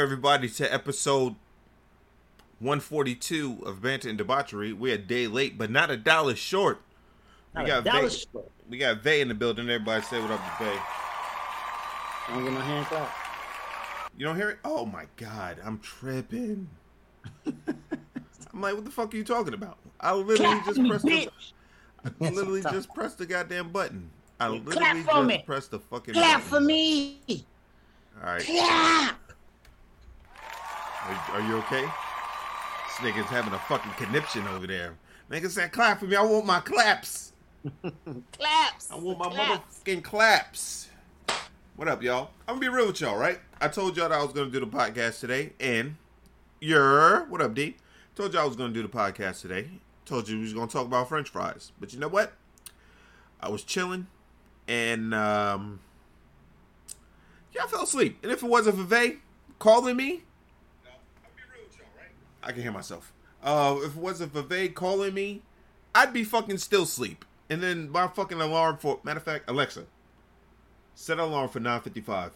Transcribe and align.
everybody 0.00 0.48
to 0.48 0.72
episode 0.72 1.34
142 2.60 3.62
of 3.64 3.82
Banter 3.82 4.08
and 4.08 4.18
Debauchery. 4.18 4.72
We're 4.72 4.94
a 4.94 4.98
day 4.98 5.26
late, 5.26 5.56
but 5.58 5.70
not 5.70 5.90
a 5.90 5.96
dollar 5.96 6.34
short. 6.34 6.80
Not 7.54 7.64
we 7.64 7.70
got 7.70 7.84
dollar 7.84 8.08
Vay, 8.08 8.16
short. 8.32 8.50
we 8.68 8.78
got 8.78 9.02
Vay 9.02 9.20
in 9.20 9.28
the 9.28 9.34
building. 9.34 9.68
Everybody 9.68 10.02
say 10.04 10.20
what 10.20 10.30
up 10.30 10.40
to 10.58 10.64
Vay. 10.64 10.76
I 12.28 12.34
don't 12.34 12.44
get 12.44 12.52
no 12.52 12.60
hand 12.60 12.86
clap. 12.86 13.14
You 14.16 14.26
don't 14.26 14.36
hear 14.36 14.50
it? 14.50 14.58
Oh 14.64 14.84
my 14.84 15.06
god, 15.16 15.58
I'm 15.64 15.78
tripping. 15.78 16.68
I'm 17.46 18.60
like, 18.60 18.74
what 18.74 18.84
the 18.84 18.90
fuck 18.90 19.14
are 19.14 19.16
you 19.16 19.24
talking 19.24 19.54
about? 19.54 19.78
I 20.00 20.12
literally 20.14 20.36
Clap 20.60 20.64
just 20.64 20.76
for 20.76 20.82
me, 20.82 20.88
pressed 20.88 21.04
the. 21.04 21.30
I 22.20 22.30
literally 22.30 22.62
just 22.62 22.92
pressed 22.94 23.18
the 23.18 23.26
goddamn 23.26 23.70
button. 23.70 24.10
I 24.40 24.46
Clap 24.48 24.64
literally 24.66 25.02
for 25.02 25.10
just 25.12 25.26
me. 25.26 25.42
pressed 25.46 25.70
the 25.70 25.78
fucking 25.80 26.14
Clap 26.14 26.38
button. 26.38 26.48
for 26.48 26.60
me. 26.60 27.20
All 28.20 28.26
right. 28.32 28.44
Clap. 28.44 29.17
Are, 31.08 31.14
are 31.32 31.40
you 31.40 31.56
okay? 31.58 31.82
This 31.82 32.96
nigga's 32.98 33.26
having 33.30 33.52
a 33.52 33.58
fucking 33.60 33.92
conniption 33.92 34.46
over 34.48 34.66
there. 34.66 34.94
Nigga 35.30 35.48
said, 35.50 35.72
clap 35.72 36.00
for 36.00 36.06
me. 36.06 36.16
I 36.16 36.22
want 36.22 36.46
my 36.46 36.60
claps. 36.60 37.32
Claps. 38.32 38.90
I 38.90 38.96
want 38.96 39.18
my 39.18 39.28
Claps. 39.30 39.80
motherfucking 39.84 40.04
claps. 40.04 40.88
What 41.76 41.88
up, 41.88 42.02
y'all? 42.02 42.30
I'm 42.46 42.54
gonna 42.54 42.60
be 42.60 42.68
real 42.68 42.86
with 42.86 43.00
y'all, 43.00 43.16
right? 43.18 43.40
I 43.60 43.68
told 43.68 43.96
y'all 43.96 44.08
that 44.08 44.18
I 44.18 44.22
was 44.22 44.32
gonna 44.32 44.50
do 44.50 44.60
the 44.60 44.66
podcast 44.66 45.20
today, 45.20 45.52
and 45.60 45.96
you're 46.60 47.24
what 47.26 47.40
up, 47.42 47.54
D? 47.54 47.76
Told 48.14 48.32
y'all 48.32 48.42
I 48.42 48.46
was 48.46 48.56
gonna 48.56 48.72
do 48.72 48.82
the 48.82 48.88
podcast 48.88 49.42
today. 49.42 49.68
Told 50.06 50.28
you 50.28 50.36
we 50.36 50.42
was 50.42 50.54
gonna 50.54 50.68
talk 50.68 50.86
about 50.86 51.08
French 51.08 51.28
fries, 51.30 51.72
but 51.80 51.92
you 51.92 51.98
know 51.98 52.08
what? 52.08 52.32
I 53.40 53.48
was 53.48 53.64
chilling, 53.64 54.06
and 54.68 55.12
um, 55.12 55.80
yeah, 57.52 57.62
I 57.64 57.66
fell 57.66 57.82
asleep. 57.82 58.18
And 58.22 58.30
if 58.32 58.42
it 58.42 58.48
wasn't 58.48 58.76
for 58.76 58.84
Vay 58.84 59.16
calling 59.58 59.96
me, 59.96 60.22
I 62.48 62.52
can 62.52 62.62
hear 62.62 62.72
myself. 62.72 63.12
Uh, 63.42 63.76
if 63.82 63.94
it 63.94 64.00
wasn't 64.00 64.32
for 64.32 64.42
Vay 64.42 64.68
calling 64.68 65.14
me, 65.14 65.42
I'd 65.94 66.12
be 66.12 66.24
fucking 66.24 66.58
still 66.58 66.86
sleep. 66.86 67.24
And 67.50 67.62
then 67.62 67.90
my 67.90 68.08
fucking 68.08 68.40
alarm 68.40 68.78
for 68.78 68.98
matter 69.04 69.18
of 69.18 69.24
fact, 69.24 69.48
Alexa, 69.48 69.84
set 70.94 71.18
an 71.18 71.24
alarm 71.24 71.48
for 71.50 71.60
nine 71.60 71.80
fifty 71.80 72.00
five. 72.00 72.32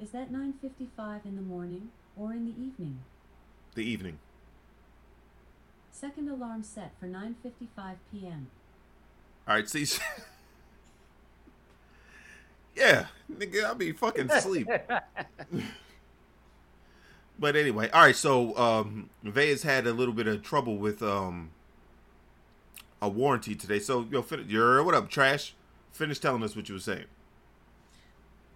Is 0.00 0.12
that 0.12 0.32
9:55 0.32 1.26
in 1.26 1.36
the 1.36 1.42
morning 1.42 1.90
or 2.16 2.32
in 2.32 2.46
the 2.46 2.52
evening? 2.52 3.00
The 3.74 3.82
evening. 3.82 4.18
Second 5.92 6.30
alarm 6.30 6.62
set 6.62 6.92
for 6.98 7.06
9:55 7.06 7.96
p.m. 8.10 8.46
All 9.46 9.56
right, 9.56 9.68
see. 9.68 9.86
yeah, 12.74 13.08
nigga, 13.30 13.64
I'll 13.64 13.74
be 13.74 13.92
fucking 13.92 14.30
asleep. 14.30 14.68
but 17.40 17.56
anyway, 17.56 17.88
all 17.90 18.02
right. 18.02 18.14
So 18.14 18.56
um, 18.56 19.10
Vay 19.24 19.48
has 19.48 19.62
had 19.62 19.86
a 19.86 19.92
little 19.92 20.14
bit 20.14 20.28
of 20.28 20.42
trouble 20.42 20.76
with 20.76 21.02
um 21.02 21.50
a 23.02 23.08
warranty 23.08 23.54
today. 23.54 23.78
So 23.78 24.06
yo, 24.10 24.22
fin- 24.22 24.46
you're 24.48 24.84
what 24.84 24.94
up, 24.94 25.08
trash? 25.08 25.54
Finish 25.92 26.18
telling 26.20 26.42
us 26.42 26.54
what 26.54 26.68
you 26.68 26.74
were 26.74 26.80
saying. 26.80 27.06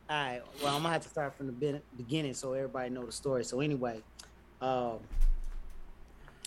All 0.09 0.17
right. 0.17 0.43
Well, 0.63 0.77
I'm 0.77 0.83
gonna 0.83 0.93
have 0.93 1.03
to 1.03 1.09
start 1.09 1.35
from 1.35 1.47
the 1.47 1.81
beginning 1.97 2.35
so 2.35 2.53
everybody 2.53 2.91
know 2.91 3.07
the 3.07 3.13
story. 3.13 3.43
So 3.45 3.61
anyway, 3.61 4.03
um, 4.61 4.99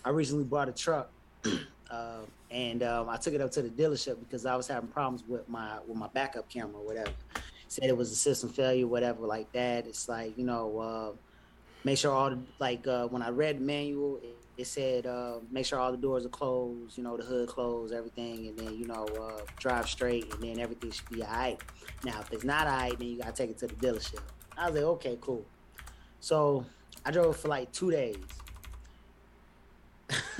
I 0.06 0.10
recently 0.10 0.44
bought 0.44 0.70
a 0.70 0.72
truck, 0.72 1.10
uh, 1.90 2.20
and 2.52 2.84
um, 2.84 3.10
I 3.10 3.18
took 3.18 3.34
it 3.34 3.42
up 3.42 3.52
to 3.52 3.64
the 3.64 3.70
dealership 3.70 4.20
because 4.20 4.46
I 4.46 4.56
was 4.56 4.68
having 4.68 4.90
problems 4.90 5.24
with 5.28 5.50
my 5.50 5.80
with 5.88 5.98
my 5.98 6.08
backup 6.08 6.48
camera, 6.50 6.80
or 6.80 6.86
whatever. 6.86 7.12
Said 7.68 7.86
it 7.86 7.98
was 7.98 8.12
a 8.12 8.16
system 8.16 8.50
failure, 8.50 8.88
whatever, 8.88 9.26
like 9.26 9.52
that. 9.54 9.88
It's 9.88 10.08
like 10.08 10.38
you 10.38 10.46
know, 10.46 10.80
uh, 10.80 11.12
make 11.84 11.98
sure 11.98 12.12
all 12.12 12.30
the 12.30 12.40
like 12.60 12.86
uh, 12.88 13.08
when 13.08 13.22
I 13.22 13.30
read 13.30 13.58
the 13.58 13.64
manual, 13.64 14.18
it, 14.18 14.36
it 14.58 14.68
said 14.68 15.06
uh, 15.06 15.40
make 15.52 15.66
sure 15.66 15.80
all 15.80 15.92
the 15.92 15.98
doors 15.98 16.26
are 16.26 16.30
closed, 16.30 16.98
you 16.98 17.04
know, 17.04 17.18
the 17.18 17.24
hood 17.24 17.48
closed, 17.48 17.94
everything, 17.94 18.48
and 18.48 18.58
then 18.60 18.78
you 18.78 18.88
know, 18.88 19.06
uh, 19.20 19.42
drive 19.60 19.88
straight, 19.88 20.34
and 20.34 20.44
then 20.44 20.60
everything 20.60 20.92
should 20.92 21.10
be 21.10 21.24
alright. 21.24 21.62
Now, 22.04 22.20
if 22.22 22.32
it's 22.32 22.44
not 22.44 22.68
alright, 22.68 22.98
then 22.98 23.08
you 23.08 23.18
gotta 23.20 23.34
take 23.34 23.52
it 23.52 23.58
to 23.60 23.68
the 23.68 23.76
dealership. 23.76 24.22
I 24.58 24.70
was 24.70 24.76
like, 24.76 24.84
okay, 24.84 25.18
cool. 25.22 25.46
So 26.20 26.66
I 27.06 27.12
drove 27.12 27.38
for 27.38 27.48
like 27.48 27.72
two 27.72 27.92
days, 27.92 28.18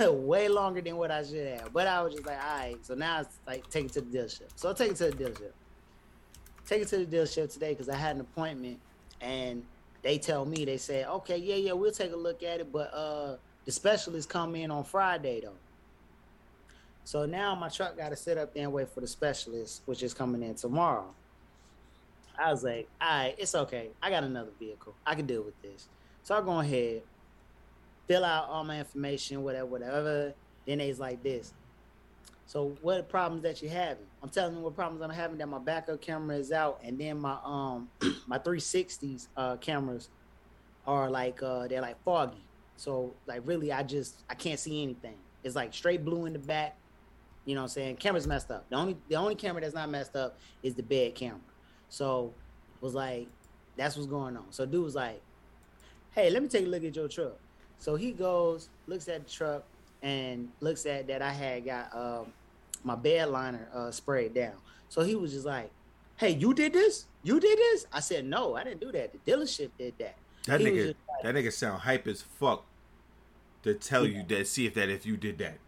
way 0.00 0.48
longer 0.48 0.80
than 0.80 0.96
what 0.96 1.10
I 1.10 1.22
should 1.22 1.46
have. 1.58 1.72
But 1.72 1.86
I 1.86 2.02
was 2.02 2.14
just 2.14 2.26
like, 2.26 2.38
all 2.38 2.58
right. 2.58 2.76
So 2.84 2.94
now 2.94 3.20
it's 3.20 3.38
like 3.46 3.68
take 3.70 3.86
it 3.86 3.92
to 3.92 4.00
the 4.00 4.18
dealership. 4.18 4.48
So 4.56 4.70
I 4.70 4.72
take 4.72 4.92
it 4.92 4.96
to 4.96 5.10
the 5.10 5.12
dealership. 5.12 5.52
Take 6.66 6.82
it 6.82 6.88
to 6.88 7.04
the 7.04 7.16
dealership 7.16 7.52
today 7.52 7.70
because 7.70 7.88
I 7.88 7.96
had 7.96 8.16
an 8.16 8.20
appointment, 8.20 8.78
and 9.20 9.62
they 10.02 10.18
tell 10.18 10.44
me 10.44 10.64
they 10.64 10.76
said, 10.76 11.06
okay, 11.06 11.36
yeah, 11.36 11.56
yeah, 11.56 11.72
we'll 11.72 11.92
take 11.92 12.12
a 12.12 12.16
look 12.16 12.42
at 12.42 12.60
it, 12.60 12.72
but 12.72 12.92
uh, 12.94 13.36
the 13.64 13.72
specialist 13.72 14.28
come 14.28 14.54
in 14.54 14.70
on 14.70 14.84
Friday 14.84 15.40
though. 15.42 15.52
So 17.04 17.26
now 17.26 17.54
my 17.54 17.68
truck 17.68 17.96
got 17.96 18.10
to 18.10 18.16
sit 18.16 18.36
up 18.36 18.52
there 18.52 18.64
and 18.64 18.72
wait 18.72 18.90
for 18.90 19.00
the 19.00 19.06
specialist, 19.06 19.82
which 19.86 20.02
is 20.02 20.12
coming 20.12 20.42
in 20.42 20.54
tomorrow. 20.54 21.14
I 22.38 22.52
was 22.52 22.62
like, 22.62 22.88
all 23.00 23.08
right, 23.08 23.34
it's 23.38 23.54
okay. 23.54 23.88
I 24.02 24.10
got 24.10 24.24
another 24.24 24.50
vehicle. 24.58 24.94
I 25.04 25.14
can 25.14 25.26
deal 25.26 25.42
with 25.42 25.60
this. 25.62 25.88
So 26.22 26.36
I 26.36 26.40
go 26.42 26.60
ahead, 26.60 27.02
fill 28.06 28.24
out 28.24 28.48
all 28.48 28.62
my 28.62 28.78
information, 28.78 29.42
whatever, 29.42 29.66
whatever. 29.66 30.34
Then 30.66 30.78
they's 30.78 31.00
like 31.00 31.22
this. 31.22 31.52
So 32.48 32.74
what 32.80 33.10
problems 33.10 33.42
that 33.42 33.60
you 33.60 33.68
having? 33.68 34.06
I'm 34.22 34.30
telling 34.30 34.54
them 34.54 34.62
what 34.62 34.74
problems 34.74 35.02
I'm 35.02 35.10
having. 35.10 35.36
That 35.36 35.48
my 35.48 35.58
backup 35.58 36.00
camera 36.00 36.34
is 36.36 36.50
out, 36.50 36.80
and 36.82 36.98
then 36.98 37.20
my 37.20 37.36
um 37.44 37.90
my 38.26 38.38
360s 38.38 39.28
uh 39.36 39.56
cameras 39.56 40.08
are 40.86 41.10
like 41.10 41.42
uh 41.42 41.68
they're 41.68 41.82
like 41.82 42.02
foggy. 42.04 42.42
So 42.76 43.12
like 43.26 43.42
really, 43.44 43.70
I 43.70 43.82
just 43.82 44.24
I 44.30 44.34
can't 44.34 44.58
see 44.58 44.82
anything. 44.82 45.18
It's 45.44 45.54
like 45.54 45.74
straight 45.74 46.06
blue 46.06 46.24
in 46.24 46.32
the 46.32 46.38
back. 46.38 46.74
You 47.44 47.54
know 47.54 47.60
what 47.60 47.64
I'm 47.64 47.68
saying? 47.68 47.96
Camera's 47.96 48.26
messed 48.26 48.50
up. 48.50 48.64
The 48.70 48.76
only 48.76 48.96
the 49.08 49.16
only 49.16 49.34
camera 49.34 49.60
that's 49.60 49.74
not 49.74 49.90
messed 49.90 50.16
up 50.16 50.38
is 50.62 50.74
the 50.74 50.82
bed 50.82 51.14
camera. 51.14 51.40
So 51.90 52.32
was 52.80 52.94
like, 52.94 53.28
that's 53.76 53.94
what's 53.94 54.08
going 54.08 54.38
on. 54.38 54.46
So 54.52 54.64
dude 54.64 54.84
was 54.84 54.94
like, 54.94 55.20
hey, 56.12 56.30
let 56.30 56.42
me 56.42 56.48
take 56.48 56.64
a 56.64 56.68
look 56.68 56.82
at 56.82 56.96
your 56.96 57.08
truck. 57.08 57.36
So 57.78 57.94
he 57.94 58.12
goes, 58.12 58.70
looks 58.86 59.06
at 59.08 59.26
the 59.26 59.30
truck, 59.30 59.64
and 60.02 60.48
looks 60.60 60.86
at 60.86 61.06
that 61.08 61.22
I 61.22 61.32
had 61.32 61.64
got 61.64 61.94
um, 61.94 62.32
my 62.84 62.94
bed 62.94 63.28
liner 63.30 63.68
uh, 63.74 63.90
sprayed 63.90 64.34
down. 64.34 64.54
So 64.88 65.02
he 65.02 65.14
was 65.14 65.32
just 65.32 65.46
like, 65.46 65.70
hey, 66.16 66.30
you 66.30 66.54
did 66.54 66.72
this? 66.72 67.06
You 67.22 67.40
did 67.40 67.58
this? 67.58 67.86
I 67.92 68.00
said, 68.00 68.24
no, 68.24 68.56
I 68.56 68.64
didn't 68.64 68.80
do 68.80 68.92
that. 68.92 69.12
The 69.12 69.18
dealership 69.30 69.70
did 69.78 69.94
that. 69.98 70.16
That 70.46 70.60
He 70.60 70.66
nigga, 70.66 70.86
like- 70.86 70.96
that 71.22 71.34
nigga 71.34 71.52
sound 71.52 71.82
hype 71.82 72.06
as 72.06 72.22
fuck 72.22 72.64
to 73.62 73.74
tell 73.74 74.06
you 74.06 74.22
that. 74.28 74.46
See 74.46 74.66
if 74.66 74.74
that 74.74 74.88
if 74.88 75.04
you 75.04 75.16
did 75.16 75.38
that. 75.38 75.58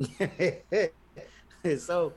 so, 1.78 2.12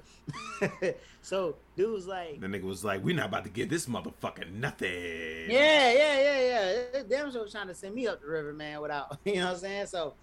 so 1.22 1.56
dude 1.76 1.92
was 1.92 2.08
like, 2.08 2.40
The 2.40 2.48
nigga 2.48 2.64
was 2.64 2.84
like, 2.84 3.04
"We 3.04 3.14
not 3.14 3.28
about 3.28 3.44
to 3.44 3.50
give 3.50 3.70
this 3.70 3.88
motherfucker 3.88 4.52
nothing." 4.52 4.90
Yeah, 5.50 5.92
yeah, 5.94 6.20
yeah, 6.22 6.42
yeah. 6.94 7.04
Damn 7.10 7.32
sure 7.32 7.44
was 7.44 7.52
trying 7.52 7.68
to 7.68 7.76
send 7.76 7.96
me 7.96 8.08
up 8.08 8.22
the 8.22 8.28
river, 8.28 8.54
man, 8.54 8.82
without 8.82 9.18
you 9.26 9.36
know 9.36 9.46
what 9.46 9.54
I'm 9.56 9.60
saying? 9.60 9.88
So 9.88 10.14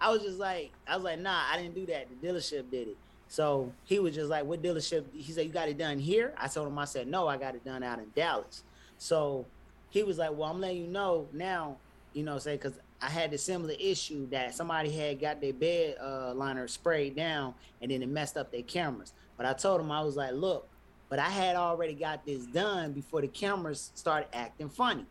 I 0.00 0.10
was 0.10 0.22
just 0.22 0.38
like, 0.38 0.70
I 0.86 0.96
was 0.96 1.04
like, 1.04 1.18
nah, 1.18 1.42
I 1.50 1.56
didn't 1.56 1.74
do 1.74 1.86
that. 1.86 2.08
The 2.08 2.26
dealership 2.26 2.70
did 2.70 2.88
it. 2.88 2.96
So 3.28 3.72
he 3.84 3.98
was 3.98 4.14
just 4.14 4.30
like, 4.30 4.44
what 4.44 4.62
dealership? 4.62 5.04
He 5.12 5.32
said, 5.32 5.46
you 5.46 5.52
got 5.52 5.68
it 5.68 5.76
done 5.76 5.98
here? 5.98 6.32
I 6.36 6.48
told 6.48 6.68
him, 6.68 6.78
I 6.78 6.84
said, 6.84 7.08
no, 7.08 7.28
I 7.28 7.36
got 7.36 7.54
it 7.54 7.64
done 7.64 7.82
out 7.82 7.98
in 7.98 8.06
Dallas. 8.14 8.62
So 8.96 9.44
he 9.90 10.02
was 10.02 10.18
like, 10.18 10.30
well, 10.32 10.44
I'm 10.50 10.60
letting 10.60 10.78
you 10.78 10.86
know 10.86 11.28
now, 11.32 11.76
you 12.14 12.22
know, 12.22 12.38
say, 12.38 12.56
because 12.56 12.78
I 13.02 13.08
had 13.08 13.30
the 13.30 13.38
similar 13.38 13.74
issue 13.78 14.28
that 14.30 14.54
somebody 14.54 14.90
had 14.90 15.20
got 15.20 15.40
their 15.40 15.52
bed 15.52 15.96
uh, 16.00 16.32
liner 16.34 16.66
sprayed 16.68 17.16
down 17.16 17.54
and 17.82 17.90
then 17.90 18.02
it 18.02 18.08
messed 18.08 18.36
up 18.36 18.50
their 18.50 18.62
cameras. 18.62 19.12
But 19.36 19.46
I 19.46 19.52
told 19.52 19.80
him, 19.80 19.90
I 19.90 20.02
was 20.02 20.16
like, 20.16 20.32
look, 20.32 20.68
but 21.08 21.18
I 21.18 21.28
had 21.28 21.56
already 21.56 21.94
got 21.94 22.24
this 22.26 22.44
done 22.46 22.92
before 22.92 23.20
the 23.20 23.28
cameras 23.28 23.92
started 23.94 24.28
acting 24.34 24.68
funny. 24.68 25.06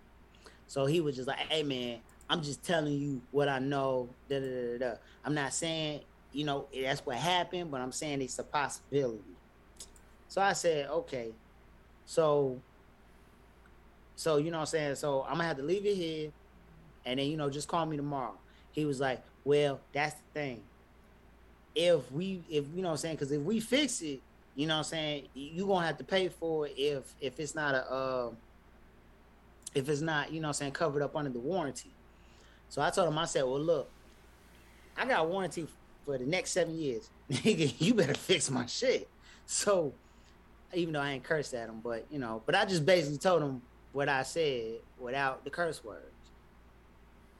So 0.67 0.85
he 0.85 1.01
was 1.01 1.15
just 1.15 1.27
like, 1.27 1.37
"Hey 1.37 1.63
man, 1.63 1.99
I'm 2.29 2.41
just 2.41 2.63
telling 2.63 2.93
you 2.93 3.21
what 3.31 3.49
I 3.49 3.59
know." 3.59 4.09
Da, 4.29 4.39
da, 4.39 4.45
da, 4.45 4.77
da. 4.77 4.95
I'm 5.23 5.33
not 5.33 5.53
saying 5.53 6.01
you 6.31 6.45
know 6.45 6.67
that's 6.83 7.05
what 7.05 7.17
happened, 7.17 7.71
but 7.71 7.81
I'm 7.81 7.91
saying 7.91 8.21
it's 8.21 8.39
a 8.39 8.43
possibility. 8.43 9.23
So 10.27 10.41
I 10.41 10.53
said, 10.53 10.89
"Okay." 10.89 11.31
So, 12.05 12.61
so 14.15 14.37
you 14.37 14.51
know 14.51 14.57
what 14.57 14.61
I'm 14.61 14.67
saying. 14.67 14.95
So 14.95 15.23
I'm 15.23 15.33
gonna 15.33 15.45
have 15.45 15.57
to 15.57 15.63
leave 15.63 15.85
it 15.85 15.95
here, 15.95 16.31
and 17.05 17.19
then 17.19 17.27
you 17.27 17.37
know 17.37 17.49
just 17.49 17.67
call 17.67 17.85
me 17.85 17.97
tomorrow. 17.97 18.37
He 18.71 18.85
was 18.85 18.99
like, 18.99 19.23
"Well, 19.43 19.79
that's 19.93 20.15
the 20.15 20.39
thing. 20.39 20.63
If 21.75 22.11
we, 22.11 22.43
if 22.49 22.65
you 22.73 22.81
know 22.81 22.89
what 22.89 22.93
I'm 22.93 22.97
saying, 22.97 23.15
because 23.15 23.31
if 23.31 23.41
we 23.41 23.59
fix 23.59 24.01
it, 24.01 24.21
you 24.55 24.67
know 24.67 24.75
what 24.75 24.79
I'm 24.79 24.83
saying, 24.85 25.27
you 25.33 25.67
gonna 25.67 25.85
have 25.85 25.97
to 25.97 26.03
pay 26.03 26.29
for 26.29 26.67
it 26.67 26.73
if 26.77 27.13
if 27.21 27.39
it's 27.39 27.55
not 27.55 27.75
a." 27.75 27.91
Uh, 27.91 28.31
if 29.75 29.89
it's 29.89 30.01
not, 30.01 30.31
you 30.31 30.39
know 30.39 30.47
what 30.47 30.55
I'm 30.55 30.59
saying, 30.59 30.71
covered 30.71 31.03
up 31.03 31.15
under 31.15 31.29
the 31.29 31.39
warranty. 31.39 31.91
So 32.69 32.81
I 32.81 32.89
told 32.89 33.07
him, 33.07 33.17
I 33.17 33.25
said, 33.25 33.43
well, 33.43 33.59
look, 33.59 33.89
I 34.97 35.05
got 35.05 35.25
a 35.25 35.27
warranty 35.27 35.67
for 36.05 36.17
the 36.17 36.25
next 36.25 36.51
seven 36.51 36.77
years. 36.77 37.09
Nigga, 37.31 37.73
you 37.79 37.93
better 37.93 38.13
fix 38.13 38.49
my 38.49 38.65
shit. 38.65 39.07
So 39.45 39.93
even 40.73 40.93
though 40.93 41.01
I 41.01 41.11
ain't 41.11 41.23
cursed 41.23 41.53
at 41.53 41.69
him, 41.69 41.79
but 41.83 42.05
you 42.11 42.19
know, 42.19 42.41
but 42.45 42.55
I 42.55 42.65
just 42.65 42.85
basically 42.85 43.17
told 43.17 43.41
him 43.41 43.61
what 43.93 44.09
I 44.09 44.23
said 44.23 44.75
without 44.99 45.43
the 45.43 45.49
curse 45.49 45.83
words. 45.83 46.03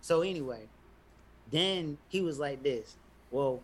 So 0.02 0.22
anyway, 0.22 0.62
then 1.52 1.98
he 2.08 2.22
was 2.22 2.40
like 2.40 2.64
this. 2.64 2.96
Well, 3.32 3.62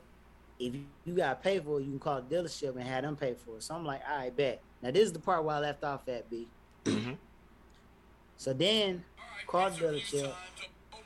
if 0.60 0.74
you, 0.76 0.86
you 1.06 1.16
gotta 1.16 1.36
pay 1.36 1.60
for 1.60 1.80
it, 1.80 1.84
you 1.84 1.92
can 1.92 2.00
call 2.00 2.22
the 2.22 2.36
dealership 2.36 2.76
and 2.76 2.84
have 2.84 3.04
them 3.04 3.16
pay 3.16 3.34
for 3.34 3.58
it. 3.58 3.64
So 3.64 3.76
I'm 3.76 3.86
like, 3.86 4.02
all 4.10 4.18
right, 4.18 4.36
bet. 4.36 4.62
Now 4.82 4.92
this 4.92 5.04
is 5.04 5.14
the 5.14 5.20
part 5.20 5.44
where 5.44 5.56
I 5.56 5.60
left 5.60 5.84
off 5.84 6.08
at 6.08 6.30
B. 6.30 6.48
Mhm. 6.86 7.18
So 8.38 8.54
then 8.54 9.04
call 9.48 9.70
the 9.70 9.78
dealership, 9.78 10.34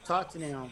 talk 0.08 0.30
to 0.30 0.38
them. 0.38 0.72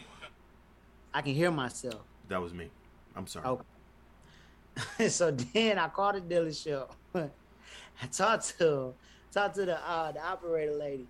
I 1.12 1.22
can 1.22 1.34
hear 1.34 1.50
myself. 1.50 2.00
That 2.28 2.40
was 2.40 2.52
me. 2.52 2.68
I'm 3.14 3.26
sorry. 3.26 3.46
Okay. 3.46 5.08
so 5.08 5.30
then 5.30 5.78
I 5.78 5.88
called 5.88 6.16
the 6.16 6.34
dealership. 6.34 6.88
I 7.14 8.06
talked 8.12 8.58
to 8.58 8.92
talked 9.32 9.54
to 9.56 9.66
the 9.66 9.88
uh, 9.88 10.12
the 10.12 10.24
operator 10.24 10.74
lady, 10.74 11.06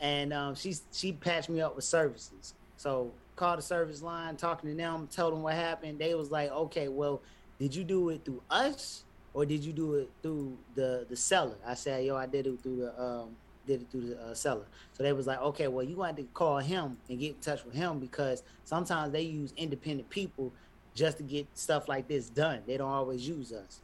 and 0.00 0.32
um, 0.32 0.54
she 0.54 0.74
she 0.92 1.12
patched 1.12 1.48
me 1.48 1.60
up 1.60 1.74
with 1.74 1.84
services. 1.84 2.54
So 2.76 3.12
called 3.36 3.58
the 3.58 3.62
service 3.62 4.02
line, 4.02 4.36
talking 4.36 4.70
to 4.70 4.76
them, 4.76 5.08
told 5.08 5.32
them 5.32 5.42
what 5.42 5.54
happened. 5.54 5.98
They 5.98 6.14
was 6.14 6.30
like, 6.30 6.50
okay, 6.50 6.88
well, 6.88 7.22
did 7.58 7.74
you 7.74 7.84
do 7.84 8.10
it 8.10 8.24
through 8.24 8.42
us 8.50 9.04
or 9.34 9.46
did 9.46 9.64
you 9.64 9.72
do 9.72 9.94
it 9.94 10.10
through 10.22 10.56
the 10.74 11.06
the 11.08 11.16
seller? 11.16 11.56
I 11.66 11.74
said, 11.74 12.04
yo, 12.04 12.16
I 12.16 12.26
did 12.26 12.46
it 12.46 12.62
through 12.62 12.76
the 12.76 13.02
um 13.02 13.36
did 13.66 13.82
it 13.82 13.90
through 13.90 14.08
the 14.08 14.22
uh, 14.22 14.34
seller. 14.34 14.66
So 14.92 15.02
they 15.02 15.12
was 15.12 15.26
like, 15.26 15.40
okay, 15.40 15.68
well, 15.68 15.84
you 15.84 15.96
want 15.96 16.16
to 16.16 16.24
call 16.34 16.58
him 16.58 16.96
and 17.08 17.18
get 17.18 17.34
in 17.34 17.40
touch 17.40 17.64
with 17.64 17.74
him 17.74 17.98
because 17.98 18.42
sometimes 18.64 19.12
they 19.12 19.22
use 19.22 19.52
independent 19.56 20.10
people 20.10 20.52
just 20.94 21.18
to 21.18 21.22
get 21.22 21.46
stuff 21.54 21.88
like 21.88 22.08
this 22.08 22.28
done. 22.28 22.60
They 22.66 22.76
don't 22.76 22.90
always 22.90 23.26
use 23.26 23.52
us. 23.52 23.80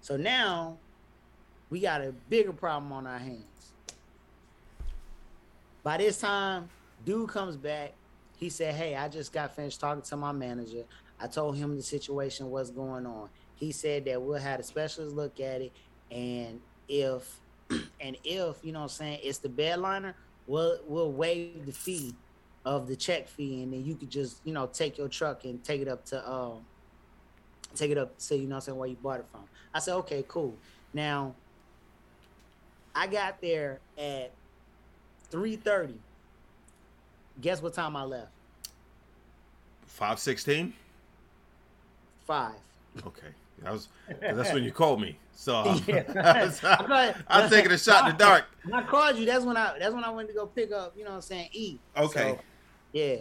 So 0.00 0.16
now 0.16 0.76
we 1.70 1.80
got 1.80 2.00
a 2.00 2.12
bigger 2.28 2.52
problem 2.52 2.92
on 2.92 3.06
our 3.06 3.18
hands. 3.18 3.72
By 5.82 5.96
this 5.96 6.20
time, 6.20 6.68
dude 7.04 7.28
comes 7.28 7.56
back. 7.56 7.92
He 8.36 8.50
said, 8.50 8.74
Hey, 8.74 8.96
I 8.96 9.08
just 9.08 9.32
got 9.32 9.54
finished 9.54 9.80
talking 9.80 10.02
to 10.02 10.16
my 10.16 10.32
manager. 10.32 10.84
I 11.20 11.26
told 11.26 11.56
him 11.56 11.76
the 11.76 11.82
situation, 11.82 12.50
what's 12.50 12.70
going 12.70 13.06
on. 13.06 13.28
He 13.56 13.72
said 13.72 14.06
that 14.06 14.20
we'll 14.20 14.38
have 14.38 14.60
a 14.60 14.62
specialist 14.62 15.14
look 15.14 15.38
at 15.38 15.60
it. 15.60 15.72
And 16.10 16.60
if, 16.88 17.40
and 18.00 18.16
if, 18.24 18.56
you 18.62 18.72
know 18.72 18.80
what 18.80 18.84
I'm 18.84 18.88
saying, 18.88 19.20
it's 19.22 19.38
the 19.38 19.48
bedliner, 19.48 20.14
we'll, 20.46 20.78
we'll 20.86 21.12
waive 21.12 21.66
the 21.66 21.72
fee 21.72 22.14
of 22.64 22.86
the 22.88 22.96
check 22.96 23.28
fee. 23.28 23.62
And 23.62 23.72
then 23.72 23.84
you 23.84 23.94
could 23.94 24.10
just, 24.10 24.40
you 24.44 24.52
know, 24.52 24.66
take 24.66 24.98
your 24.98 25.08
truck 25.08 25.44
and 25.44 25.62
take 25.64 25.80
it 25.80 25.88
up 25.88 26.04
to, 26.06 26.30
um, 26.30 26.64
take 27.74 27.90
it 27.90 27.98
up 27.98 28.18
to, 28.18 28.36
you 28.36 28.42
know 28.42 28.50
what 28.50 28.54
I'm 28.56 28.60
saying, 28.62 28.78
where 28.78 28.88
you 28.88 28.96
bought 28.96 29.20
it 29.20 29.26
from. 29.30 29.42
I 29.72 29.78
said, 29.78 29.94
okay, 29.96 30.24
cool. 30.26 30.54
Now, 30.92 31.34
I 32.94 33.06
got 33.06 33.40
there 33.40 33.78
at 33.96 34.32
3:30. 35.30 35.94
Guess 37.40 37.62
what 37.62 37.72
time 37.72 37.96
I 37.96 38.02
left? 38.02 38.32
Five 39.86 40.18
sixteen. 40.18 40.74
Five. 42.26 42.54
Okay, 43.06 43.28
that 43.62 43.72
was 43.72 43.88
that's 44.20 44.52
when 44.52 44.64
you 44.64 44.72
called 44.72 45.00
me. 45.00 45.18
So 45.34 45.62
Yeah. 45.86 46.02
I 46.22 46.44
was, 46.44 46.60
I'm 46.64 46.88
like- 46.90 47.16
I'm 47.28 47.48
taking 47.50 47.72
a 47.72 47.78
shot 47.78 48.06
in 48.06 48.12
the 48.16 48.18
dark. 48.18 48.44
When 48.64 48.74
I 48.74 48.86
called 48.86 49.16
you, 49.16 49.26
that's 49.26 49.44
when 49.44 49.56
I 49.56 49.78
that's 49.78 49.94
when 49.94 50.04
I 50.04 50.10
went 50.10 50.28
to 50.28 50.34
go 50.34 50.46
pick 50.46 50.72
up, 50.72 50.94
you 50.96 51.04
know 51.04 51.10
what 51.10 51.16
I'm 51.16 51.22
saying, 51.22 51.48
E. 51.52 51.78
Okay. 51.96 52.32
So, 52.36 52.40
yeah. 52.92 53.16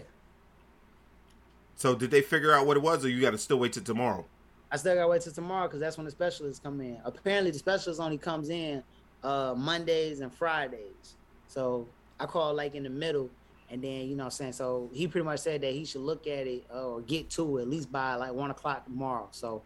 So 1.75 1.95
did 1.95 2.11
they 2.11 2.21
figure 2.21 2.53
out 2.53 2.65
what 2.65 2.75
it 2.75 2.83
was, 2.83 3.05
or 3.05 3.09
you 3.09 3.21
got 3.21 3.31
to 3.31 3.37
still 3.37 3.57
wait 3.59 3.73
till 3.73 3.83
tomorrow? 3.83 4.25
I 4.71 4.77
still 4.77 4.93
gotta 4.95 5.07
wait 5.07 5.21
till 5.21 5.33
tomorrow 5.33 5.67
because 5.67 5.79
that's 5.79 5.97
when 5.97 6.05
the 6.05 6.11
specialists 6.11 6.59
come 6.63 6.79
in. 6.81 6.99
Apparently, 7.03 7.51
the 7.51 7.57
specialist 7.57 7.99
only 7.99 8.17
comes 8.17 8.49
in 8.49 8.83
uh 9.23 9.53
Mondays 9.57 10.19
and 10.19 10.31
Fridays. 10.33 11.15
So 11.47 11.87
I 12.19 12.25
called 12.25 12.55
like 12.57 12.75
in 12.75 12.83
the 12.83 12.89
middle, 12.89 13.29
and 13.71 13.83
then 13.83 14.01
you 14.07 14.15
know 14.15 14.25
what 14.25 14.25
I'm 14.25 14.31
saying. 14.31 14.53
So 14.53 14.89
he 14.93 15.07
pretty 15.07 15.25
much 15.25 15.39
said 15.39 15.61
that 15.61 15.71
he 15.73 15.85
should 15.85 16.01
look 16.01 16.27
at 16.27 16.45
it 16.45 16.65
uh, 16.71 16.83
or 16.85 17.01
get 17.01 17.29
to 17.31 17.57
it 17.57 17.61
at 17.63 17.67
least 17.69 17.91
by 17.91 18.13
like 18.15 18.33
one 18.33 18.51
o'clock 18.51 18.83
tomorrow. 18.85 19.27
So 19.31 19.63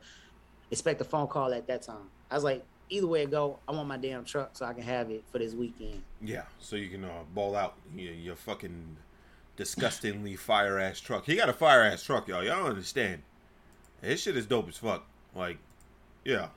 expect 0.74 1.00
a 1.02 1.06
phone 1.06 1.28
call 1.28 1.54
at 1.54 1.68
that 1.68 1.84
time. 1.84 2.10
I 2.30 2.36
was 2.36 2.44
like, 2.44 2.64
either 2.90 3.08
way 3.08 3.24
it 3.24 3.32
go, 3.32 3.60
I 3.68 3.72
want 3.72 3.88
my 3.88 3.98
damn 3.98 4.26
truck 4.26 4.52
so 4.54 4.66
I 4.66 4.74
can 4.74 4.84
have 4.84 5.10
it 5.10 5.24
for 5.32 5.40
this 5.40 5.54
weekend. 5.54 6.04
Yeah, 6.22 6.44
so 6.60 6.76
you 6.76 6.90
can 6.90 7.06
uh, 7.06 7.24
ball 7.34 7.56
out 7.56 7.76
your, 7.96 8.14
your 8.14 8.36
fucking 8.36 8.98
disgustingly 9.56 10.36
fire 10.36 10.80
ass 10.80 11.00
truck. 11.00 11.26
He 11.26 11.36
got 11.36 11.50
a 11.50 11.54
fire 11.54 11.84
ass 11.84 12.04
truck, 12.04 12.28
y'all. 12.28 12.44
Y'all 12.44 12.66
understand. 12.66 13.22
His 14.02 14.22
shit 14.22 14.36
is 14.36 14.46
dope 14.46 14.68
as 14.68 14.78
fuck. 14.78 15.06
Like, 15.36 15.58
yeah. 16.26 16.48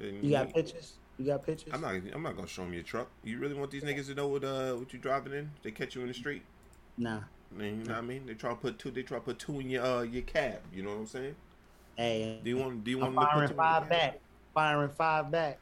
You 0.00 0.30
got 0.30 0.52
pictures? 0.52 0.94
You 1.18 1.26
got 1.26 1.46
pictures? 1.46 1.72
I'm 1.72 1.80
not. 1.80 1.94
I'm 2.12 2.22
not 2.22 2.36
gonna 2.36 2.48
show 2.48 2.62
him 2.62 2.74
your 2.74 2.82
truck. 2.82 3.08
You 3.24 3.38
really 3.38 3.54
want 3.54 3.70
these 3.70 3.82
niggas 3.82 4.08
to 4.08 4.14
know 4.14 4.28
what 4.28 4.44
uh 4.44 4.74
what 4.74 4.92
you 4.92 4.98
driving 4.98 5.32
in? 5.32 5.50
They 5.62 5.70
catch 5.70 5.94
you 5.94 6.02
in 6.02 6.08
the 6.08 6.14
street. 6.14 6.42
Nah. 6.98 7.20
I 7.54 7.58
mean, 7.58 7.80
you 7.80 7.84
know 7.86 7.94
what 7.94 8.02
I 8.02 8.06
mean? 8.06 8.26
They 8.26 8.34
try 8.34 8.50
to 8.50 8.56
put 8.56 8.78
two. 8.78 8.90
They 8.90 9.02
try 9.02 9.16
to 9.16 9.24
put 9.24 9.38
two 9.38 9.58
in 9.60 9.70
your 9.70 9.82
uh 9.82 10.02
your 10.02 10.22
cab. 10.22 10.60
You 10.74 10.82
know 10.82 10.90
what 10.90 10.98
I'm 10.98 11.06
saying? 11.06 11.34
Hey, 11.96 12.40
Do 12.44 12.50
you 12.50 12.58
want? 12.58 12.84
Do 12.84 12.90
you 12.90 13.02
I'm 13.02 13.14
want? 13.14 13.30
firing 13.30 13.48
to 13.48 13.54
put 13.54 13.62
two 13.62 13.62
in 13.62 13.66
your 13.66 13.80
five 13.80 13.88
back. 13.88 14.20
Firing 14.54 14.90
five 14.90 15.30
back. 15.30 15.58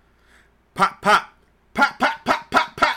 Pop, 0.74 1.00
pop, 1.02 1.32
pop, 1.72 1.98
pop, 1.98 2.24
pop, 2.24 2.50
pop, 2.50 2.76
pop. 2.76 2.96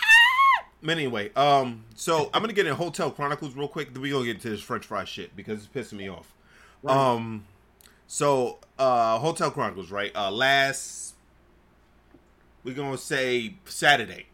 Ah! 0.00 0.64
But 0.82 0.90
anyway, 0.90 1.32
um, 1.34 1.84
so 1.94 2.28
I'm 2.34 2.42
gonna 2.42 2.52
get 2.52 2.66
in 2.66 2.74
Hotel 2.74 3.10
Chronicles 3.10 3.54
real 3.54 3.68
quick. 3.68 3.92
Then 3.94 4.02
we 4.02 4.10
gonna 4.10 4.24
get 4.26 4.36
into 4.36 4.50
this 4.50 4.60
French 4.60 4.86
fry 4.86 5.04
shit 5.04 5.34
because 5.34 5.64
it's 5.64 5.68
pissing 5.68 5.98
me 5.98 6.08
off. 6.08 6.34
Right. 6.82 6.96
Um, 6.96 7.44
so 8.06 8.58
uh, 8.78 9.18
Hotel 9.18 9.50
Chronicles, 9.50 9.90
right? 9.90 10.14
Uh, 10.14 10.30
last 10.30 11.14
we're 12.64 12.74
gonna 12.74 12.98
say 12.98 13.54
Saturday, 13.64 14.26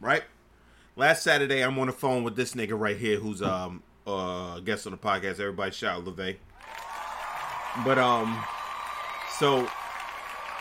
right? 0.00 0.24
Last 0.96 1.22
Saturday, 1.22 1.62
I'm 1.62 1.78
on 1.78 1.86
the 1.88 1.92
phone 1.92 2.22
with 2.24 2.34
this 2.36 2.54
nigga 2.54 2.78
right 2.78 2.96
here, 2.96 3.18
who's 3.18 3.42
um 3.42 3.82
uh 4.06 4.58
guest 4.60 4.86
on 4.86 4.92
the 4.92 4.98
podcast. 4.98 5.38
Everybody 5.40 5.70
shout 5.70 5.98
out 5.98 6.18
Leve. 6.18 6.38
But 7.82 7.98
um, 7.98 8.42
so 9.38 9.68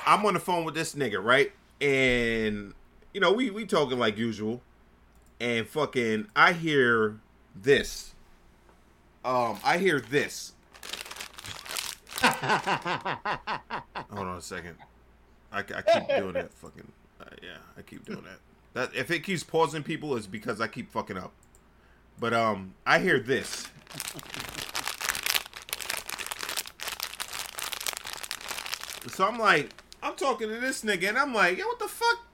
I'm 0.05 0.25
on 0.25 0.33
the 0.33 0.39
phone 0.39 0.65
with 0.65 0.73
this 0.73 0.95
nigga, 0.95 1.23
right? 1.23 1.51
And 1.81 2.73
you 3.13 3.19
know, 3.19 3.31
we 3.31 3.49
we 3.49 3.65
talking 3.65 3.99
like 3.99 4.17
usual. 4.17 4.61
And 5.39 5.67
fucking 5.67 6.27
I 6.35 6.53
hear 6.53 7.19
this. 7.55 8.13
Um, 9.25 9.59
I 9.63 9.77
hear 9.77 9.99
this. 9.99 10.53
Hold 12.21 14.27
on 14.27 14.37
a 14.37 14.41
second. 14.41 14.75
I, 15.51 15.59
I 15.59 15.81
keep 15.81 16.07
doing 16.07 16.33
that 16.33 16.53
fucking 16.53 16.91
uh, 17.21 17.25
yeah, 17.41 17.57
I 17.77 17.81
keep 17.81 18.05
doing 18.05 18.23
that. 18.23 18.39
That 18.73 18.95
if 18.95 19.11
it 19.11 19.19
keeps 19.19 19.43
pausing 19.43 19.83
people 19.83 20.15
it's 20.15 20.27
because 20.27 20.61
I 20.61 20.67
keep 20.67 20.91
fucking 20.91 21.17
up. 21.17 21.33
But 22.19 22.33
um 22.33 22.73
I 22.85 22.99
hear 22.99 23.19
this. 23.19 23.67
So 29.07 29.27
I'm 29.27 29.37
like, 29.37 29.71
I'm 30.01 30.15
talking 30.15 30.49
to 30.49 30.59
this 30.59 30.83
nigga, 30.83 31.09
and 31.09 31.17
I'm 31.17 31.33
like, 31.33 31.57
yo, 31.57 31.65
what 31.65 31.79
the 31.79 31.87
fuck? 31.87 32.25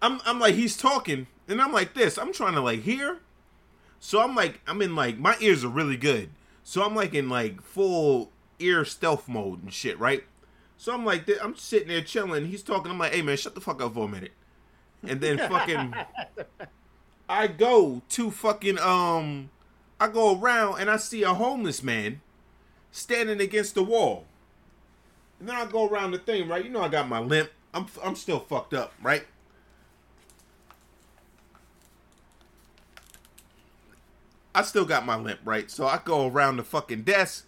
I'm 0.00 0.20
I'm 0.24 0.38
like, 0.38 0.54
he's 0.54 0.76
talking, 0.76 1.26
and 1.48 1.60
I'm 1.60 1.72
like 1.72 1.94
this. 1.94 2.18
I'm 2.18 2.32
trying 2.32 2.54
to 2.54 2.60
like 2.60 2.82
hear. 2.82 3.18
So 4.00 4.20
I'm 4.20 4.34
like, 4.34 4.60
I'm 4.66 4.80
in 4.82 4.94
like 4.94 5.18
my 5.18 5.36
ears 5.40 5.64
are 5.64 5.68
really 5.68 5.96
good. 5.96 6.30
So 6.62 6.84
I'm 6.84 6.94
like 6.94 7.14
in 7.14 7.28
like 7.28 7.62
full 7.62 8.30
ear 8.58 8.84
stealth 8.84 9.28
mode 9.28 9.62
and 9.62 9.72
shit, 9.72 9.98
right? 9.98 10.24
So 10.76 10.94
I'm 10.94 11.04
like, 11.04 11.28
I'm 11.42 11.56
sitting 11.56 11.88
there 11.88 12.02
chilling. 12.02 12.46
He's 12.46 12.62
talking. 12.62 12.92
I'm 12.92 12.98
like, 12.98 13.12
hey 13.12 13.22
man, 13.22 13.36
shut 13.36 13.54
the 13.54 13.60
fuck 13.60 13.82
up 13.82 13.94
for 13.94 14.04
a 14.04 14.08
minute. 14.08 14.32
And 15.02 15.20
then 15.20 15.38
fucking, 15.38 15.94
I 17.28 17.46
go 17.46 18.02
to 18.10 18.30
fucking 18.30 18.78
um, 18.78 19.50
I 20.00 20.08
go 20.08 20.38
around 20.38 20.80
and 20.80 20.90
I 20.90 20.96
see 20.96 21.22
a 21.22 21.34
homeless 21.34 21.82
man 21.82 22.20
standing 22.92 23.40
against 23.40 23.74
the 23.74 23.82
wall. 23.82 24.26
And 25.40 25.48
then 25.48 25.56
I 25.56 25.66
go 25.66 25.88
around 25.88 26.12
the 26.12 26.18
thing, 26.18 26.48
right? 26.48 26.64
You 26.64 26.70
know 26.70 26.80
I 26.80 26.88
got 26.88 27.08
my 27.08 27.20
limp. 27.20 27.50
I'm 27.74 27.86
I'm 28.02 28.16
still 28.16 28.40
fucked 28.40 28.74
up, 28.74 28.92
right? 29.02 29.24
I 34.54 34.62
still 34.62 34.84
got 34.84 35.06
my 35.06 35.16
limp, 35.16 35.40
right? 35.44 35.70
So 35.70 35.86
I 35.86 36.00
go 36.04 36.26
around 36.26 36.56
the 36.56 36.64
fucking 36.64 37.02
desk, 37.02 37.46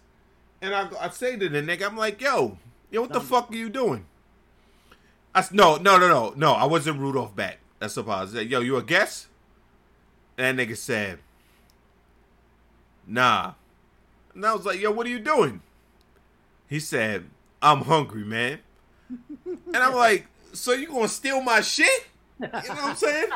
and 0.61 0.73
I, 0.73 0.87
I 0.99 1.09
say 1.09 1.35
to 1.35 1.49
the 1.49 1.61
nigga, 1.61 1.85
I'm 1.85 1.97
like, 1.97 2.21
yo, 2.21 2.57
yo, 2.89 3.01
what 3.01 3.11
the 3.11 3.19
fuck 3.19 3.51
are 3.51 3.55
you 3.55 3.69
doing? 3.69 4.05
I 5.35 5.45
no, 5.51 5.77
no, 5.77 5.97
no, 5.97 6.07
no, 6.07 6.33
no. 6.35 6.53
I 6.53 6.65
wasn't 6.65 6.99
Rudolph 6.99 7.35
back. 7.35 7.59
That's 7.79 7.97
I 7.97 8.25
said. 8.27 8.49
Yo, 8.49 8.59
you 8.59 8.77
a 8.77 8.83
guest? 8.83 9.27
And 10.37 10.57
that 10.57 10.67
nigga 10.67 10.77
said, 10.77 11.19
nah. 13.07 13.53
And 14.33 14.45
I 14.45 14.53
was 14.53 14.65
like, 14.65 14.79
yo, 14.79 14.91
what 14.91 15.05
are 15.07 15.09
you 15.09 15.19
doing? 15.19 15.61
He 16.67 16.79
said, 16.79 17.25
I'm 17.61 17.81
hungry, 17.81 18.23
man. 18.23 18.59
And 19.45 19.77
I'm 19.77 19.93
like, 19.95 20.27
so 20.53 20.73
you 20.73 20.87
gonna 20.87 21.07
steal 21.07 21.41
my 21.41 21.61
shit? 21.61 22.07
You 22.39 22.47
know 22.47 22.59
what 22.59 22.83
I'm 22.83 22.95
saying? 22.95 23.29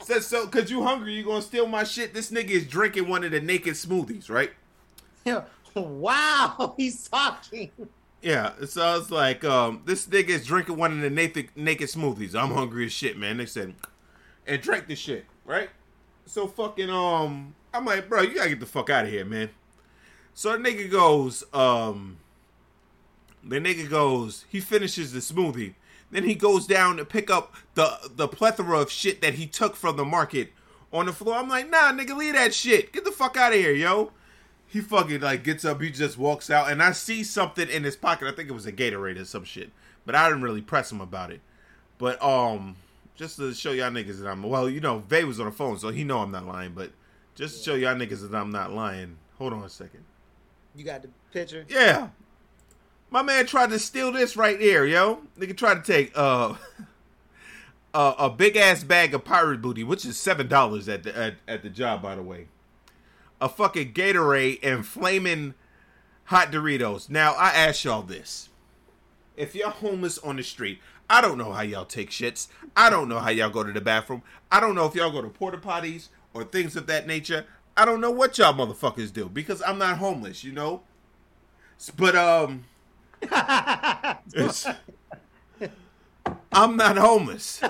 Said 0.00 0.22
so, 0.22 0.46
cause 0.46 0.70
you 0.70 0.82
hungry, 0.82 1.14
you 1.14 1.24
gonna 1.24 1.40
steal 1.40 1.66
my 1.66 1.84
shit. 1.84 2.12
This 2.12 2.30
nigga 2.30 2.50
is 2.50 2.66
drinking 2.66 3.08
one 3.08 3.24
of 3.24 3.30
the 3.30 3.40
naked 3.40 3.74
smoothies, 3.74 4.28
right? 4.28 4.50
Yeah. 5.24 5.44
wow, 5.74 6.74
he's 6.76 7.08
talking. 7.08 7.70
Yeah, 8.20 8.52
so 8.66 8.82
I 8.82 8.96
was 8.96 9.10
like, 9.10 9.44
um, 9.44 9.82
this 9.84 10.06
nigga 10.06 10.30
is 10.30 10.46
drinking 10.46 10.76
one 10.76 10.92
of 10.92 11.00
the 11.00 11.10
naked 11.10 11.50
naked 11.56 11.88
smoothies. 11.88 12.34
I'm 12.34 12.50
hungry 12.50 12.86
as 12.86 12.92
shit, 12.92 13.18
man. 13.18 13.38
They 13.38 13.46
said, 13.46 13.74
and 14.46 14.60
drank 14.60 14.86
the 14.86 14.96
shit, 14.96 15.24
right? 15.44 15.70
So 16.26 16.46
fucking 16.46 16.90
um, 16.90 17.54
I'm 17.72 17.84
like, 17.84 18.08
bro, 18.08 18.22
you 18.22 18.34
gotta 18.34 18.50
get 18.50 18.60
the 18.60 18.66
fuck 18.66 18.90
out 18.90 19.04
of 19.04 19.10
here, 19.10 19.24
man. 19.24 19.50
So 20.32 20.52
the 20.52 20.58
nigga 20.58 20.90
goes, 20.90 21.44
um, 21.52 22.18
the 23.46 23.60
nigga 23.60 23.88
goes, 23.88 24.44
he 24.48 24.60
finishes 24.60 25.12
the 25.12 25.20
smoothie. 25.20 25.74
Then 26.10 26.24
he 26.24 26.34
goes 26.34 26.66
down 26.66 26.96
to 26.96 27.04
pick 27.04 27.30
up 27.30 27.54
the 27.74 28.10
the 28.14 28.28
plethora 28.28 28.78
of 28.78 28.90
shit 28.90 29.20
that 29.20 29.34
he 29.34 29.46
took 29.46 29.74
from 29.74 29.96
the 29.96 30.04
market 30.04 30.52
on 30.92 31.06
the 31.06 31.12
floor. 31.12 31.36
I'm 31.36 31.48
like, 31.48 31.68
nah, 31.68 31.92
nigga, 31.92 32.16
leave 32.16 32.34
that 32.34 32.54
shit. 32.54 32.92
Get 32.92 33.04
the 33.04 33.10
fuck 33.10 33.36
out 33.36 33.52
of 33.52 33.58
here, 33.58 33.72
yo. 33.72 34.12
He 34.66 34.80
fucking 34.80 35.20
like 35.20 35.44
gets 35.44 35.64
up, 35.64 35.80
he 35.80 35.90
just 35.90 36.18
walks 36.18 36.50
out, 36.50 36.70
and 36.70 36.82
I 36.82 36.92
see 36.92 37.22
something 37.22 37.68
in 37.68 37.84
his 37.84 37.96
pocket. 37.96 38.28
I 38.28 38.32
think 38.34 38.48
it 38.48 38.52
was 38.52 38.66
a 38.66 38.72
Gatorade 38.72 39.20
or 39.20 39.24
some 39.24 39.44
shit, 39.44 39.70
but 40.06 40.14
I 40.14 40.28
didn't 40.28 40.42
really 40.42 40.62
press 40.62 40.90
him 40.90 41.00
about 41.00 41.30
it. 41.30 41.40
But 41.98 42.22
um, 42.22 42.76
just 43.14 43.36
to 43.36 43.54
show 43.54 43.70
y'all 43.72 43.90
niggas 43.90 44.20
that 44.20 44.28
I'm 44.28 44.42
well, 44.42 44.68
you 44.68 44.80
know, 44.80 44.98
Vay 44.98 45.24
was 45.24 45.38
on 45.38 45.46
the 45.46 45.52
phone, 45.52 45.78
so 45.78 45.90
he 45.90 46.04
know 46.04 46.18
I'm 46.18 46.32
not 46.32 46.46
lying. 46.46 46.72
But 46.72 46.90
just 47.34 47.58
to 47.58 47.70
show 47.70 47.74
y'all 47.76 47.94
niggas 47.94 48.28
that 48.28 48.36
I'm 48.36 48.50
not 48.50 48.72
lying. 48.72 49.16
Hold 49.38 49.52
on 49.52 49.62
a 49.62 49.68
second. 49.68 50.04
You 50.76 50.84
got 50.84 51.02
the 51.02 51.08
picture? 51.32 51.64
Yeah. 51.68 52.08
My 53.14 53.22
man 53.22 53.46
tried 53.46 53.70
to 53.70 53.78
steal 53.78 54.10
this 54.10 54.36
right 54.36 54.60
here, 54.60 54.84
yo. 54.84 55.20
Nigga 55.38 55.56
tried 55.56 55.84
to 55.84 55.92
take 55.92 56.10
uh 56.18 56.54
a, 57.94 58.14
a 58.18 58.28
big 58.28 58.56
ass 58.56 58.82
bag 58.82 59.14
of 59.14 59.24
pirate 59.24 59.62
booty, 59.62 59.84
which 59.84 60.04
is 60.04 60.18
seven 60.18 60.48
dollars 60.48 60.88
at 60.88 61.04
the 61.04 61.16
at, 61.16 61.34
at 61.46 61.62
the 61.62 61.70
job, 61.70 62.02
by 62.02 62.16
the 62.16 62.24
way. 62.24 62.48
A 63.40 63.48
fucking 63.48 63.92
Gatorade 63.92 64.58
and 64.64 64.84
flaming 64.84 65.54
hot 66.24 66.50
Doritos. 66.50 67.08
Now 67.08 67.34
I 67.34 67.50
ask 67.50 67.84
y'all 67.84 68.02
this: 68.02 68.48
If 69.36 69.54
y'all 69.54 69.70
homeless 69.70 70.18
on 70.18 70.34
the 70.34 70.42
street, 70.42 70.80
I 71.08 71.20
don't 71.20 71.38
know 71.38 71.52
how 71.52 71.62
y'all 71.62 71.84
take 71.84 72.10
shits. 72.10 72.48
I 72.76 72.90
don't 72.90 73.08
know 73.08 73.20
how 73.20 73.30
y'all 73.30 73.48
go 73.48 73.62
to 73.62 73.70
the 73.70 73.80
bathroom. 73.80 74.24
I 74.50 74.58
don't 74.58 74.74
know 74.74 74.86
if 74.86 74.96
y'all 74.96 75.12
go 75.12 75.22
to 75.22 75.28
porta 75.28 75.58
potties 75.58 76.08
or 76.32 76.42
things 76.42 76.74
of 76.74 76.88
that 76.88 77.06
nature. 77.06 77.46
I 77.76 77.84
don't 77.84 78.00
know 78.00 78.10
what 78.10 78.38
y'all 78.38 78.54
motherfuckers 78.54 79.12
do 79.12 79.28
because 79.28 79.62
I'm 79.62 79.78
not 79.78 79.98
homeless, 79.98 80.42
you 80.42 80.50
know. 80.50 80.82
But 81.96 82.16
um, 82.16 82.64
it's, 84.34 84.66
I'm 86.52 86.76
not 86.76 86.96
homeless. 86.96 87.60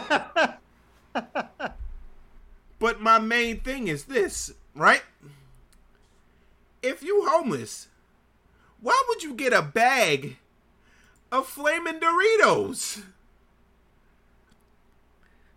but 2.78 3.00
my 3.00 3.18
main 3.18 3.60
thing 3.60 3.88
is 3.88 4.04
this, 4.04 4.52
right? 4.74 5.02
If 6.82 7.02
you 7.02 7.26
homeless, 7.28 7.88
why 8.80 9.00
would 9.08 9.22
you 9.22 9.34
get 9.34 9.52
a 9.52 9.62
bag 9.62 10.36
of 11.32 11.46
flaming 11.46 12.00
Doritos? 12.00 13.02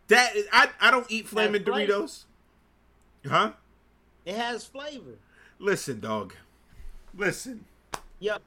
That 0.07 0.31
I 0.53 0.69
I 0.79 0.91
don't 0.91 1.07
eat 1.09 1.27
flaming. 1.27 1.63
Doritos. 1.63 2.23
Huh? 3.27 3.51
It 4.25 4.35
has 4.35 4.65
flavor. 4.65 5.17
Listen, 5.59 5.99
dog. 5.99 6.33
Listen. 7.13 7.65
Yo, 8.19 8.37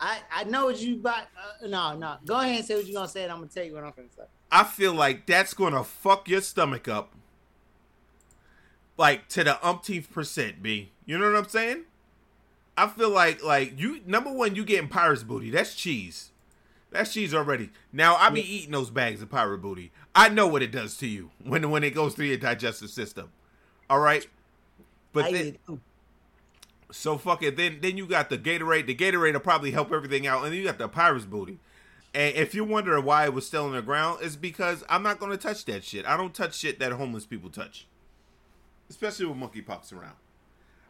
I 0.00 0.18
I 0.32 0.44
know 0.44 0.66
what 0.66 0.80
you 0.80 0.96
about. 0.96 1.24
Uh, 1.62 1.66
no, 1.66 1.96
no. 1.96 2.16
Go 2.24 2.40
ahead 2.40 2.56
and 2.56 2.64
say 2.64 2.74
what 2.74 2.86
you're 2.86 2.94
gonna 2.94 3.08
say, 3.08 3.24
and 3.24 3.32
I'm 3.32 3.38
gonna 3.38 3.50
tell 3.50 3.64
you 3.64 3.74
what 3.74 3.84
I'm 3.84 3.92
gonna 3.94 4.08
say. 4.16 4.24
I 4.50 4.64
feel 4.64 4.94
like 4.94 5.26
that's 5.26 5.54
gonna 5.54 5.84
fuck 5.84 6.28
your 6.28 6.40
stomach 6.40 6.88
up. 6.88 7.12
Like 8.96 9.28
to 9.28 9.44
the 9.44 9.66
umpteenth 9.66 10.10
percent, 10.10 10.62
B. 10.62 10.90
You 11.04 11.18
know 11.18 11.30
what 11.30 11.36
I'm 11.38 11.48
saying? 11.48 11.84
I 12.76 12.88
feel 12.88 13.10
like 13.10 13.44
like 13.44 13.78
you 13.78 14.00
number 14.06 14.32
one, 14.32 14.54
you 14.54 14.64
getting 14.64 14.88
pirate's 14.88 15.22
booty. 15.22 15.50
That's 15.50 15.74
cheese. 15.74 16.30
That's 16.90 17.12
cheese 17.12 17.34
already. 17.34 17.70
Now 17.92 18.16
I 18.16 18.30
be 18.30 18.40
eating 18.40 18.72
those 18.72 18.90
bags 18.90 19.22
of 19.22 19.30
pirate 19.30 19.58
booty. 19.58 19.92
I 20.14 20.28
know 20.28 20.46
what 20.46 20.62
it 20.62 20.72
does 20.72 20.96
to 20.98 21.06
you 21.06 21.30
when 21.44 21.70
when 21.70 21.84
it 21.84 21.94
goes 21.94 22.14
through 22.14 22.26
your 22.26 22.38
digestive 22.38 22.90
system. 22.90 23.30
All 23.88 24.00
right. 24.00 24.26
But 25.12 25.26
I 25.26 25.32
then, 25.32 25.46
eat 25.46 25.54
it 25.54 25.66
too. 25.66 25.80
So 26.90 27.16
fuck 27.18 27.42
it. 27.42 27.56
Then 27.56 27.78
then 27.80 27.96
you 27.96 28.06
got 28.06 28.30
the 28.30 28.38
Gatorade. 28.38 28.86
The 28.86 28.94
Gatorade 28.94 29.32
will 29.32 29.40
probably 29.40 29.70
help 29.70 29.92
everything 29.92 30.26
out, 30.26 30.42
and 30.44 30.52
then 30.52 30.58
you 30.60 30.64
got 30.66 30.78
the 30.78 30.88
pirate's 30.88 31.24
booty. 31.24 31.58
And 32.12 32.34
if 32.34 32.54
you're 32.54 32.64
wondering 32.64 33.04
why 33.04 33.24
it 33.24 33.32
was 33.32 33.46
still 33.46 33.66
on 33.66 33.72
the 33.72 33.82
ground, 33.82 34.18
it's 34.22 34.34
because 34.36 34.82
I'm 34.88 35.02
not 35.02 35.20
going 35.20 35.30
to 35.30 35.36
touch 35.38 35.64
that 35.66 35.84
shit. 35.84 36.04
I 36.06 36.16
don't 36.16 36.34
touch 36.34 36.56
shit 36.56 36.80
that 36.80 36.90
homeless 36.92 37.24
people 37.24 37.50
touch, 37.50 37.86
especially 38.88 39.26
with 39.26 39.36
monkeypox 39.36 39.92
around. 39.92 40.16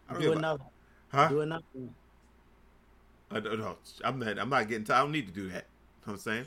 I 0.09 0.14
don't 0.14 0.23
Do 0.23 0.28
give 0.28 0.35
a- 0.37 0.38
another. 0.38 0.64
huh? 1.12 1.28
Do 1.28 1.40
another. 1.42 1.64
I 3.30 3.38
don't 3.40 3.59
know. 3.61 3.76
I'm 4.02 4.19
not. 4.19 4.38
I'm 4.38 4.49
not 4.49 4.69
getting. 4.69 4.85
T- 4.85 4.92
I 4.92 5.00
don't 5.00 5.12
need 5.12 5.26
to 5.26 5.33
do 5.33 5.49
that. 5.50 5.64
know 5.64 5.64
what 6.04 6.12
I'm 6.14 6.19
saying. 6.19 6.47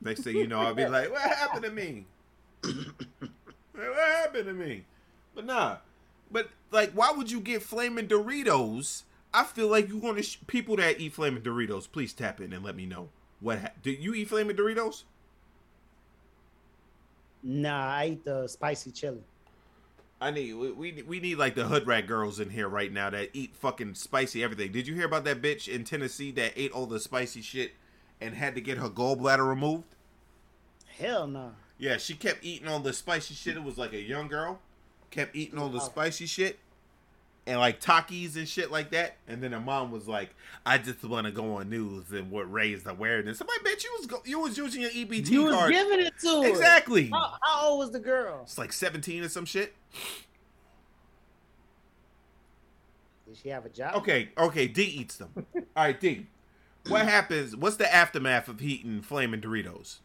Next 0.00 0.20
thing 0.22 0.36
you 0.36 0.46
know, 0.46 0.60
I'll 0.60 0.74
be 0.74 0.86
like, 0.86 1.10
"What 1.10 1.20
happened 1.22 1.64
to 1.64 1.70
me? 1.70 2.06
what 2.62 3.96
happened 3.96 4.46
to 4.46 4.52
me?" 4.52 4.84
But 5.34 5.46
nah. 5.46 5.76
But 6.30 6.48
like, 6.72 6.92
why 6.92 7.12
would 7.12 7.30
you 7.30 7.40
get 7.40 7.62
flaming 7.62 8.08
Doritos? 8.08 9.02
I 9.34 9.44
feel 9.44 9.68
like 9.68 9.88
you 9.88 9.98
want 9.98 10.18
to 10.18 10.22
sh- 10.22 10.38
people 10.46 10.76
that 10.76 11.00
eat 11.00 11.14
flaming 11.14 11.42
Doritos. 11.42 11.90
Please 11.90 12.12
tap 12.12 12.40
in 12.40 12.52
and 12.52 12.64
let 12.64 12.76
me 12.76 12.86
know 12.86 13.08
what. 13.40 13.58
Ha- 13.58 13.70
do 13.82 13.90
you 13.90 14.14
eat 14.14 14.28
flaming 14.28 14.56
Doritos? 14.56 15.04
Nah, 17.42 17.86
I 17.94 18.06
eat 18.12 18.24
the 18.24 18.46
spicy 18.46 18.90
chili. 18.92 19.22
I 20.20 20.30
need 20.30 20.54
we, 20.54 20.70
we 20.70 21.02
we 21.02 21.18
need 21.18 21.36
like 21.38 21.56
the 21.56 21.64
hood 21.64 21.84
rat 21.84 22.06
girls 22.06 22.38
in 22.38 22.50
here 22.50 22.68
right 22.68 22.92
now 22.92 23.10
that 23.10 23.30
eat 23.32 23.56
fucking 23.56 23.94
spicy 23.94 24.44
everything. 24.44 24.70
Did 24.70 24.86
you 24.86 24.94
hear 24.94 25.06
about 25.06 25.24
that 25.24 25.42
bitch 25.42 25.66
in 25.66 25.82
Tennessee 25.82 26.30
that 26.32 26.52
ate 26.54 26.70
all 26.70 26.86
the 26.86 27.00
spicy 27.00 27.42
shit 27.42 27.72
and 28.20 28.36
had 28.36 28.54
to 28.54 28.60
get 28.60 28.78
her 28.78 28.88
gallbladder 28.88 29.46
removed? 29.46 29.96
Hell 30.96 31.26
no. 31.26 31.52
Yeah, 31.76 31.96
she 31.96 32.14
kept 32.14 32.44
eating 32.44 32.68
all 32.68 32.78
the 32.78 32.92
spicy 32.92 33.34
shit. 33.34 33.56
It 33.56 33.64
was 33.64 33.78
like 33.78 33.92
a 33.92 34.00
young 34.00 34.28
girl, 34.28 34.60
kept 35.12 35.36
eating 35.36 35.58
all 35.58 35.68
the 35.68 35.78
oh. 35.78 35.84
spicy 35.84 36.26
shit, 36.26 36.58
and 37.46 37.60
like 37.60 37.80
Takis 37.80 38.36
and 38.36 38.48
shit 38.48 38.72
like 38.72 38.90
that. 38.90 39.16
And 39.28 39.42
then 39.42 39.52
her 39.52 39.60
mom 39.60 39.92
was 39.92 40.08
like, 40.08 40.34
"I 40.66 40.78
just 40.78 41.04
want 41.04 41.26
to 41.26 41.32
go 41.32 41.56
on 41.56 41.70
news 41.70 42.10
and 42.10 42.30
what 42.30 42.50
raised 42.52 42.86
awareness." 42.88 43.40
I'm 43.40 43.46
like, 43.46 43.60
"Bitch, 43.60 43.84
you 43.84 43.94
was 43.98 44.06
go- 44.06 44.22
you 44.24 44.40
was 44.40 44.58
using 44.58 44.82
your 44.82 44.90
EBT 44.90 45.30
You 45.30 45.44
was 45.44 45.54
card 45.54 45.72
giving 45.72 46.00
it 46.00 46.14
to 46.22 46.42
exactly." 46.42 47.10
How, 47.10 47.34
how 47.40 47.68
old 47.68 47.78
was 47.78 47.90
the 47.92 48.00
girl? 48.00 48.40
It's 48.42 48.58
like 48.58 48.72
17 48.72 49.22
or 49.22 49.28
some 49.28 49.44
shit. 49.44 49.74
Did 53.26 53.36
she 53.42 53.48
have 53.50 53.64
a 53.64 53.70
job? 53.70 53.94
Okay, 53.96 54.30
okay. 54.36 54.66
D 54.66 54.82
eats 54.82 55.16
them. 55.16 55.30
All 55.54 55.62
right, 55.76 55.98
D. 55.98 56.26
What 56.88 57.06
happens? 57.06 57.56
What's 57.56 57.76
the 57.76 57.92
aftermath 57.92 58.48
of 58.48 58.60
eating 58.60 59.02
flaming 59.02 59.40
Doritos? 59.40 59.98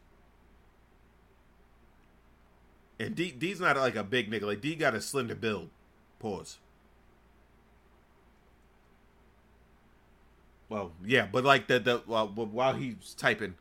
And 3.00 3.16
D 3.16 3.32
D's 3.32 3.60
not 3.60 3.78
like 3.78 3.96
a 3.96 4.04
big 4.04 4.32
nigga. 4.32 4.44
Like 4.44 4.62
D 4.62 4.76
got 4.76 4.96
a 4.96 5.02
slender 5.02 5.36
build. 5.36 5.70
Pause. 6.20 6.58
Well, 10.70 10.92
yeah, 11.06 11.28
but 11.32 11.44
like 11.44 11.68
the 11.68 11.80
the 11.80 12.00
while, 12.00 12.74
he's 12.74 13.14
typing, 13.18 13.56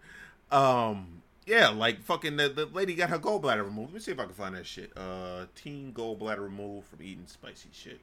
um, 0.51 1.23
yeah, 1.47 1.69
like 1.69 2.03
fucking 2.03 2.37
the, 2.37 2.49
the 2.49 2.67
lady 2.67 2.97
got 2.97 3.11
her 3.11 3.19
gallbladder 3.19 3.65
removed. 3.65 3.91
Let 3.91 3.95
me 3.95 4.01
see 4.01 4.11
if 4.11 4.19
I 4.19 4.25
can 4.25 4.33
find 4.35 4.57
that 4.57 4.67
shit. 4.67 4.91
Uh, 4.97 5.47
teen 5.55 5.93
gallbladder 5.95 6.41
removed 6.41 6.89
from 6.89 7.03
eating 7.03 7.27
spicy 7.27 7.69
shit. 7.73 8.01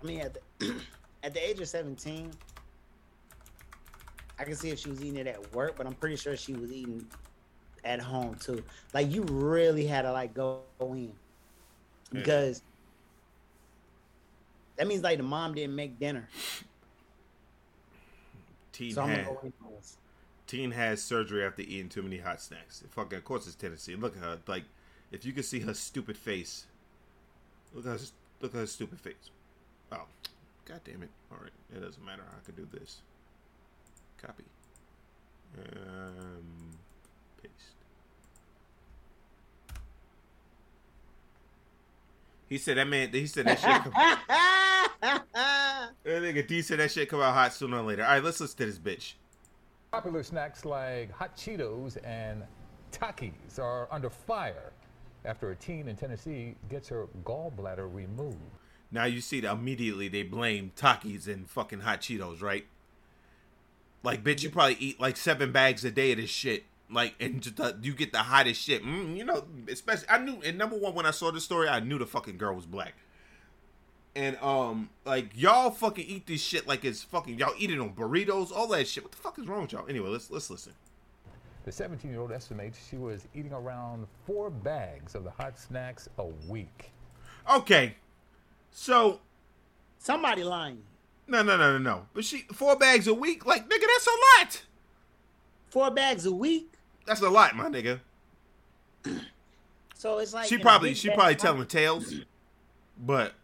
Mean, 0.00 0.20
at 0.20 0.38
the, 0.60 0.74
at 1.22 1.34
the 1.34 1.48
age 1.48 1.60
of 1.60 1.68
17, 1.68 2.30
I 4.38 4.44
can 4.44 4.54
see 4.54 4.70
if 4.70 4.78
she 4.78 4.88
was 4.90 5.00
eating 5.02 5.16
it 5.16 5.26
at 5.26 5.52
work, 5.54 5.74
but 5.76 5.86
I'm 5.86 5.94
pretty 5.94 6.16
sure 6.16 6.36
she 6.36 6.52
was 6.52 6.70
eating 6.72 7.06
at 7.84 8.00
home 8.00 8.36
too. 8.36 8.62
Like 8.94 9.10
you 9.12 9.22
really 9.24 9.86
had 9.86 10.02
to 10.02 10.12
like 10.12 10.34
go 10.34 10.60
in 10.80 11.06
Yeah. 12.12 12.20
because 12.20 12.62
that 14.76 14.86
means 14.86 15.02
like 15.02 15.16
the 15.18 15.24
mom 15.24 15.54
didn't 15.54 15.74
make 15.74 15.98
dinner. 15.98 16.28
Teen 18.72 18.92
So 18.92 19.02
had 19.02 19.24
go 19.26 19.40
in 19.42 19.52
on 19.64 19.72
this. 19.74 19.96
teen 20.46 20.70
has 20.70 21.02
surgery 21.02 21.44
after 21.44 21.62
eating 21.62 21.88
too 21.88 22.02
many 22.02 22.18
hot 22.18 22.40
snacks. 22.40 22.84
Fucking, 22.90 23.18
of 23.18 23.24
course, 23.24 23.46
it's 23.46 23.56
Tennessee. 23.56 23.96
Look 23.96 24.16
at 24.16 24.22
her. 24.22 24.38
Like, 24.46 24.64
if 25.10 25.24
you 25.24 25.32
could 25.32 25.44
see 25.44 25.60
her 25.60 25.74
stupid 25.74 26.16
face, 26.16 26.66
look 27.74 27.86
at 27.86 28.00
her. 28.00 28.06
Look 28.40 28.54
at 28.54 28.58
her 28.60 28.66
stupid 28.66 29.00
face. 29.00 29.30
Oh, 29.90 30.04
god 30.68 30.80
damn 30.84 31.02
it! 31.02 31.10
All 31.32 31.38
right, 31.40 31.52
it 31.74 31.80
doesn't 31.80 32.04
matter. 32.04 32.22
I 32.26 32.44
can 32.44 32.54
do 32.54 32.68
this. 32.72 33.00
Copy. 34.20 34.44
Um, 35.56 36.76
paste. 37.42 37.54
He 42.48 42.58
said 42.58 42.76
that 42.76 42.88
man. 42.88 43.10
He 43.12 43.26
said 43.26 43.46
that 43.46 43.58
shit. 43.58 43.82
Come, 43.82 43.92
that 45.02 46.22
nigga 46.22 46.46
D 46.46 46.62
said 46.62 46.78
that 46.80 46.90
shit 46.90 47.08
come 47.08 47.20
out 47.20 47.34
hot 47.34 47.52
sooner 47.54 47.78
or 47.78 47.82
later. 47.82 48.04
All 48.04 48.12
right, 48.12 48.22
let's 48.22 48.40
listen 48.40 48.58
to 48.58 48.66
this 48.66 48.78
bitch. 48.78 49.14
Popular 49.92 50.22
snacks 50.22 50.64
like 50.64 51.10
hot 51.12 51.36
Cheetos 51.36 51.96
and 52.04 52.42
Takis 52.92 53.58
are 53.58 53.88
under 53.90 54.10
fire 54.10 54.72
after 55.24 55.50
a 55.50 55.56
teen 55.56 55.88
in 55.88 55.96
Tennessee 55.96 56.54
gets 56.68 56.88
her 56.88 57.08
gallbladder 57.24 57.92
removed. 57.92 58.36
Now 58.90 59.04
you 59.04 59.20
see 59.20 59.40
that 59.40 59.52
immediately 59.52 60.08
they 60.08 60.22
blame 60.22 60.72
Takis 60.76 61.26
and 61.26 61.48
fucking 61.48 61.80
hot 61.80 62.00
Cheetos, 62.00 62.42
right? 62.42 62.66
Like, 64.02 64.24
bitch, 64.24 64.42
you 64.42 64.50
probably 64.50 64.76
eat 64.78 65.00
like 65.00 65.16
seven 65.16 65.52
bags 65.52 65.84
a 65.84 65.90
day 65.90 66.12
of 66.12 66.18
this 66.18 66.30
shit, 66.30 66.64
like 66.90 67.14
and 67.20 67.42
just 67.42 67.58
you 67.82 67.92
get 67.92 68.12
the 68.12 68.18
hottest 68.18 68.62
shit. 68.62 68.84
Mm, 68.84 69.16
you 69.16 69.24
know, 69.24 69.44
especially 69.68 70.08
I 70.08 70.18
knew. 70.18 70.40
And 70.42 70.56
number 70.56 70.76
one, 70.76 70.94
when 70.94 71.04
I 71.04 71.10
saw 71.10 71.30
the 71.30 71.40
story, 71.40 71.68
I 71.68 71.80
knew 71.80 71.98
the 71.98 72.06
fucking 72.06 72.38
girl 72.38 72.54
was 72.54 72.66
black. 72.66 72.94
And 74.16 74.36
um, 74.38 74.90
like 75.04 75.30
y'all 75.34 75.70
fucking 75.70 76.06
eat 76.06 76.26
this 76.26 76.40
shit 76.40 76.66
like 76.66 76.84
it's 76.84 77.02
fucking 77.02 77.38
y'all 77.38 77.54
eat 77.58 77.70
it 77.70 77.78
on 77.78 77.92
burritos, 77.92 78.50
all 78.50 78.68
that 78.68 78.88
shit. 78.88 79.04
What 79.04 79.12
the 79.12 79.18
fuck 79.18 79.38
is 79.38 79.46
wrong 79.46 79.62
with 79.62 79.72
y'all? 79.72 79.88
Anyway, 79.88 80.08
let's 80.08 80.30
let's 80.30 80.50
listen. 80.50 80.72
The 81.64 81.72
17 81.72 82.10
year 82.10 82.20
old 82.20 82.32
estimates 82.32 82.78
she 82.88 82.96
was 82.96 83.28
eating 83.34 83.52
around 83.52 84.06
four 84.26 84.48
bags 84.48 85.14
of 85.14 85.24
the 85.24 85.30
hot 85.30 85.58
snacks 85.58 86.08
a 86.18 86.24
week. 86.48 86.92
Okay, 87.52 87.96
so 88.78 89.18
Somebody 89.98 90.44
lying. 90.44 90.84
no 91.26 91.42
no 91.42 91.56
no 91.56 91.72
no 91.72 91.78
no. 91.78 92.06
But 92.14 92.24
she 92.24 92.42
four 92.52 92.76
bags 92.76 93.08
a 93.08 93.14
week, 93.14 93.44
like 93.44 93.68
nigga, 93.68 93.80
that's 93.80 94.06
a 94.06 94.10
lot. 94.44 94.62
Four 95.68 95.90
bags 95.90 96.26
a 96.26 96.32
week. 96.32 96.72
That's 97.04 97.20
a 97.20 97.28
lot, 97.28 97.56
my 97.56 97.68
nigga. 97.68 98.00
So 99.94 100.18
it's 100.18 100.32
like 100.32 100.46
She 100.46 100.58
probably 100.58 100.94
she 100.94 101.10
probably 101.10 101.34
telling 101.34 101.66
tales, 101.66 102.14
but 102.96 103.34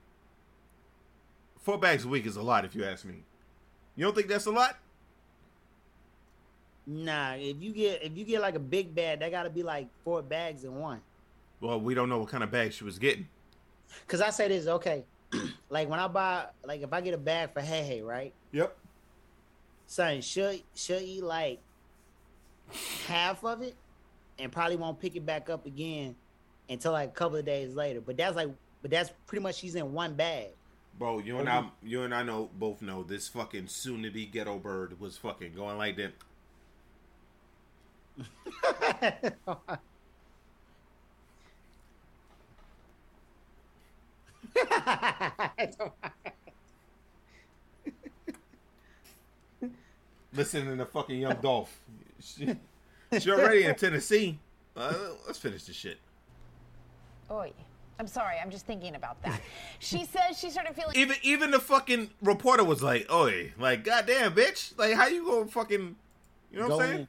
four 1.59 1.79
bags 1.79 2.05
a 2.05 2.09
week 2.09 2.27
is 2.27 2.37
a 2.37 2.43
lot 2.43 2.65
if 2.65 2.77
you 2.77 2.85
ask 2.85 3.05
me. 3.05 3.25
You 3.97 4.05
don't 4.05 4.15
think 4.15 4.29
that's 4.29 4.47
a 4.47 4.53
lot? 4.53 4.79
Nah, 6.87 7.33
if 7.33 7.61
you 7.61 7.73
get 7.73 8.05
if 8.05 8.17
you 8.17 8.25
get 8.25 8.41
like 8.41 8.55
a 8.55 8.61
big 8.61 8.95
bag, 8.95 9.19
that 9.19 9.33
gotta 9.33 9.51
be 9.51 9.65
like 9.65 9.89
four 10.05 10.23
bags 10.23 10.63
in 10.63 10.77
one. 10.77 11.01
Well, 11.61 11.81
we 11.81 11.93
don't 11.93 12.09
know 12.09 12.21
what 12.21 12.29
kind 12.29 12.45
of 12.45 12.53
bag 12.53 12.73
she 12.73 12.85
was 12.85 13.01
getting. 13.01 13.27
Cause 14.07 14.21
I 14.21 14.31
say 14.31 14.47
this, 14.47 14.69
okay. 14.69 15.05
like 15.71 15.89
when 15.89 15.99
I 15.99 16.09
buy 16.09 16.47
like 16.65 16.83
if 16.83 16.93
I 16.93 17.01
get 17.01 17.15
a 17.15 17.19
bag 17.19 17.53
for 17.53 17.61
Hey 17.61 17.83
Hey, 17.83 18.03
right? 18.03 18.33
Yep. 18.53 18.77
Son, 19.87 20.21
should 20.21 20.63
should 20.75 21.03
eat 21.03 21.23
like 21.23 21.61
half 23.07 23.45
of 23.45 23.63
it 23.63 23.75
and 24.39 24.51
probably 24.51 24.77
won't 24.77 24.99
pick 24.99 25.17
it 25.17 25.25
back 25.25 25.51
up 25.51 25.67
again 25.67 26.17
until 26.69 26.93
like 26.93 27.11
a 27.11 27.13
couple 27.13 27.37
of 27.37 27.45
days 27.45 27.75
later. 27.75 28.01
But 28.01 28.17
that's 28.17 28.37
like 28.37 28.49
but 28.83 28.91
that's 28.91 29.11
pretty 29.27 29.43
much 29.43 29.57
she's 29.57 29.75
in 29.75 29.93
one 29.93 30.15
bag. 30.15 30.49
Bro, 30.99 31.21
you 31.21 31.39
and 31.39 31.49
I, 31.49 31.69
you 31.83 32.03
and 32.03 32.15
I 32.15 32.23
know 32.23 32.51
both 32.57 32.81
know 32.81 33.03
this 33.03 33.27
fucking 33.29 33.67
soon 33.67 34.03
to 34.05 34.11
be 34.11 34.27
ghetto 34.27 34.59
bird 34.59 35.01
was 35.01 35.17
fucking 35.17 35.55
going 35.55 35.77
like 35.77 35.97
that. 35.97 36.13
Listening 50.33 50.79
to 50.79 50.87
fucking 50.87 51.21
Young 51.21 51.37
Dolph. 51.41 51.79
She, 52.21 52.57
she 53.19 53.31
already 53.31 53.65
in 53.65 53.75
Tennessee. 53.75 54.39
Uh, 54.77 54.95
let's 55.27 55.39
finish 55.39 55.65
this 55.65 55.77
shit. 55.77 55.99
Oi. 57.31 57.53
I'm 57.99 58.07
sorry, 58.09 58.37
I'm 58.43 58.51
just 58.51 58.67
thinking 58.67 58.97
about 58.97 59.23
that. 59.23 59.41
She 59.79 60.05
says 60.05 60.39
she 60.39 60.51
started 60.51 60.75
feeling 60.75 60.97
Even 60.97 61.17
even 61.23 61.53
the 61.53 61.61
fucking 61.61 62.11
reporter 62.23 62.65
was 62.65 62.83
like, 62.83 63.11
"Oi, 63.13 63.53
like 63.59 63.85
goddamn, 63.85 64.35
bitch! 64.35 64.77
Like 64.77 64.95
how 64.95 65.07
you 65.07 65.25
gonna 65.25 65.47
fucking, 65.47 65.95
you 66.51 66.59
know 66.59 66.69
what 66.69 66.79
Go 66.79 66.81
I'm 66.81 67.09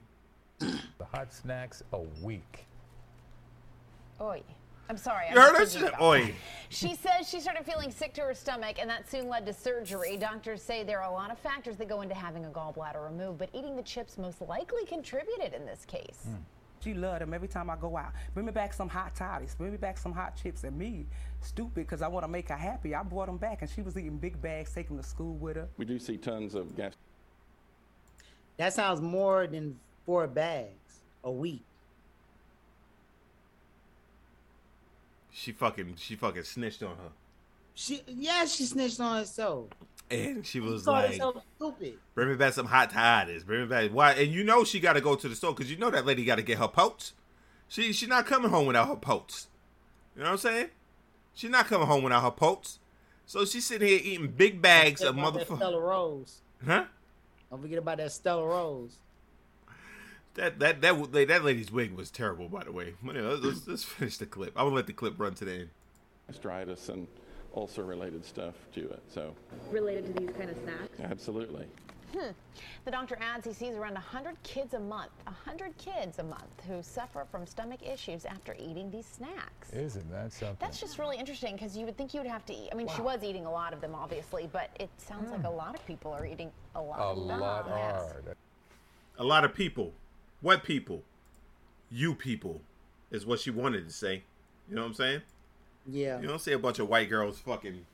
saying?" 0.59 0.79
The 0.99 1.05
hot 1.05 1.33
snacks 1.33 1.81
a 1.91 1.99
week. 2.21 2.67
Oi. 4.21 4.43
I'm 4.89 4.97
sorry. 4.97 5.27
I'm 5.27 5.35
You 5.35 5.41
heard 5.41 5.57
just 5.57 5.79
that 5.79 5.81
thinking 5.81 6.05
Oi. 6.05 6.33
She 6.69 6.95
says 6.95 7.27
she 7.27 7.39
started 7.39 7.65
feeling 7.65 7.91
sick 7.91 8.13
to 8.15 8.21
her 8.21 8.33
stomach, 8.33 8.77
and 8.79 8.89
that 8.89 9.09
soon 9.09 9.27
led 9.27 9.45
to 9.45 9.53
surgery. 9.53 10.17
Doctors 10.17 10.61
say 10.61 10.83
there 10.83 11.01
are 11.01 11.09
a 11.09 11.13
lot 11.13 11.31
of 11.31 11.39
factors 11.39 11.77
that 11.77 11.87
go 11.87 12.01
into 12.01 12.15
having 12.15 12.45
a 12.45 12.49
gallbladder 12.49 13.03
removed, 13.03 13.39
but 13.39 13.49
eating 13.53 13.75
the 13.75 13.83
chips 13.83 14.17
most 14.17 14.41
likely 14.41 14.85
contributed 14.85 15.53
in 15.53 15.65
this 15.65 15.85
case. 15.85 16.25
Hmm. 16.25 16.35
She 16.83 16.93
loved 16.93 17.21
them 17.21 17.33
every 17.33 17.47
time 17.47 17.69
I 17.71 17.77
go 17.77 17.97
out. 17.97 18.11
Bring 18.35 18.45
me 18.45 18.51
back 18.51 18.71
some 18.71 18.89
hot 18.89 19.15
toddies. 19.15 19.55
Bring 19.55 19.71
me 19.71 19.77
back 19.77 19.97
some 19.97 20.11
hot 20.11 20.35
chips. 20.35 20.63
And 20.63 20.77
me, 20.77 21.07
stupid, 21.41 21.73
because 21.73 22.03
I 22.03 22.07
want 22.07 22.23
to 22.25 22.27
make 22.27 22.49
her 22.49 22.55
happy. 22.55 22.93
I 22.93 23.01
brought 23.01 23.25
them 23.25 23.37
back, 23.37 23.63
and 23.63 23.71
she 23.71 23.81
was 23.81 23.97
eating 23.97 24.17
big 24.17 24.39
bags, 24.39 24.71
taking 24.71 24.95
them 24.95 25.03
to 25.03 25.09
school 25.09 25.33
with 25.35 25.55
her. 25.55 25.67
We 25.77 25.85
do 25.85 25.97
see 25.97 26.17
tons 26.17 26.53
of 26.53 26.75
gas 26.75 26.93
That 28.57 28.73
sounds 28.73 29.01
more 29.01 29.47
than 29.47 29.79
four 30.05 30.27
bags 30.27 31.01
a 31.23 31.31
week. 31.31 31.63
She 35.37 35.51
fucking 35.51 35.95
she 35.97 36.15
fucking 36.15 36.43
snitched 36.43 36.81
on 36.81 36.95
her, 36.95 37.11
She 37.73 38.01
yeah, 38.07 38.45
she 38.45 38.63
snitched 38.63 39.01
on 39.01 39.17
herself. 39.17 39.67
and 40.09 40.45
she 40.45 40.61
was 40.61 40.85
Called 40.85 40.95
like, 41.19 41.43
stupid. 41.57 41.97
"Bring 42.13 42.29
me 42.29 42.35
back 42.35 42.53
some 42.53 42.67
hot 42.67 42.89
toddies. 42.91 43.43
Bring 43.43 43.59
me 43.61 43.67
back 43.67 43.91
why?" 43.91 44.13
And 44.13 44.31
you 44.31 44.45
know 44.45 44.63
she 44.63 44.79
got 44.79 44.93
to 44.93 45.01
go 45.01 45.13
to 45.15 45.27
the 45.27 45.35
store 45.35 45.53
because 45.53 45.69
you 45.69 45.75
know 45.77 45.89
that 45.89 46.05
lady 46.05 46.23
got 46.23 46.35
to 46.37 46.41
get 46.41 46.57
her 46.57 46.69
potes. 46.69 47.11
She 47.67 47.91
she 47.91 48.05
not 48.07 48.25
coming 48.25 48.49
home 48.49 48.65
without 48.65 48.87
her 48.87 48.95
potes. 48.95 49.47
You 50.15 50.21
know 50.23 50.27
what 50.29 50.31
I'm 50.33 50.37
saying? 50.37 50.69
She's 51.33 51.49
not 51.49 51.65
coming 51.67 51.87
home 51.87 52.03
without 52.05 52.23
her 52.23 52.31
potes. 52.31 52.79
So 53.25 53.43
she's 53.43 53.65
sitting 53.65 53.89
here 53.89 53.99
eating 54.01 54.27
big 54.27 54.61
bags 54.61 55.01
of 55.01 55.15
motherfucker. 55.15 55.57
Stella 55.57 55.81
Rose. 55.81 56.37
Huh? 56.65 56.85
Don't 57.51 57.61
forget 57.61 57.79
about 57.79 57.97
that 57.97 58.13
Stella 58.13 58.45
Rose. 58.47 58.99
That 60.35 60.59
that 60.59 60.81
that 60.81 61.11
that, 61.13 61.27
that 61.29 61.43
lady's 61.43 61.71
wig 61.71 61.93
was 61.93 62.11
terrible, 62.11 62.49
by 62.49 62.63
the 62.63 62.71
way. 62.71 62.93
Anyway, 63.03 63.21
let's, 63.21 63.43
let's, 63.43 63.67
let's 63.67 63.83
finish 63.83 64.17
the 64.17 64.25
clip. 64.25 64.53
I'm 64.55 64.65
gonna 64.65 64.75
let 64.75 64.87
the 64.87 64.93
clip 64.93 65.15
run 65.17 65.33
today. 65.33 65.67
the 66.27 66.33
gastritis 66.33 66.89
and 66.89 67.07
ulcer 67.55 67.85
related 67.85 68.25
stuff 68.25 68.55
to 68.73 68.81
it. 68.81 69.01
So, 69.07 69.33
related 69.71 70.05
to 70.07 70.21
these 70.21 70.31
kind 70.37 70.49
of 70.49 70.57
snacks? 70.63 70.99
absolutely. 71.01 71.65
Hmm. 72.13 72.31
The 72.85 72.91
doctor 72.91 73.17
adds 73.19 73.45
he 73.45 73.51
sees 73.51 73.75
around 73.75 73.95
100 73.95 74.41
kids 74.43 74.73
a 74.73 74.79
month, 74.79 75.11
100 75.25 75.77
kids 75.77 76.19
a 76.19 76.23
month 76.23 76.63
who 76.67 76.81
suffer 76.81 77.25
from 77.29 77.45
stomach 77.45 77.81
issues 77.85 78.25
after 78.25 78.55
eating 78.57 78.89
these 78.89 79.05
snacks. 79.05 79.71
Isn't 79.73 80.09
that 80.11 80.31
something? 80.31 80.57
That's 80.59 80.79
just 80.79 80.97
really 80.97 81.17
interesting 81.17 81.55
because 81.55 81.75
you 81.75 81.85
would 81.85 81.97
think 81.97 82.13
you 82.13 82.21
would 82.21 82.29
have 82.29 82.45
to 82.45 82.53
eat. 82.53 82.69
I 82.71 82.75
mean, 82.75 82.87
she 82.95 83.01
was 83.01 83.23
eating 83.23 83.45
a 83.45 83.51
lot 83.51 83.73
of 83.73 83.81
them, 83.81 83.95
obviously, 83.95 84.49
but 84.51 84.69
it 84.79 84.89
sounds 84.97 85.31
like 85.31 85.41
hmm. 85.41 85.47
a 85.47 85.51
lot 85.51 85.75
of 85.75 85.85
people 85.85 86.11
are 86.13 86.25
eating 86.25 86.51
a 86.75 86.81
lot 86.81 86.99
a 86.99 87.03
of 87.03 87.27
them. 87.27 87.39
lot 87.39 87.69
are. 87.69 88.21
A 89.17 89.23
lot 89.23 89.43
of 89.43 89.53
people. 89.53 89.93
What 90.41 90.63
people? 90.63 91.03
You 91.91 92.13
people, 92.13 92.61
is 93.11 93.25
what 93.25 93.39
she 93.39 93.51
wanted 93.51 93.87
to 93.87 93.93
say. 93.93 94.23
You 94.69 94.75
know 94.75 94.81
what 94.81 94.87
I'm 94.89 94.93
saying? 94.95 95.21
Yeah, 95.87 96.19
You 96.19 96.27
don't 96.27 96.41
see 96.41 96.51
a 96.53 96.59
bunch 96.59 96.79
of 96.79 96.89
white 96.89 97.09
girls 97.09 97.37
fucking 97.39 97.85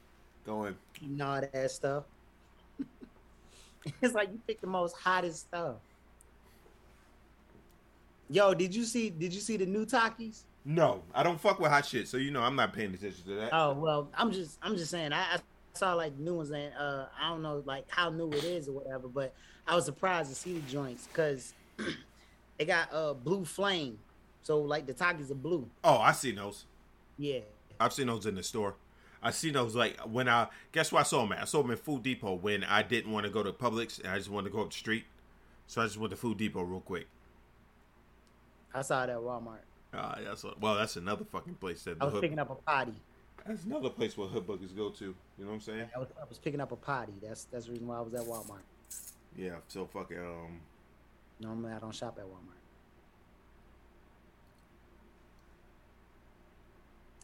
going. 0.46 0.76
all 1.22 1.42
that 1.42 1.72
stuff. 1.72 2.06
it's 4.02 4.14
like 4.14 4.32
you 4.32 4.40
pick 4.48 4.62
the 4.62 4.68
most 4.68 4.96
hottest 4.96 5.42
stuff. 5.42 5.76
Yo, 8.30 8.54
did 8.54 8.74
you 8.74 8.86
see? 8.86 9.10
Did 9.10 9.34
you 9.34 9.42
see 9.42 9.58
the 9.58 9.66
new 9.66 9.86
Takis? 9.86 10.44
No, 10.64 11.02
I 11.14 11.24
don't 11.24 11.40
fuck 11.40 11.60
with 11.60 11.70
hot 11.70 11.86
shit, 11.86 12.08
so 12.08 12.18
you 12.18 12.32
know 12.32 12.42
I'm 12.42 12.56
not 12.56 12.72
paying 12.72 12.94
attention 12.94 13.24
to 13.26 13.36
that. 13.36 13.50
Oh 13.52 13.74
well, 13.74 14.08
I'm 14.14 14.32
just 14.32 14.58
I'm 14.62 14.78
just 14.78 14.90
saying 14.90 15.12
I, 15.12 15.36
I 15.36 15.40
saw 15.74 15.94
like 15.96 16.18
new 16.18 16.36
ones 16.36 16.52
and 16.52 16.74
uh 16.80 17.08
I 17.20 17.30
don't 17.30 17.42
know 17.42 17.62
like 17.66 17.86
how 17.90 18.10
new 18.10 18.30
it 18.32 18.44
is 18.46 18.70
or 18.70 18.74
whatever, 18.74 19.08
but 19.10 19.34
I 19.68 19.76
was 19.76 19.84
surprised 19.84 20.30
to 20.30 20.36
see 20.36 20.54
the 20.54 20.72
joints 20.72 21.08
because 21.08 21.54
they 22.62 22.66
got 22.66 22.94
uh 22.94 23.16
blue 23.16 23.44
flame, 23.44 23.98
so 24.44 24.62
like 24.62 24.86
the 24.86 24.94
Takis 24.94 25.32
are 25.32 25.34
blue. 25.36 25.68
Oh, 25.84 25.98
I 25.98 26.12
seen 26.12 26.36
those. 26.36 26.66
Yeah, 27.18 27.40
I've 27.80 27.92
seen 27.92 28.06
those 28.06 28.28
in 28.28 28.36
the 28.36 28.44
store. 28.44 28.76
I 29.24 29.32
seen 29.32 29.54
those 29.54 29.76
like 29.76 30.00
when 30.02 30.30
I 30.30 30.48
guess 30.72 30.92
where 30.92 31.00
I 31.00 31.04
saw 31.04 31.24
them 31.24 31.32
at. 31.32 31.42
I 31.42 31.46
saw 31.46 31.64
them 31.64 31.72
in 31.72 31.78
Food 31.78 32.04
Depot 32.04 32.36
when 32.36 32.64
I 32.64 32.84
didn't 32.84 33.12
want 33.12 33.26
to 33.26 33.32
go 33.32 33.42
to 33.42 33.52
Publix 33.52 34.00
and 34.00 34.10
I 34.10 34.18
just 34.18 34.30
wanted 34.30 34.50
to 34.50 34.56
go 34.56 34.62
up 34.62 34.70
the 34.70 34.78
street. 34.78 35.06
So 35.66 35.82
I 35.82 35.86
just 35.86 35.98
went 35.98 36.12
to 36.12 36.18
Food 36.18 36.38
Depot 36.38 36.62
real 36.62 36.82
quick. 36.82 37.08
I 38.76 38.84
saw 38.84 39.06
it 39.06 39.10
at 39.10 39.18
Walmart. 39.18 39.66
Uh, 39.92 40.18
that's 40.24 40.44
a, 40.44 40.54
well, 40.60 40.76
that's 40.76 40.98
another 40.98 41.26
fucking 41.26 41.56
place 41.56 41.82
that 41.86 41.98
I 42.00 42.06
was 42.06 42.14
hood, 42.14 42.22
picking 42.22 42.38
up 42.38 42.52
a 42.52 42.56
potty. 42.56 42.94
that's 43.44 43.64
another 43.64 43.90
place 43.90 44.16
where 44.16 44.28
hood 44.28 44.46
buggers 44.46 44.76
go 44.78 44.90
to. 44.92 45.06
You 45.06 45.16
know 45.40 45.48
what 45.48 45.54
I'm 45.56 45.62
saying? 45.62 45.90
I 45.96 46.00
was, 46.00 46.10
I 46.22 46.26
was 46.30 46.38
picking 46.38 46.62
up 46.62 46.72
a 46.72 46.76
potty. 46.76 47.14
That's 47.24 47.46
that's 47.46 47.66
the 47.66 47.72
reason 47.72 47.88
why 47.88 47.98
I 47.98 48.02
was 48.02 48.14
at 48.14 48.22
Walmart. 48.22 48.62
Yeah. 49.36 49.56
So 49.68 49.88
fucking 49.88 50.20
um. 50.20 50.60
Normally 51.42 51.74
I 51.74 51.80
don't 51.80 51.94
shop 51.94 52.18
at 52.20 52.26
Walmart. 52.26 52.62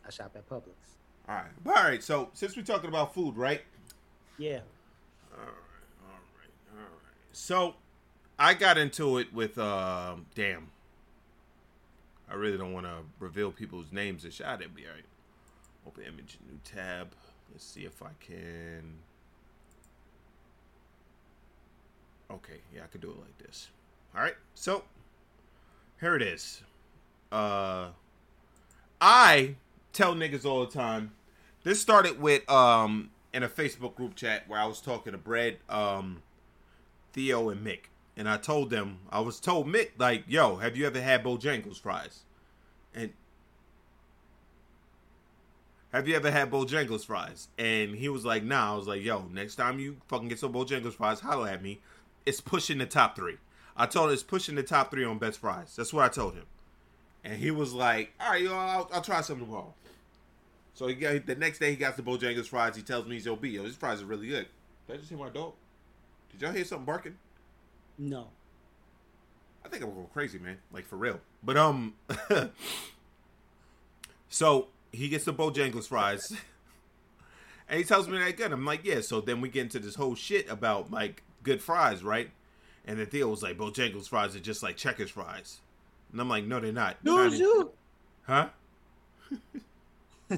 I 0.05 0.09
shop 0.09 0.31
at 0.35 0.49
Publix. 0.49 0.73
All 1.29 1.35
right. 1.35 1.45
All 1.65 1.73
right. 1.83 2.03
So 2.03 2.29
since 2.33 2.55
we're 2.57 2.63
talking 2.63 2.89
about 2.89 3.13
food, 3.13 3.37
right? 3.37 3.61
Yeah. 4.37 4.59
All 5.33 5.39
right, 5.39 5.47
all 5.47 6.19
right, 6.37 6.49
all 6.73 6.79
right. 6.79 7.15
So 7.31 7.75
I 8.39 8.53
got 8.53 8.77
into 8.77 9.17
it 9.17 9.33
with 9.33 9.57
um 9.57 10.25
damn. 10.35 10.69
I 12.29 12.35
really 12.35 12.57
don't 12.57 12.73
want 12.73 12.85
to 12.85 12.97
reveal 13.19 13.51
people's 13.51 13.91
names 13.91 14.23
and 14.23 14.33
shot 14.33 14.61
at 14.61 14.73
me. 14.75 14.83
All 14.85 14.93
right. 14.93 15.05
Open 15.85 16.03
image, 16.03 16.37
new 16.49 16.59
tab. 16.63 17.13
Let's 17.51 17.65
see 17.65 17.85
if 17.85 18.01
I 18.01 18.09
can. 18.19 18.95
Okay, 22.29 22.59
yeah, 22.75 22.81
I 22.83 22.87
could 22.87 22.99
do 22.99 23.09
it 23.09 23.17
like 23.17 23.37
this. 23.37 23.69
All 24.15 24.21
right. 24.21 24.35
So 24.55 24.83
here 25.99 26.15
it 26.15 26.21
is. 26.21 26.61
Uh 27.31 27.89
I 28.99 29.55
tell 29.93 30.15
niggas 30.15 30.45
all 30.45 30.65
the 30.65 30.71
time. 30.71 31.11
This 31.63 31.81
started 31.81 32.19
with 32.19 32.49
um 32.49 33.11
in 33.33 33.43
a 33.43 33.49
Facebook 33.49 33.95
group 33.95 34.15
chat 34.15 34.47
where 34.47 34.59
I 34.59 34.65
was 34.65 34.81
talking 34.81 35.11
to 35.11 35.17
Brad, 35.17 35.57
um, 35.69 36.23
Theo, 37.13 37.49
and 37.49 37.65
Mick. 37.65 37.81
and 38.15 38.27
I 38.27 38.37
told 38.37 38.69
them 38.69 38.99
I 39.11 39.19
was 39.19 39.39
told 39.39 39.67
Mick 39.67 39.91
like, 39.97 40.23
"Yo, 40.27 40.55
have 40.57 40.75
you 40.77 40.87
ever 40.87 41.01
had 41.01 41.23
Bojangles 41.23 41.79
fries?" 41.79 42.23
And 42.95 43.13
have 45.91 46.07
you 46.07 46.15
ever 46.15 46.31
had 46.31 46.51
Bojangles 46.51 47.05
fries? 47.05 47.47
And 47.57 47.95
he 47.95 48.09
was 48.09 48.25
like, 48.25 48.43
Nah. 48.43 48.73
I 48.73 48.75
was 48.75 48.87
like, 48.87 49.03
Yo, 49.03 49.27
next 49.31 49.55
time 49.55 49.79
you 49.79 49.97
fucking 50.07 50.27
get 50.27 50.39
some 50.39 50.53
Bojangles 50.53 50.93
fries, 50.93 51.19
holler 51.19 51.47
at 51.49 51.61
me. 51.61 51.79
It's 52.25 52.41
pushing 52.41 52.77
the 52.77 52.85
top 52.85 53.15
three. 53.15 53.37
I 53.77 53.85
told 53.85 54.09
him 54.09 54.13
it's 54.13 54.23
pushing 54.23 54.55
the 54.55 54.63
top 54.63 54.91
three 54.91 55.05
on 55.05 55.19
best 55.19 55.39
fries. 55.39 55.75
That's 55.75 55.93
what 55.93 56.03
I 56.03 56.09
told 56.09 56.33
him. 56.33 56.45
And 57.23 57.37
he 57.39 57.51
was 57.51 57.73
like, 57.73 58.13
All 58.19 58.31
right, 58.31 58.41
yo, 58.41 58.53
I'll, 58.55 58.89
I'll 58.91 59.01
try 59.01 59.21
something 59.21 59.45
tomorrow. 59.45 59.73
So 60.73 60.87
he 60.87 60.95
got 60.95 61.25
the 61.25 61.35
next 61.35 61.59
day 61.59 61.71
he 61.71 61.75
got 61.75 61.95
the 61.95 62.03
Bojangles 62.03 62.47
fries. 62.47 62.75
He 62.75 62.81
tells 62.81 63.05
me 63.05 63.15
he's 63.15 63.27
OB. 63.27 63.45
Yo, 63.45 63.63
his 63.63 63.75
fries 63.75 64.01
are 64.01 64.05
really 64.05 64.27
good. 64.27 64.47
Did 64.87 64.93
I 64.93 64.97
just 64.97 65.09
hear 65.09 65.17
my 65.17 65.29
dog? 65.29 65.53
Did 66.31 66.41
y'all 66.41 66.51
hear 66.51 66.65
something 66.65 66.85
barking? 66.85 67.17
No. 67.97 68.27
I 69.65 69.69
think 69.69 69.83
I'm 69.83 69.93
going 69.93 70.07
crazy, 70.13 70.39
man. 70.39 70.57
Like 70.71 70.85
for 70.85 70.97
real. 70.97 71.19
But 71.43 71.57
um 71.57 71.95
So 74.29 74.67
he 74.91 75.09
gets 75.09 75.25
the 75.25 75.33
Bojangles 75.33 75.87
fries. 75.87 76.31
and 77.69 77.79
he 77.79 77.83
tells 77.83 78.07
me 78.07 78.17
that 78.19 78.37
good. 78.37 78.51
I'm 78.51 78.65
like, 78.65 78.85
yeah. 78.85 79.01
So 79.01 79.19
then 79.21 79.41
we 79.41 79.49
get 79.49 79.63
into 79.63 79.79
this 79.79 79.95
whole 79.95 80.15
shit 80.15 80.49
about 80.49 80.91
like 80.91 81.23
good 81.43 81.61
fries, 81.61 82.03
right? 82.03 82.29
And 82.87 82.97
the 82.97 83.05
Theo 83.05 83.27
was 83.27 83.43
like, 83.43 83.57
Bojangles 83.57 84.07
fries 84.07 84.35
are 84.35 84.39
just 84.39 84.63
like 84.63 84.77
Checkers 84.77 85.11
fries. 85.11 85.59
And 86.11 86.21
I'm 86.21 86.29
like, 86.29 86.45
no, 86.45 86.59
they're 86.59 86.71
not. 86.71 86.97
They're 87.03 87.29
not 87.29 87.71
Huh? 88.25 88.47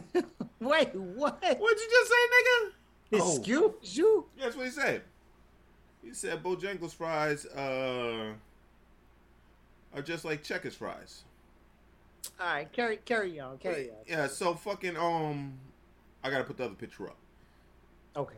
Wait, 0.59 0.95
what? 0.95 1.41
What'd 1.41 1.79
you 1.79 1.89
just 1.89 2.09
say, 2.09 2.15
nigga? 2.33 2.71
Oh. 3.13 3.37
Excuse 3.37 3.97
you? 3.97 4.25
That's 4.39 4.55
what 4.55 4.65
he 4.65 4.71
said. 4.71 5.03
He 6.03 6.13
said 6.13 6.43
Bojangles 6.43 6.93
fries 6.93 7.45
uh, 7.45 8.33
are 9.95 10.01
just 10.01 10.25
like 10.25 10.43
Checkers 10.43 10.75
fries. 10.75 11.23
All 12.39 12.47
right, 12.47 12.71
carry 12.71 12.97
carry 12.97 13.39
on, 13.39 13.57
carry 13.57 13.89
on. 13.89 13.95
Yeah, 14.07 14.27
so 14.27 14.53
fucking 14.53 14.97
um 14.97 15.53
I 16.23 16.29
gotta 16.29 16.43
put 16.43 16.57
the 16.57 16.65
other 16.65 16.75
picture 16.75 17.07
up. 17.07 17.17
Okay. 18.15 18.35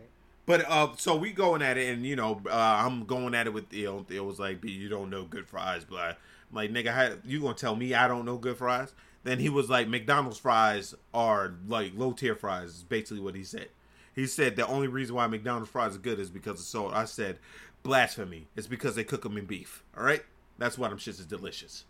But 0.52 0.70
uh 0.70 0.90
so 0.98 1.16
we 1.16 1.32
going 1.32 1.62
at 1.62 1.78
it 1.78 1.94
and 1.94 2.06
you 2.06 2.18
know, 2.18 2.42
uh 2.46 2.84
I'm 2.86 3.06
going 3.06 3.34
at 3.36 3.48
it 3.48 3.54
with 3.54 3.70
Theo. 3.70 4.04
Theo 4.04 4.26
was 4.26 4.38
like, 4.38 4.60
B, 4.60 4.70
you 4.70 4.90
don't 4.90 5.10
know 5.10 5.24
good 5.24 5.48
fries, 5.48 5.86
but 5.90 5.98
I'm 6.00 6.16
like, 6.52 6.74
nigga, 6.74 6.94
how, 6.94 7.12
you 7.24 7.40
gonna 7.40 7.54
tell 7.54 7.74
me 7.74 7.94
I 7.94 8.10
don't 8.10 8.26
know 8.26 8.36
good 8.36 8.58
fries? 8.58 8.92
Then 9.24 9.40
he 9.40 9.48
was 9.48 9.70
like, 9.70 9.88
McDonald's 9.88 10.38
fries 10.38 10.94
are 11.14 11.54
like 11.70 11.94
low 11.96 12.12
tier 12.12 12.36
fries, 12.36 12.68
is 12.68 12.84
basically 12.84 13.22
what 13.22 13.34
he 13.34 13.46
said. 13.46 13.70
He 14.14 14.28
said 14.28 14.58
the 14.58 14.68
only 14.68 14.90
reason 14.90 15.16
why 15.16 15.26
McDonald's 15.28 15.70
fries 15.70 15.96
are 15.96 16.00
good 16.00 16.20
is 16.20 16.30
because 16.30 16.60
of 16.60 16.66
salt. 16.66 16.94
I 16.94 17.06
said, 17.06 17.40
blasphemy. 17.82 18.48
It's 18.58 18.68
because 18.68 18.96
they 18.96 19.06
cook 19.06 19.22
them 19.22 19.38
in 19.38 19.46
beef. 19.46 19.86
All 19.98 20.04
right? 20.04 20.26
That's 20.58 20.78
why 20.78 20.90
them 20.90 20.98
shits 20.98 21.22
is 21.22 21.26
delicious. 21.26 21.86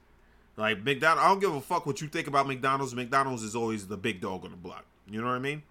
Like 0.55 0.83
McDonald's, 0.83 1.25
I 1.25 1.29
don't 1.29 1.39
give 1.39 1.55
a 1.55 1.61
fuck 1.61 1.87
what 1.87 1.99
you 1.99 2.07
think 2.07 2.27
about 2.27 2.47
McDonald's. 2.47 2.93
McDonald's 2.93 3.41
is 3.41 3.55
always 3.55 3.87
the 3.87 3.97
big 3.97 4.21
dog 4.21 4.45
on 4.45 4.51
the 4.51 4.57
block. 4.57 4.85
You 5.09 5.19
know 5.19 5.29
what 5.29 5.33
I 5.33 5.39
mean? 5.39 5.63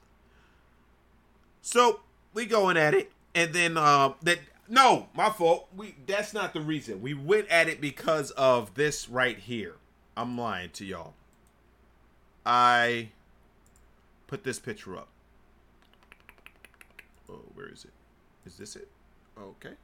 So 1.63 2.01
we 2.35 2.47
going 2.47 2.77
at 2.77 2.95
it, 2.95 3.11
and 3.35 3.53
then 3.53 3.77
uh 3.77 4.15
that 4.23 4.39
no, 4.71 5.09
my 5.15 5.31
fault. 5.31 5.69
We 5.77 5.97
that's 6.07 6.33
not 6.33 6.55
the 6.55 6.61
reason. 6.61 7.03
We 7.03 7.13
went 7.13 7.49
at 7.49 7.69
it 7.69 7.81
because 7.81 8.31
of 8.33 8.75
this 8.75 9.09
right 9.09 9.37
here. 9.37 9.75
I'm 10.17 10.39
lying 10.39 10.71
to 10.71 10.85
y'all. 10.85 11.15
I 12.47 13.09
put 14.29 14.45
this 14.45 14.61
picture 14.61 14.97
up. 14.97 15.09
Oh, 17.29 17.43
where 17.55 17.69
is 17.69 17.85
it? 17.85 17.91
Is 18.47 18.57
this 18.57 18.77
it? 18.77 18.89
Okay. 19.39 19.75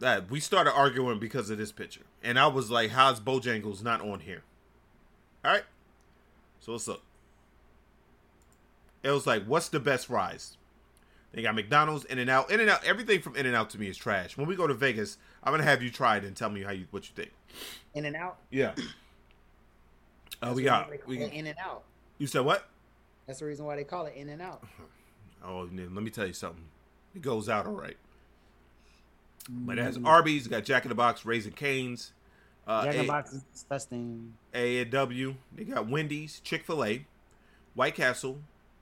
That 0.00 0.28
we 0.30 0.40
started 0.40 0.72
arguing 0.72 1.20
because 1.20 1.48
of 1.48 1.56
this 1.56 1.70
picture, 1.70 2.02
and 2.24 2.38
I 2.40 2.48
was 2.48 2.72
like, 2.72 2.90
"How's 2.90 3.20
Bojangles 3.20 3.84
not 3.84 4.00
on 4.00 4.20
here?" 4.20 4.42
All 5.44 5.52
right. 5.52 5.64
So 6.58 6.72
let's 6.72 6.88
look. 6.88 7.02
It 9.04 9.10
was 9.10 9.28
like, 9.28 9.44
"What's 9.44 9.68
the 9.68 9.78
best 9.78 10.06
fries?" 10.06 10.56
They 11.34 11.42
got 11.42 11.54
McDonald's, 11.56 12.04
In 12.04 12.18
and 12.20 12.30
Out, 12.30 12.50
In 12.50 12.60
and 12.60 12.70
Out. 12.70 12.84
Everything 12.84 13.20
from 13.20 13.34
In 13.34 13.44
and 13.44 13.56
Out 13.56 13.70
to 13.70 13.78
me 13.78 13.88
is 13.88 13.96
trash. 13.96 14.36
When 14.36 14.46
we 14.46 14.54
go 14.54 14.66
to 14.68 14.74
Vegas, 14.74 15.18
I'm 15.42 15.52
gonna 15.52 15.64
have 15.64 15.82
you 15.82 15.90
try 15.90 16.16
it 16.16 16.24
and 16.24 16.36
tell 16.36 16.48
me 16.48 16.62
how 16.62 16.70
you 16.70 16.86
what 16.92 17.08
you 17.08 17.14
think. 17.14 17.32
In 17.94 18.04
and 18.04 18.14
out. 18.16 18.38
Yeah. 18.50 18.72
Uh, 20.40 20.52
we 20.54 20.62
got. 20.62 20.86
why 20.86 20.90
they 20.92 20.98
call 20.98 21.08
We, 21.08 21.22
in 21.24 21.46
and 21.46 21.56
out. 21.58 21.82
you 22.18 22.26
said 22.26 22.40
what? 22.40 22.68
That's 23.26 23.40
the 23.40 23.46
reason 23.46 23.64
why 23.64 23.76
they 23.76 23.84
call 23.84 24.06
it 24.06 24.14
in 24.16 24.28
and 24.28 24.40
out. 24.40 24.62
Oh, 25.46 25.68
let 25.70 25.90
me 26.02 26.08
tell 26.08 26.26
you 26.26 26.32
something. 26.32 26.64
It 27.14 27.20
goes 27.20 27.50
out 27.50 27.66
all 27.66 27.74
right. 27.74 27.98
But 29.46 29.76
it 29.78 29.82
has 29.82 29.98
Mm. 29.98 30.06
Arby's, 30.06 30.46
got 30.48 30.64
Jack 30.64 30.86
in 30.86 30.88
the 30.88 30.94
Box, 30.94 31.26
Raising 31.26 31.52
Cane's, 31.52 32.12
uh, 32.66 32.84
Jack 32.86 32.94
in 32.94 33.00
the 33.02 33.06
Box 33.08 33.32
is 33.34 33.42
disgusting. 33.52 34.32
A 34.54 34.78
and 34.80 34.90
W. 34.90 35.34
They 35.54 35.64
got 35.64 35.86
Wendy's, 35.86 36.40
Chick 36.40 36.64
Fil 36.64 36.82
A, 36.82 37.04
White 37.74 37.94
Castle, 37.94 38.38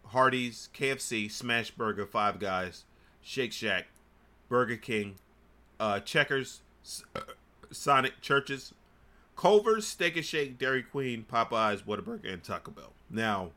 Hardee's, 0.07 0.69
KFC, 0.75 1.31
Smash 1.31 1.71
Burger, 1.71 2.07
Five 2.07 2.39
Guys, 2.39 2.85
Shake 3.23 3.53
Shack, 3.53 3.87
Burger 4.49 4.77
King, 4.77 5.17
uh, 5.81 6.01
Checkers, 6.01 6.61
S- 6.85 7.05
uh, 7.17 7.21
Sonic 7.71 8.21
Church's, 8.21 8.75
Culver's, 9.37 9.87
Steak 9.87 10.17
and 10.17 10.25
Shake, 10.25 10.59
Dairy 10.59 10.83
Queen, 10.83 11.25
Popeyes, 11.31 11.83
Whataburger, 11.85 12.31
and 12.33 12.43
Taco 12.43 12.71
Bell. 12.71 12.93
Now, 13.09 13.51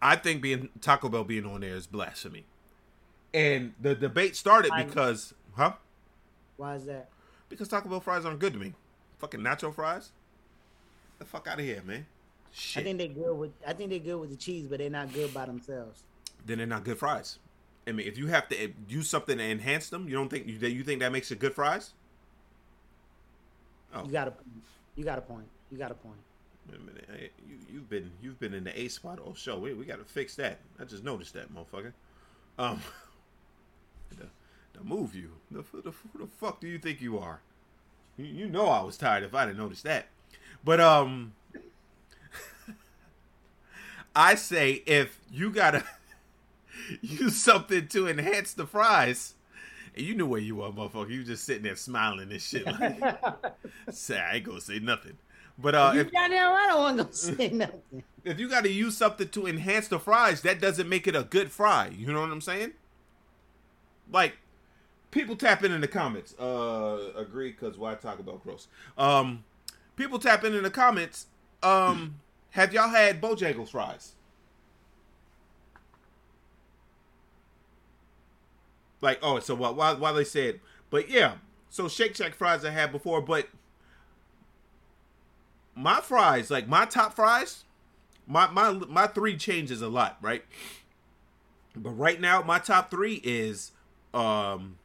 I 0.00 0.16
think 0.16 0.40
being 0.42 0.70
Taco 0.80 1.08
Bell 1.08 1.24
being 1.24 1.44
on 1.46 1.60
there 1.60 1.74
is 1.76 1.86
blasphemy. 1.86 2.44
And 3.34 3.74
the 3.80 3.94
debate 3.94 4.36
started 4.36 4.72
because, 4.76 5.34
huh? 5.56 5.74
Why 6.56 6.74
is 6.76 6.86
that? 6.86 7.08
Because 7.48 7.68
Taco 7.68 7.88
Bell 7.88 8.00
fries 8.00 8.24
aren't 8.24 8.38
good 8.38 8.52
to 8.54 8.58
me. 8.58 8.72
Fucking 9.18 9.40
nacho 9.40 9.74
fries. 9.74 10.10
the 11.18 11.24
fuck 11.24 11.46
out 11.46 11.58
of 11.60 11.64
here, 11.64 11.82
man. 11.84 12.06
Shit. 12.52 12.82
I 12.82 12.84
think 12.84 12.98
they're 12.98 13.08
good 13.08 13.34
with. 13.34 13.52
I 13.66 13.72
think 13.72 13.90
they're 13.90 13.98
good 13.98 14.16
with 14.20 14.30
the 14.30 14.36
cheese, 14.36 14.66
but 14.68 14.78
they're 14.78 14.90
not 14.90 15.12
good 15.12 15.32
by 15.32 15.46
themselves. 15.46 16.02
then 16.44 16.58
they're 16.58 16.66
not 16.66 16.84
good 16.84 16.98
fries. 16.98 17.38
I 17.86 17.92
mean, 17.92 18.06
if 18.06 18.16
you 18.18 18.28
have 18.28 18.48
to 18.50 18.72
use 18.88 19.08
something 19.08 19.38
to 19.38 19.44
enhance 19.44 19.88
them, 19.88 20.08
you 20.08 20.14
don't 20.14 20.28
think 20.28 20.46
you 20.46 20.54
you 20.54 20.84
think 20.84 21.00
that 21.00 21.10
makes 21.12 21.30
it 21.30 21.38
good 21.38 21.54
fries? 21.54 21.92
Oh, 23.94 24.04
You 24.04 24.12
got 24.12 24.28
a. 24.28 24.32
You 24.96 25.04
got 25.04 25.18
a 25.18 25.22
point. 25.22 25.46
You 25.70 25.78
got 25.78 25.90
a 25.90 25.94
point. 25.94 26.16
wait 26.68 26.78
a 26.78 26.82
minute. 26.84 27.04
Hey, 27.10 27.30
You 27.48 27.56
you've 27.72 27.88
been 27.88 28.10
you've 28.22 28.38
been 28.38 28.54
in 28.54 28.64
the 28.64 28.78
A 28.78 28.88
spot 28.88 29.18
all 29.18 29.34
show. 29.34 29.58
We 29.58 29.72
we 29.74 29.84
got 29.84 29.98
to 29.98 30.04
fix 30.04 30.34
that. 30.36 30.58
I 30.78 30.84
just 30.84 31.02
noticed 31.04 31.32
that, 31.34 31.52
motherfucker. 31.54 31.92
Um, 32.58 32.80
the, 34.10 34.26
the 34.74 34.84
move 34.84 35.14
you. 35.14 35.30
The, 35.50 35.62
the 35.82 35.90
who 35.90 36.18
the 36.20 36.26
fuck 36.26 36.60
do 36.60 36.68
you 36.68 36.78
think 36.78 37.00
you 37.00 37.18
are? 37.18 37.40
You, 38.18 38.26
you 38.26 38.48
know 38.48 38.66
I 38.68 38.82
was 38.82 38.96
tired 38.98 39.22
if 39.24 39.34
I 39.34 39.46
didn't 39.46 39.58
notice 39.58 39.82
that. 39.82 40.06
But 40.64 40.80
um, 40.80 41.32
I 44.14 44.34
say 44.34 44.82
if 44.86 45.18
you 45.30 45.50
gotta 45.50 45.84
use 47.00 47.36
something 47.36 47.88
to 47.88 48.08
enhance 48.08 48.54
the 48.54 48.66
fries. 48.66 49.34
And 49.94 50.06
you 50.06 50.14
knew 50.14 50.26
where 50.26 50.40
you 50.40 50.56
were, 50.56 50.70
motherfucker. 50.70 51.10
You 51.10 51.22
just 51.22 51.44
sitting 51.44 51.64
there 51.64 51.76
smiling 51.76 52.30
and 52.30 52.40
shit. 52.40 52.64
Like, 52.66 52.98
say, 53.90 54.18
I 54.18 54.36
ain't 54.36 54.44
gonna 54.44 54.60
say 54.60 54.78
nothing. 54.78 55.18
But 55.58 55.74
uh, 55.74 55.92
you 55.94 56.00
if, 56.00 56.12
got 56.12 56.30
there. 56.30 56.48
I 56.48 56.66
don't 56.68 56.98
want 56.98 57.12
to 57.12 57.16
say 57.16 57.50
nothing. 57.50 58.02
if 58.24 58.40
you 58.40 58.48
got 58.48 58.64
to 58.64 58.70
use 58.70 58.96
something 58.96 59.28
to 59.28 59.46
enhance 59.46 59.88
the 59.88 59.98
fries, 59.98 60.40
that 60.42 60.60
doesn't 60.60 60.88
make 60.88 61.06
it 61.06 61.14
a 61.14 61.24
good 61.24 61.50
fry. 61.50 61.88
You 61.96 62.12
know 62.12 62.20
what 62.20 62.30
I'm 62.30 62.40
saying? 62.40 62.72
Like, 64.10 64.34
people 65.10 65.36
tap 65.36 65.62
in 65.62 65.72
in 65.72 65.80
the 65.80 65.88
comments. 65.88 66.34
Uh, 66.38 67.12
agree 67.16 67.52
because 67.52 67.76
why 67.76 67.94
talk 67.94 68.18
about 68.18 68.42
gross? 68.42 68.68
Um, 68.96 69.44
people 69.96 70.18
tap 70.18 70.42
in 70.44 70.54
in 70.54 70.62
the 70.62 70.70
comments. 70.70 71.26
Um, 71.62 72.16
have 72.52 72.72
y'all 72.72 72.88
had 72.88 73.20
Bojangles 73.20 73.70
fries? 73.70 74.12
Like, 79.00 79.18
oh, 79.22 79.40
so 79.40 79.54
why 79.54 79.70
why, 79.70 79.92
why 79.94 80.12
they 80.12 80.24
said, 80.24 80.60
but 80.88 81.10
yeah, 81.10 81.34
so 81.70 81.88
Shake 81.88 82.14
Shack 82.14 82.34
fries 82.34 82.64
I 82.64 82.70
had 82.70 82.92
before, 82.92 83.20
but 83.20 83.48
my 85.74 86.00
fries, 86.00 86.50
like 86.50 86.68
my 86.68 86.84
top 86.84 87.14
fries, 87.14 87.64
my 88.26 88.46
my 88.48 88.70
my 88.72 89.06
three 89.06 89.36
changes 89.36 89.82
a 89.82 89.88
lot, 89.88 90.18
right? 90.22 90.44
But 91.74 91.90
right 91.90 92.20
now, 92.20 92.42
my 92.42 92.58
top 92.58 92.90
three 92.90 93.20
is 93.24 93.72
um 94.14 94.76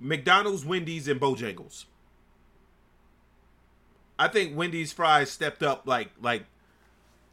McDonald's, 0.00 0.64
Wendy's, 0.64 1.08
and 1.08 1.20
Bojangles. 1.20 1.84
I 4.18 4.28
think 4.28 4.56
Wendy's 4.56 4.92
fries 4.92 5.30
stepped 5.30 5.62
up 5.62 5.86
like 5.86 6.10
like 6.20 6.44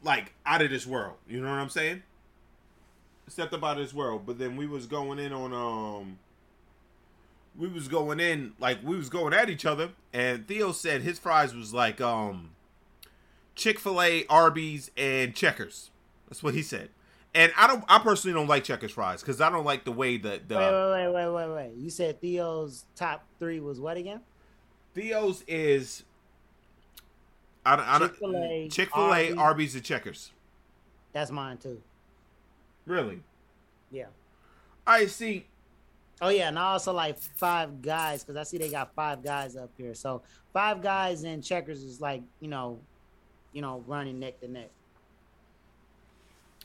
like 0.02 0.32
out 0.46 0.62
of 0.62 0.70
this 0.70 0.86
world. 0.86 1.16
You 1.28 1.40
know 1.40 1.50
what 1.50 1.58
I'm 1.58 1.68
saying? 1.68 2.02
Stepped 3.28 3.54
up 3.54 3.62
out 3.62 3.78
of 3.78 3.84
this 3.84 3.94
world. 3.94 4.22
But 4.26 4.38
then 4.38 4.56
we 4.56 4.66
was 4.66 4.86
going 4.86 5.18
in 5.18 5.32
on 5.32 5.52
um 5.52 6.18
we 7.56 7.68
was 7.68 7.88
going 7.88 8.20
in 8.20 8.52
like 8.58 8.78
we 8.82 8.96
was 8.96 9.08
going 9.08 9.34
at 9.34 9.50
each 9.50 9.66
other 9.66 9.90
and 10.12 10.46
Theo 10.46 10.72
said 10.72 11.02
his 11.02 11.18
fries 11.18 11.54
was 11.54 11.74
like 11.74 12.00
um 12.00 12.50
Chick-fil-A, 13.60 14.24
Arby's, 14.26 14.90
and 14.96 15.34
Checkers. 15.34 15.90
That's 16.28 16.42
what 16.42 16.54
he 16.54 16.62
said. 16.62 16.88
And 17.34 17.52
I 17.58 17.66
don't. 17.66 17.84
I 17.88 17.98
personally 17.98 18.34
don't 18.34 18.48
like 18.48 18.64
Checkers 18.64 18.90
fries 18.90 19.20
because 19.20 19.40
I 19.40 19.50
don't 19.50 19.64
like 19.64 19.84
the 19.84 19.92
way 19.92 20.16
that 20.16 20.48
the 20.48 20.56
Wait, 20.56 20.72
wait, 20.72 21.12
wait, 21.12 21.28
wait, 21.28 21.48
wait, 21.48 21.54
wait. 21.54 21.74
You 21.76 21.90
said 21.90 22.20
Theo's 22.20 22.86
top 22.96 23.24
three 23.38 23.60
was 23.60 23.78
what 23.78 23.96
again? 23.96 24.20
Theo's 24.94 25.44
is. 25.46 26.02
I 27.70 27.76
don't. 27.76 27.86
I 27.86 27.98
don't 28.00 28.08
Chick-fil-A, 28.08 28.68
Chick 28.68 28.90
Fil 28.92 29.04
A, 29.04 29.06
Arby's. 29.06 29.38
Arby's, 29.38 29.74
and 29.76 29.84
Checkers. 29.84 30.32
That's 31.12 31.30
mine 31.30 31.56
too. 31.58 31.80
Really? 32.84 33.20
Yeah. 33.92 34.06
I 34.86 35.06
see. 35.06 35.46
Oh 36.20 36.30
yeah, 36.30 36.48
and 36.48 36.58
I 36.58 36.72
also 36.72 36.92
like 36.92 37.16
Five 37.18 37.80
Guys 37.80 38.24
because 38.24 38.36
I 38.36 38.42
see 38.42 38.58
they 38.58 38.70
got 38.70 38.92
Five 38.94 39.22
Guys 39.22 39.56
up 39.56 39.70
here. 39.78 39.94
So 39.94 40.22
Five 40.52 40.82
Guys 40.82 41.22
and 41.22 41.44
Checkers 41.44 41.84
is 41.84 42.00
like 42.00 42.22
you 42.40 42.48
know, 42.48 42.80
you 43.52 43.62
know, 43.62 43.84
running 43.86 44.18
neck 44.18 44.40
to 44.40 44.48
neck. 44.48 44.70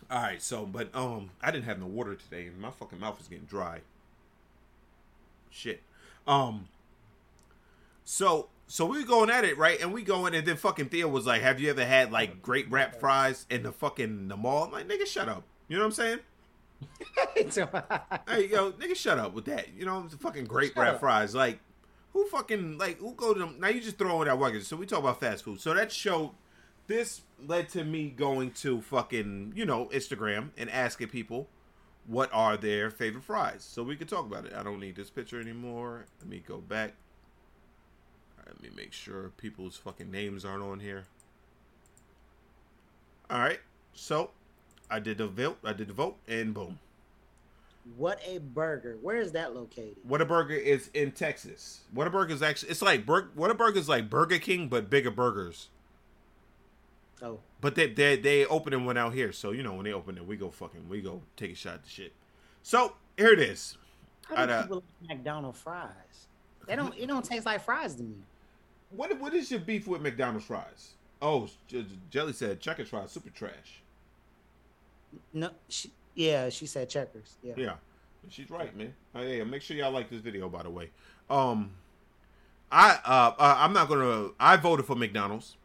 All 0.09 0.21
right. 0.21 0.41
So, 0.41 0.65
but 0.65 0.89
um, 0.95 1.29
I 1.39 1.51
didn't 1.51 1.65
have 1.65 1.79
no 1.79 1.85
water 1.85 2.15
today, 2.15 2.47
and 2.47 2.59
my 2.59 2.71
fucking 2.71 2.99
mouth 2.99 3.21
is 3.21 3.27
getting 3.27 3.45
dry. 3.45 3.81
Shit. 5.51 5.83
Um. 6.27 6.67
So 8.05 8.49
so 8.67 8.85
we 8.85 8.99
were 8.99 9.07
going 9.07 9.29
at 9.29 9.43
it 9.45 9.57
right, 9.57 9.79
and 9.81 9.93
we 9.93 10.01
going, 10.03 10.33
and 10.35 10.45
then 10.45 10.57
fucking 10.57 10.89
Theo 10.89 11.07
was 11.07 11.25
like, 11.25 11.41
"Have 11.41 11.59
you 11.59 11.69
ever 11.69 11.85
had 11.85 12.11
like 12.11 12.41
great 12.41 12.69
wrap 12.71 12.99
fries 12.99 13.45
in 13.49 13.63
the 13.63 13.71
fucking 13.71 14.27
the 14.27 14.37
mall?" 14.37 14.65
I'm 14.65 14.71
like, 14.71 14.87
"Nigga, 14.87 15.05
shut 15.05 15.29
up." 15.29 15.43
You 15.67 15.77
know 15.77 15.83
what 15.83 15.87
I'm 15.87 15.93
saying? 15.93 16.19
Hey, 18.27 18.47
yo, 18.47 18.71
nigga, 18.73 18.95
shut 18.95 19.17
up 19.17 19.33
with 19.33 19.45
that. 19.45 19.73
You 19.77 19.85
know, 19.85 20.03
it's 20.05 20.15
fucking 20.15 20.45
great 20.45 20.73
Shut 20.73 20.83
wrap 20.83 20.93
up. 20.95 20.99
fries. 20.99 21.33
Like, 21.35 21.59
who 22.13 22.25
fucking 22.27 22.77
like 22.77 22.99
who 22.99 23.13
go 23.13 23.33
to 23.33 23.39
them? 23.39 23.55
Now 23.59 23.67
you 23.69 23.81
just 23.81 23.97
throwing 23.97 24.27
out 24.27 24.39
workers. 24.39 24.67
So 24.67 24.75
we 24.75 24.85
talk 24.85 24.99
about 24.99 25.19
fast 25.19 25.43
food. 25.43 25.59
So 25.61 25.73
that 25.73 25.91
showed. 25.91 26.31
This 26.87 27.21
led 27.43 27.69
to 27.69 27.83
me 27.83 28.09
going 28.11 28.51
to 28.51 28.79
fucking 28.81 29.53
you 29.55 29.65
know 29.65 29.87
Instagram 29.87 30.49
and 30.55 30.69
asking 30.69 31.07
people 31.07 31.47
what 32.05 32.29
are 32.31 32.57
their 32.57 32.91
favorite 32.91 33.23
fries, 33.23 33.63
so 33.67 33.81
we 33.81 33.95
could 33.95 34.07
talk 34.07 34.27
about 34.27 34.45
it. 34.45 34.53
I 34.53 34.61
don't 34.61 34.79
need 34.79 34.95
this 34.95 35.09
picture 35.09 35.41
anymore. 35.41 36.05
Let 36.19 36.29
me 36.29 36.43
go 36.47 36.57
back. 36.59 36.93
Let 38.45 38.61
me 38.61 38.69
make 38.75 38.93
sure 38.93 39.31
people's 39.37 39.77
fucking 39.77 40.11
names 40.11 40.45
aren't 40.45 40.63
on 40.63 40.79
here. 40.79 41.05
All 43.29 43.39
right, 43.39 43.59
so 43.93 44.29
I 44.89 44.99
did 44.99 45.17
the 45.17 45.27
vote. 45.27 45.57
I 45.63 45.73
did 45.73 45.87
the 45.87 45.93
vote, 45.93 46.17
and 46.27 46.53
boom. 46.53 46.79
Whataburger! 47.99 48.99
Where 49.01 49.17
is 49.17 49.31
that 49.33 49.53
located? 49.55 49.97
Whataburger 50.07 50.59
is 50.59 50.89
in 50.93 51.11
Texas. 51.11 51.81
Whataburger 51.95 52.31
is 52.31 52.41
actually 52.41 52.71
it's 52.71 52.81
like 52.81 53.05
Bur- 53.05 53.29
Whataburger 53.37 53.77
is 53.77 53.89
like 53.89 54.09
Burger 54.09 54.39
King 54.39 54.67
but 54.67 54.89
bigger 54.89 55.11
burgers. 55.11 55.69
Oh, 57.21 57.39
But 57.61 57.75
they 57.75 57.87
they 57.87 58.17
they 58.17 58.45
opening 58.45 58.85
one 58.85 58.97
out 58.97 59.13
here, 59.13 59.31
so 59.31 59.51
you 59.51 59.63
know 59.63 59.73
when 59.73 59.85
they 59.85 59.93
open 59.93 60.17
it, 60.17 60.27
we 60.27 60.35
go 60.35 60.49
fucking 60.49 60.89
we 60.89 61.01
go 61.01 61.21
take 61.37 61.51
a 61.53 61.55
shot 61.55 61.75
at 61.75 61.83
the 61.83 61.89
shit. 61.89 62.13
So 62.61 62.93
here 63.17 63.31
it 63.33 63.39
is. 63.39 63.77
how 64.27 64.35
do 64.35 64.41
I'd, 64.41 64.49
uh, 64.49 64.61
people 64.63 64.83
like 65.07 65.17
McDonald's 65.17 65.59
fries? 65.59 66.27
They 66.67 66.75
don't. 66.75 66.93
It 66.97 67.07
don't 67.07 67.23
taste 67.23 67.45
like 67.45 67.63
fries 67.63 67.95
to 67.95 68.03
me. 68.03 68.15
What 68.95 69.19
what 69.19 69.33
is 69.33 69.51
your 69.51 69.59
beef 69.59 69.87
with 69.87 70.01
McDonald's 70.01 70.45
fries? 70.45 70.93
Oh, 71.21 71.49
J- 71.67 71.85
Jelly 72.09 72.33
said 72.33 72.59
checkers 72.59 72.89
fries 72.89 73.11
super 73.11 73.29
trash. 73.29 73.81
No, 75.33 75.51
she, 75.69 75.91
yeah, 76.13 76.49
she 76.49 76.65
said 76.65 76.89
Checkers. 76.89 77.35
Yeah. 77.41 77.53
Yeah, 77.57 77.73
she's 78.29 78.49
right, 78.49 78.75
man. 78.75 78.93
Oh, 79.13 79.21
yeah, 79.21 79.43
make 79.43 79.61
sure 79.61 79.77
y'all 79.77 79.91
like 79.91 80.09
this 80.09 80.21
video, 80.21 80.49
by 80.49 80.63
the 80.63 80.69
way. 80.69 80.89
Um, 81.29 81.71
I 82.71 82.99
uh, 83.05 83.33
uh 83.37 83.55
I'm 83.59 83.73
not 83.73 83.87
gonna. 83.87 84.29
I 84.39 84.57
voted 84.57 84.85
for 84.85 84.95
McDonald's, 84.95 85.55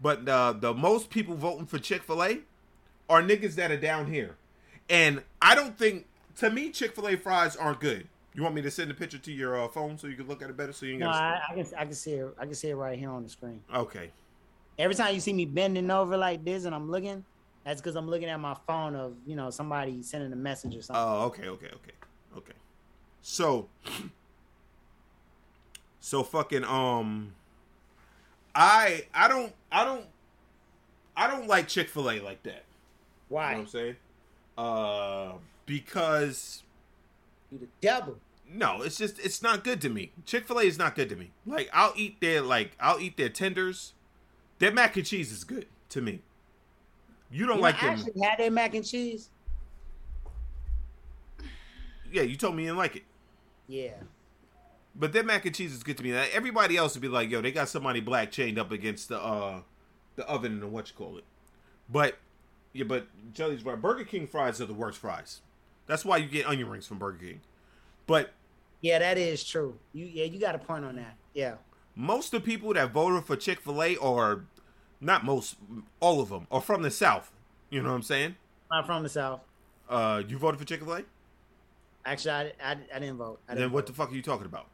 but 0.00 0.28
uh, 0.28 0.52
the 0.52 0.74
most 0.74 1.10
people 1.10 1.34
voting 1.34 1.66
for 1.66 1.78
Chick 1.78 2.02
Fil 2.02 2.22
A 2.22 2.38
are 3.08 3.22
niggas 3.22 3.54
that 3.56 3.70
are 3.70 3.76
down 3.76 4.12
here, 4.12 4.36
and 4.88 5.22
I 5.40 5.54
don't 5.54 5.78
think. 5.78 6.06
To 6.36 6.48
me, 6.48 6.70
Chick 6.70 6.94
Fil 6.94 7.08
A 7.08 7.16
fries 7.16 7.56
aren't 7.56 7.78
good. 7.80 8.08
You 8.34 8.42
want 8.42 8.54
me 8.54 8.62
to 8.62 8.70
send 8.70 8.90
a 8.90 8.94
picture 8.94 9.18
to 9.18 9.32
your 9.32 9.62
uh, 9.62 9.68
phone 9.68 9.98
so 9.98 10.06
you 10.06 10.16
can 10.16 10.26
look 10.26 10.42
at 10.42 10.48
it 10.48 10.56
better? 10.56 10.72
So 10.72 10.86
you 10.86 10.92
ain't 10.92 11.00
No. 11.00 11.10
I, 11.10 11.40
I 11.50 11.54
can 11.54 11.66
I 11.76 11.84
can 11.84 11.94
see 11.94 12.12
it. 12.12 12.34
I 12.38 12.46
can 12.46 12.54
see 12.54 12.70
it 12.70 12.74
right 12.74 12.98
here 12.98 13.10
on 13.10 13.22
the 13.22 13.28
screen. 13.28 13.60
okay. 13.74 14.10
Every 14.78 14.94
time 14.94 15.14
you 15.14 15.20
see 15.20 15.34
me 15.34 15.44
bending 15.44 15.90
over 15.90 16.16
like 16.16 16.44
this 16.44 16.64
and 16.64 16.74
I'm 16.74 16.90
looking, 16.90 17.24
that's 17.62 17.80
because 17.80 17.94
I'm 17.94 18.08
looking 18.08 18.28
at 18.28 18.40
my 18.40 18.56
phone 18.66 18.96
of 18.96 19.14
you 19.26 19.36
know 19.36 19.50
somebody 19.50 20.02
sending 20.02 20.32
a 20.32 20.36
message 20.36 20.74
or 20.74 20.82
something. 20.82 21.04
Oh, 21.04 21.24
okay, 21.26 21.46
okay, 21.48 21.66
okay, 21.66 21.92
okay. 22.38 22.52
So, 23.20 23.68
so 26.00 26.22
fucking 26.22 26.64
um, 26.64 27.34
I 28.54 29.04
I 29.14 29.28
don't 29.28 29.52
I 29.70 29.84
don't 29.84 30.06
I 31.16 31.26
don't 31.28 31.46
like 31.46 31.68
Chick 31.68 31.90
Fil 31.90 32.10
A 32.10 32.20
like 32.20 32.42
that. 32.44 32.64
Why? 33.28 33.50
You 33.50 33.52
know 33.52 33.58
what 33.58 33.62
I'm 33.62 33.68
saying? 33.68 33.96
Uh, 34.56 35.32
because 35.66 36.62
You 37.52 37.58
the 37.58 37.68
devil. 37.82 38.18
no, 38.50 38.80
it's 38.82 38.96
just 38.96 39.18
it's 39.18 39.42
not 39.42 39.62
good 39.62 39.80
to 39.82 39.90
me. 39.90 40.12
Chick 40.24 40.46
Fil 40.46 40.58
A 40.58 40.62
is 40.64 40.78
not 40.78 40.94
good 40.94 41.08
to 41.10 41.16
me. 41.16 41.30
Like 41.46 41.68
I'll 41.72 41.92
eat 41.96 42.20
their 42.20 42.40
like 42.40 42.72
I'll 42.80 42.98
eat 42.98 43.16
their 43.18 43.28
tenders. 43.28 43.92
Their 44.58 44.72
mac 44.72 44.96
and 44.96 45.04
cheese 45.04 45.30
is 45.30 45.44
good 45.44 45.66
to 45.90 46.00
me. 46.00 46.22
You 47.30 47.46
don't 47.46 47.56
You 47.56 47.62
like 47.62 47.82
know, 47.82 47.88
I 47.88 47.92
actually 47.92 48.20
had 48.22 48.38
their 48.38 48.50
mac 48.50 48.74
and 48.74 48.84
cheese. 48.86 49.28
Yeah, 52.10 52.22
you 52.22 52.36
told 52.36 52.56
me 52.56 52.62
you 52.64 52.68
didn't 52.70 52.78
like 52.78 52.96
it. 52.96 53.04
Yeah. 53.68 53.94
But 54.94 55.12
their 55.12 55.24
mac 55.24 55.46
and 55.46 55.54
cheese 55.54 55.72
is 55.72 55.82
good 55.82 55.96
to 55.96 56.02
me. 56.02 56.14
Like, 56.14 56.34
Everybody 56.34 56.76
else 56.76 56.94
would 56.94 57.00
be 57.00 57.08
like, 57.08 57.30
"Yo, 57.30 57.40
they 57.40 57.52
got 57.52 57.68
somebody 57.68 58.00
black 58.00 58.30
chained 58.30 58.58
up 58.58 58.70
against 58.70 59.08
the 59.08 59.18
uh 59.20 59.62
the 60.16 60.26
oven 60.26 60.62
and 60.62 60.72
what 60.72 60.88
you 60.88 60.94
call 60.96 61.16
it." 61.18 61.24
But 61.88 62.18
yeah, 62.74 62.84
but 62.84 63.06
Jelly's 63.32 63.64
right. 63.64 63.80
Burger 63.80 64.04
King 64.04 64.26
fries 64.26 64.60
are 64.60 64.66
the 64.66 64.74
worst 64.74 64.98
fries. 64.98 65.40
That's 65.92 66.06
why 66.06 66.16
you 66.16 66.26
get 66.26 66.46
onion 66.46 66.70
rings 66.70 66.86
from 66.86 66.98
Burger 66.98 67.18
King. 67.18 67.40
But 68.06 68.32
Yeah, 68.80 68.98
that 69.00 69.18
is 69.18 69.44
true. 69.44 69.78
You 69.92 70.06
yeah, 70.06 70.24
you 70.24 70.40
got 70.40 70.54
a 70.54 70.58
point 70.58 70.86
on 70.86 70.96
that. 70.96 71.16
Yeah. 71.34 71.56
most 71.94 72.32
of 72.32 72.42
the 72.42 72.46
people 72.50 72.72
that 72.72 72.92
voted 72.92 73.24
for 73.26 73.36
Chick 73.36 73.60
Fil 73.60 73.82
A 73.82 73.98
are 73.98 74.44
not 75.02 75.22
most, 75.22 75.56
all 76.00 76.22
of 76.22 76.30
them 76.30 76.46
are 76.50 76.62
from 76.62 76.80
the 76.80 76.90
South. 76.90 77.30
You 77.68 77.82
know 77.82 77.90
what 77.90 77.96
I'm 77.96 78.02
saying? 78.02 78.36
I'm 78.70 78.84
from 78.84 79.02
the 79.02 79.10
south. 79.10 79.42
Uh, 79.86 80.22
you 80.26 80.38
voted 80.38 80.58
for 80.58 80.64
Chick 80.66 80.80
Fil 80.82 80.94
A? 80.94 81.02
Actually, 82.06 82.32
I, 82.32 82.52
I, 82.72 82.76
I 82.94 82.98
didn't 82.98 83.18
vote. 83.18 83.38
I 83.46 83.52
Then 83.52 83.64
didn't 83.64 83.72
what 83.74 83.86
vote. 83.86 83.86
the 83.88 83.92
fuck 83.92 84.12
are 84.12 84.14
you 84.14 84.22
talking 84.22 84.46
about? 84.46 84.68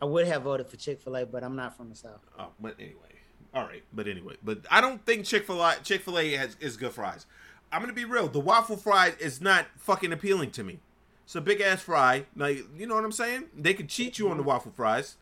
I 0.00 0.04
would 0.04 0.28
have 0.28 0.42
voted 0.42 0.68
for 0.68 0.76
Chick 0.76 1.00
Fil 1.00 1.16
A, 1.16 1.26
but 1.26 1.42
I'm 1.42 1.56
not 1.56 1.76
from 1.76 1.90
the 1.90 1.96
south. 1.96 2.20
Oh, 2.38 2.50
but 2.60 2.76
anyway, 2.78 2.94
all 3.52 3.64
right. 3.64 3.82
But 3.92 4.06
anyway, 4.06 4.36
but 4.44 4.60
I 4.70 4.80
don't 4.80 5.04
think 5.04 5.24
Chick 5.24 5.46
Fil 5.48 5.60
A 5.60 5.74
Chick 5.82 6.02
Fil 6.02 6.16
A 6.20 6.32
has 6.34 6.56
is 6.60 6.76
good 6.76 6.92
fries. 6.92 7.26
I'm 7.74 7.80
gonna 7.80 7.92
be 7.92 8.04
real. 8.04 8.28
The 8.28 8.38
waffle 8.38 8.76
fry 8.76 9.14
is 9.18 9.40
not 9.40 9.66
fucking 9.76 10.12
appealing 10.12 10.52
to 10.52 10.62
me. 10.62 10.78
It's 11.24 11.34
a 11.34 11.40
big 11.40 11.60
ass 11.60 11.80
fry. 11.80 12.26
Like 12.36 12.64
you 12.78 12.86
know 12.86 12.94
what 12.94 13.04
I'm 13.04 13.10
saying? 13.10 13.46
They 13.56 13.74
could 13.74 13.88
cheat 13.88 14.16
you 14.16 14.28
on 14.28 14.36
the 14.36 14.44
waffle 14.44 14.70
fries. 14.70 15.16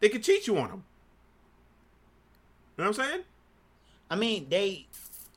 They 0.00 0.08
could 0.08 0.22
cheat 0.22 0.46
you 0.46 0.56
on 0.56 0.68
them. 0.68 0.84
You 2.76 2.84
know 2.84 2.90
what 2.90 2.98
I'm 2.98 3.04
saying? 3.06 3.22
I 4.10 4.16
mean, 4.16 4.46
they 4.48 4.86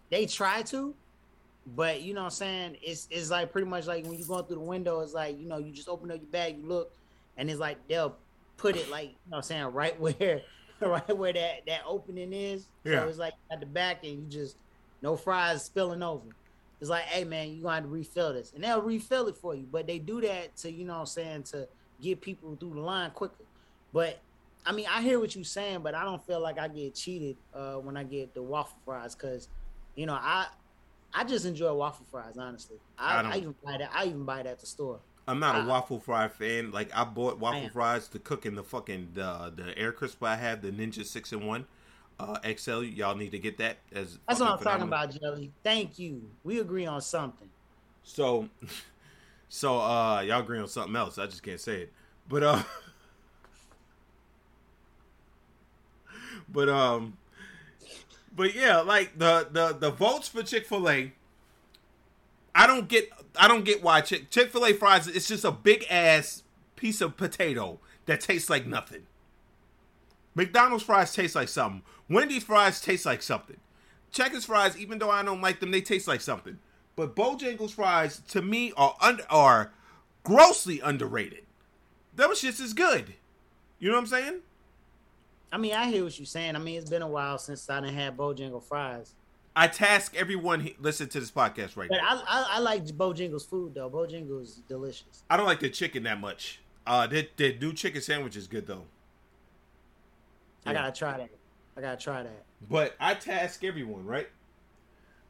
they 0.09 0.25
try 0.25 0.61
to, 0.63 0.95
but 1.75 2.01
you 2.01 2.13
know 2.13 2.21
what 2.21 2.27
I'm 2.27 2.31
saying? 2.31 2.77
It's 2.81 3.09
it's 3.11 3.29
like 3.29 3.51
pretty 3.51 3.67
much 3.67 3.85
like 3.85 4.05
when 4.05 4.17
you're 4.17 4.27
going 4.27 4.45
through 4.45 4.57
the 4.57 4.61
window, 4.61 5.01
it's 5.01 5.13
like, 5.13 5.37
you 5.37 5.45
know, 5.45 5.57
you 5.57 5.73
just 5.73 5.89
open 5.89 6.09
up 6.09 6.21
your 6.21 6.31
bag, 6.31 6.57
you 6.57 6.67
look, 6.67 6.93
and 7.35 7.49
it's 7.49 7.59
like 7.59 7.85
they'll 7.89 8.15
put 8.55 8.77
it 8.77 8.89
like, 8.89 9.09
you 9.09 9.15
know 9.29 9.37
what 9.37 9.37
I'm 9.39 9.43
saying, 9.43 9.65
right 9.73 9.99
where 9.99 10.41
right 10.79 11.17
where 11.17 11.33
that 11.33 11.65
that 11.67 11.81
opening 11.85 12.31
is. 12.31 12.67
Yeah. 12.85 13.01
So 13.01 13.09
it's 13.09 13.17
like 13.17 13.33
at 13.51 13.59
the 13.59 13.65
back 13.65 14.05
and 14.05 14.13
you 14.13 14.25
just 14.29 14.55
no 15.01 15.15
fries 15.15 15.63
spilling 15.63 16.03
over. 16.03 16.27
It's 16.79 16.89
like, 16.89 17.03
hey 17.03 17.23
man, 17.23 17.49
you're 17.53 17.63
gonna 17.63 17.75
have 17.75 17.83
to 17.85 17.89
refill 17.89 18.33
this. 18.33 18.53
And 18.53 18.63
they'll 18.63 18.81
refill 18.81 19.27
it 19.27 19.35
for 19.35 19.55
you. 19.55 19.67
But 19.71 19.87
they 19.87 19.97
do 19.99 20.21
that 20.21 20.55
to, 20.57 20.71
you 20.71 20.85
know 20.85 20.93
what 20.93 20.99
I'm 21.01 21.05
saying, 21.07 21.43
to 21.43 21.67
get 22.01 22.21
people 22.21 22.55
through 22.59 22.75
the 22.75 22.81
line 22.81 23.11
quicker. 23.11 23.43
But 23.93 24.19
I 24.65 24.71
mean, 24.73 24.85
I 24.89 25.01
hear 25.01 25.19
what 25.19 25.33
you're 25.33 25.43
saying, 25.43 25.79
but 25.79 25.95
I 25.95 26.03
don't 26.03 26.23
feel 26.25 26.39
like 26.39 26.59
I 26.59 26.67
get 26.67 26.93
cheated 26.93 27.37
uh, 27.53 27.75
when 27.75 27.97
I 27.97 28.03
get 28.03 28.33
the 28.33 28.43
waffle 28.43 28.77
fries 28.85 29.15
because, 29.15 29.47
you 29.95 30.05
know, 30.05 30.13
I 30.13 30.47
I 31.13 31.23
just 31.23 31.45
enjoy 31.45 31.73
waffle 31.73 32.05
fries. 32.11 32.37
Honestly, 32.37 32.77
I 32.99 33.21
I. 33.21 33.29
I, 33.31 33.37
even 33.37 33.55
buy 33.63 33.77
that. 33.77 33.89
I 33.93 34.05
even 34.05 34.25
buy 34.25 34.43
that 34.43 34.47
at 34.47 34.59
the 34.59 34.65
store. 34.67 34.99
I'm 35.27 35.39
not 35.39 35.55
a 35.55 35.59
Ah. 35.59 35.67
waffle 35.67 35.99
fry 35.99 36.27
fan. 36.27 36.71
Like 36.71 36.95
I 36.95 37.03
bought 37.05 37.39
waffle 37.39 37.69
fries 37.69 38.07
to 38.09 38.19
cook 38.19 38.45
in 38.45 38.55
the 38.55 38.63
fucking 38.63 39.11
the 39.13 39.51
the 39.55 39.77
air 39.77 39.91
crisp 39.91 40.21
I 40.23 40.35
have, 40.35 40.61
the 40.61 40.71
Ninja 40.71 41.03
Six 41.05 41.33
in 41.33 41.45
One 41.47 41.65
uh, 42.19 42.37
XL. 42.55 42.83
Y'all 42.83 43.15
need 43.15 43.31
to 43.31 43.39
get 43.39 43.57
that. 43.57 43.77
As 43.93 44.17
That's 44.27 44.39
what 44.39 44.51
I'm 44.51 44.57
fucking 44.57 44.71
talking 44.71 44.87
about, 44.87 45.19
Jelly. 45.19 45.51
Thank 45.63 45.99
you. 45.99 46.29
We 46.43 46.59
agree 46.59 46.85
on 46.85 47.01
something. 47.01 47.49
So, 48.03 48.49
so 49.49 49.79
uh, 49.79 50.21
y'all 50.21 50.41
agree 50.41 50.59
on 50.59 50.67
something 50.67 50.95
else. 50.95 51.17
I 51.17 51.25
just 51.25 51.43
can't 51.43 51.59
say 51.59 51.83
it. 51.83 51.93
But 52.27 52.43
uh, 52.43 52.63
but 56.49 56.69
um, 56.69 57.17
but 58.35 58.55
yeah, 58.55 58.81
like 58.81 59.17
the 59.17 59.47
the 59.51 59.73
the 59.73 59.91
votes 59.91 60.27
for 60.27 60.43
Chick 60.43 60.65
Fil 60.65 60.89
A. 60.89 61.13
I 62.55 62.65
don't 62.65 62.87
get 62.87 63.09
I 63.35 63.47
don't 63.47 63.65
get 63.65 63.83
why 63.83 64.01
Chick 64.01 64.29
Chick 64.29 64.51
Fil 64.51 64.65
A 64.65 64.73
fries. 64.73 65.07
It's 65.07 65.27
just 65.27 65.45
a 65.45 65.51
big 65.51 65.85
ass 65.89 66.43
piece 66.75 67.01
of 67.01 67.17
potato 67.17 67.79
that 68.05 68.21
tastes 68.21 68.49
like 68.49 68.65
nothing. 68.65 69.03
McDonald's 70.37 70.83
fries 70.83 71.15
taste 71.15 71.33
like 71.33 71.49
something. 71.49 71.81
Wendy's 72.07 72.43
fries 72.43 72.79
taste 72.79 73.07
like 73.07 73.23
something. 73.23 73.57
Checkers 74.11 74.45
fries, 74.45 74.77
even 74.77 74.99
though 74.99 75.09
I 75.09 75.23
don't 75.23 75.41
like 75.41 75.59
them, 75.59 75.71
they 75.71 75.81
taste 75.81 76.07
like 76.07 76.21
something. 76.21 76.59
But 76.95 77.15
Bojangles 77.15 77.71
fries 77.71 78.21
to 78.29 78.43
me 78.43 78.71
are 78.77 78.95
under 79.01 79.25
are 79.31 79.73
grossly 80.23 80.79
underrated. 80.79 81.43
Those 82.15 82.43
shits 82.43 82.61
is 82.61 82.73
good. 82.73 83.15
You 83.79 83.89
know 83.89 83.95
what 83.95 84.01
I'm 84.01 84.07
saying? 84.07 84.39
I 85.51 85.57
mean, 85.57 85.73
I 85.73 85.87
hear 85.87 86.03
what 86.03 86.19
you're 86.19 86.27
saying. 86.27 86.55
I 86.55 86.59
mean, 86.59 86.77
it's 86.77 86.89
been 86.89 87.01
a 87.01 87.07
while 87.07 87.39
since 87.39 87.67
I 87.67 87.79
done 87.79 87.91
had 87.91 88.15
Bojangle 88.15 88.63
fries. 88.63 89.15
I 89.55 89.67
task 89.67 90.15
everyone 90.15 90.59
he, 90.59 90.75
listen 90.79 91.09
to 91.09 91.19
this 91.19 91.31
podcast 91.31 91.75
right 91.75 91.89
But 91.89 91.97
now. 91.97 92.21
I, 92.27 92.41
I, 92.41 92.45
I 92.51 92.59
like 92.59 92.85
Bojangles 92.85 93.47
food 93.47 93.73
though. 93.73 93.89
Bojangles 93.89 94.43
is 94.43 94.61
delicious. 94.67 95.23
I 95.31 95.37
don't 95.37 95.47
like 95.47 95.61
the 95.61 95.69
chicken 95.71 96.03
that 96.03 96.19
much. 96.19 96.59
Uh, 96.85 97.07
their, 97.07 97.23
their 97.37 97.57
new 97.57 97.73
chicken 97.73 98.01
sandwich 98.01 98.35
is 98.35 98.45
good 98.45 98.67
though. 98.67 98.83
I 100.67 100.73
gotta 100.73 100.91
try 100.91 101.17
that. 101.17 101.29
I 101.75 101.81
gotta 101.81 101.97
try 102.01 102.23
that. 102.23 102.43
But 102.69 102.95
I 102.99 103.13
task 103.13 103.63
everyone, 103.63 104.05
right? 104.05 104.27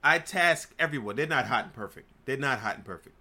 I 0.04 0.20
task 0.20 0.74
everyone. 0.80 1.16
They're 1.16 1.28
not 1.28 1.48
hot 1.48 1.66
and 1.66 1.74
perfect. 1.74 2.10
They're 2.26 2.38
not 2.38 2.60
hot 2.60 2.76
and 2.76 2.86
perfect. 2.86 3.16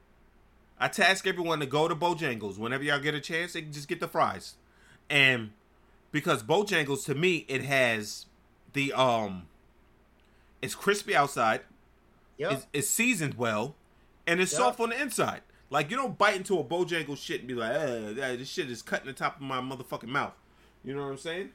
I 0.78 0.88
task 0.88 1.26
everyone 1.26 1.60
to 1.60 1.66
go 1.66 1.88
to 1.88 1.96
Bojangles 1.96 2.58
whenever 2.58 2.84
y'all 2.84 3.00
get 3.00 3.14
a 3.14 3.20
chance. 3.20 3.54
They 3.54 3.62
can 3.62 3.72
just 3.72 3.88
get 3.88 3.98
the 4.00 4.08
fries, 4.08 4.56
and 5.08 5.52
because 6.12 6.42
Bojangles 6.42 7.04
to 7.06 7.14
me 7.14 7.44
it 7.48 7.62
has 7.64 8.26
the 8.74 8.92
um, 8.92 9.46
it's 10.62 10.74
crispy 10.74 11.14
outside, 11.16 11.62
Yep. 12.38 12.52
it's, 12.52 12.66
it's 12.74 12.90
seasoned 12.90 13.34
well, 13.34 13.74
and 14.26 14.40
it's 14.40 14.52
Yep. 14.52 14.58
soft 14.60 14.80
on 14.80 14.90
the 14.90 15.00
inside. 15.00 15.40
Like 15.70 15.90
you 15.90 15.96
don't 15.96 16.16
bite 16.18 16.36
into 16.36 16.58
a 16.58 16.64
Bojangles 16.64 17.18
shit 17.18 17.40
and 17.40 17.48
be 17.48 17.54
like, 17.54 17.72
uh, 17.72 18.12
this 18.36 18.48
shit 18.48 18.70
is 18.70 18.82
cutting 18.82 19.06
the 19.06 19.12
top 19.12 19.36
of 19.36 19.42
my 19.42 19.60
motherfucking 19.60 20.08
mouth. 20.08 20.34
You 20.84 20.94
know 20.94 21.02
what 21.04 21.10
I'm 21.12 21.18
saying? 21.18 21.50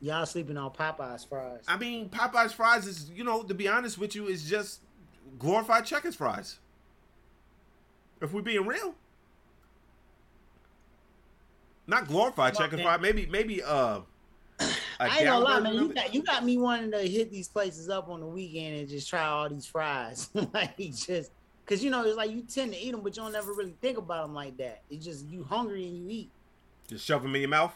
Y'all 0.00 0.26
sleeping 0.26 0.56
on 0.56 0.70
Popeyes 0.70 1.28
fries. 1.28 1.64
I 1.66 1.76
mean, 1.76 2.08
Popeye's 2.08 2.52
fries 2.52 2.86
is, 2.86 3.10
you 3.10 3.24
know, 3.24 3.42
to 3.42 3.54
be 3.54 3.66
honest 3.66 3.98
with 3.98 4.14
you, 4.14 4.28
is 4.28 4.48
just 4.48 4.80
glorified 5.38 5.84
checkers 5.84 6.14
fries. 6.14 6.58
If 8.20 8.32
we're 8.32 8.42
being 8.42 8.66
real. 8.66 8.94
Not 11.86 12.06
glorified 12.06 12.54
Come 12.54 12.64
on, 12.64 12.70
checkers 12.70 12.84
fries, 12.84 13.00
maybe 13.00 13.26
maybe 13.26 13.62
uh 13.62 14.00
a 14.60 14.66
I 15.00 15.18
ain't 15.18 15.24
gonna 15.26 15.44
lie, 15.44 15.60
man. 15.60 15.74
You 15.74 15.94
got 15.94 16.14
you 16.14 16.22
got 16.22 16.44
me 16.44 16.58
wanting 16.58 16.90
to 16.90 16.98
hit 16.98 17.30
these 17.30 17.48
places 17.48 17.88
up 17.88 18.08
on 18.08 18.20
the 18.20 18.26
weekend 18.26 18.76
and 18.76 18.88
just 18.88 19.08
try 19.08 19.24
all 19.24 19.48
these 19.48 19.66
fries. 19.66 20.28
like 20.54 20.76
just 20.76 21.30
because 21.64 21.82
you 21.82 21.90
know 21.90 22.04
it's 22.04 22.16
like 22.16 22.30
you 22.30 22.42
tend 22.42 22.72
to 22.72 22.78
eat 22.78 22.92
them, 22.92 23.00
but 23.02 23.16
you 23.16 23.22
don't 23.22 23.32
never 23.32 23.52
really 23.52 23.74
think 23.80 23.98
about 23.98 24.26
them 24.26 24.34
like 24.34 24.56
that. 24.58 24.82
It's 24.90 25.04
just 25.04 25.26
you 25.26 25.44
hungry 25.44 25.86
and 25.86 25.96
you 25.96 26.06
eat 26.08 26.30
Just 26.88 27.04
shove 27.04 27.22
them 27.22 27.34
in 27.34 27.42
your 27.42 27.50
mouth. 27.50 27.74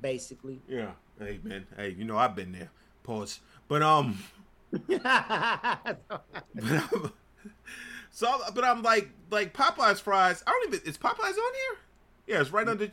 Basically. 0.00 0.60
Yeah. 0.68 0.92
Hey 1.18 1.40
man, 1.42 1.66
hey, 1.76 1.90
you 1.90 2.04
know 2.04 2.16
I've 2.16 2.36
been 2.36 2.52
there. 2.52 2.70
Pause. 3.02 3.40
But 3.68 3.82
um 3.82 4.18
but 4.88 5.06
I'm, 5.06 5.96
so 8.10 8.38
but 8.54 8.64
I'm 8.64 8.82
like 8.82 9.10
like 9.30 9.54
Popeye's 9.54 10.00
fries. 10.00 10.42
I 10.46 10.50
don't 10.50 10.74
even 10.74 10.86
is 10.88 10.98
Popeye's 10.98 11.38
on 11.38 11.54
here? 11.54 11.78
Yeah, 12.26 12.40
it's 12.40 12.50
right 12.50 12.66
under 12.66 12.84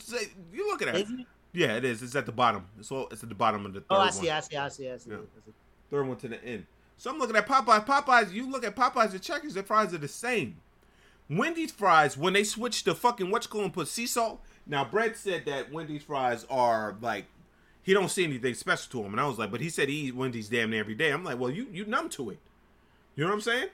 you 0.54 0.68
looking 0.68 0.88
at 0.88 0.96
it. 0.96 1.08
It? 1.10 1.26
Yeah, 1.54 1.76
it 1.76 1.86
is. 1.86 2.02
It's 2.04 2.16
at 2.16 2.26
the 2.26 2.32
bottom. 2.32 2.66
It's 2.80 2.92
all, 2.92 3.08
it's 3.12 3.24
at 3.24 3.30
the 3.30 3.36
bottom 3.36 3.66
of 3.66 3.74
the 3.74 3.80
third 3.82 3.88
Oh, 3.92 3.96
I 3.96 4.06
one. 4.06 4.12
see, 4.12 4.30
I 4.30 4.40
see, 4.40 4.58
I 4.58 4.70
see, 4.70 4.90
I 4.90 4.98
see. 4.98 5.12
Third 5.90 6.08
one 6.08 6.18
to 6.18 6.28
the 6.28 6.44
end. 6.44 6.66
So 6.98 7.12
I'm 7.12 7.20
looking 7.20 7.36
at 7.36 7.48
Popeyes. 7.48 7.86
Popeyes, 7.86 8.32
you 8.32 8.50
look 8.50 8.64
at 8.64 8.76
Popeyes 8.76 9.12
and 9.12 9.22
Checkers, 9.22 9.54
their 9.54 9.64
fries 9.64 9.94
are 9.94 10.00
the 10.00 10.08
same. 10.08 10.58
Wendy's 11.30 11.72
fries, 11.72 12.18
when 12.18 12.34
they 12.34 12.44
switched 12.44 12.86
to 12.86 12.96
fucking 12.96 13.30
what's 13.30 13.48
going 13.48 13.66
to 13.66 13.72
put 13.74 13.88
sea 13.88 14.08
salt. 14.08 14.42
Now, 14.66 14.86
Brett 14.86 15.18
said 15.18 15.46
that 15.46 15.72
Wendy's 15.72 16.04
fries 16.04 16.46
are 16.50 16.96
like, 17.02 17.26
he 17.82 17.94
don't 17.94 18.10
see 18.10 18.24
anything 18.24 18.54
special 18.54 18.92
to 18.92 19.06
him, 19.06 19.12
And 19.14 19.20
I 19.20 19.28
was 19.28 19.38
like, 19.38 19.52
but 19.52 19.60
he 19.60 19.70
said 19.70 19.90
he 19.90 19.96
eats 19.96 20.16
Wendy's 20.16 20.48
damn 20.48 20.70
near 20.70 20.80
every 20.80 20.96
day. 20.96 21.12
I'm 21.12 21.24
like, 21.24 21.38
well, 21.38 21.50
you 21.50 21.68
you 21.72 21.86
numb 21.86 22.10
to 22.10 22.30
it. 22.30 22.40
You 23.16 23.24
know 23.24 23.30
what 23.30 23.36
I'm 23.36 23.42
saying? 23.42 23.68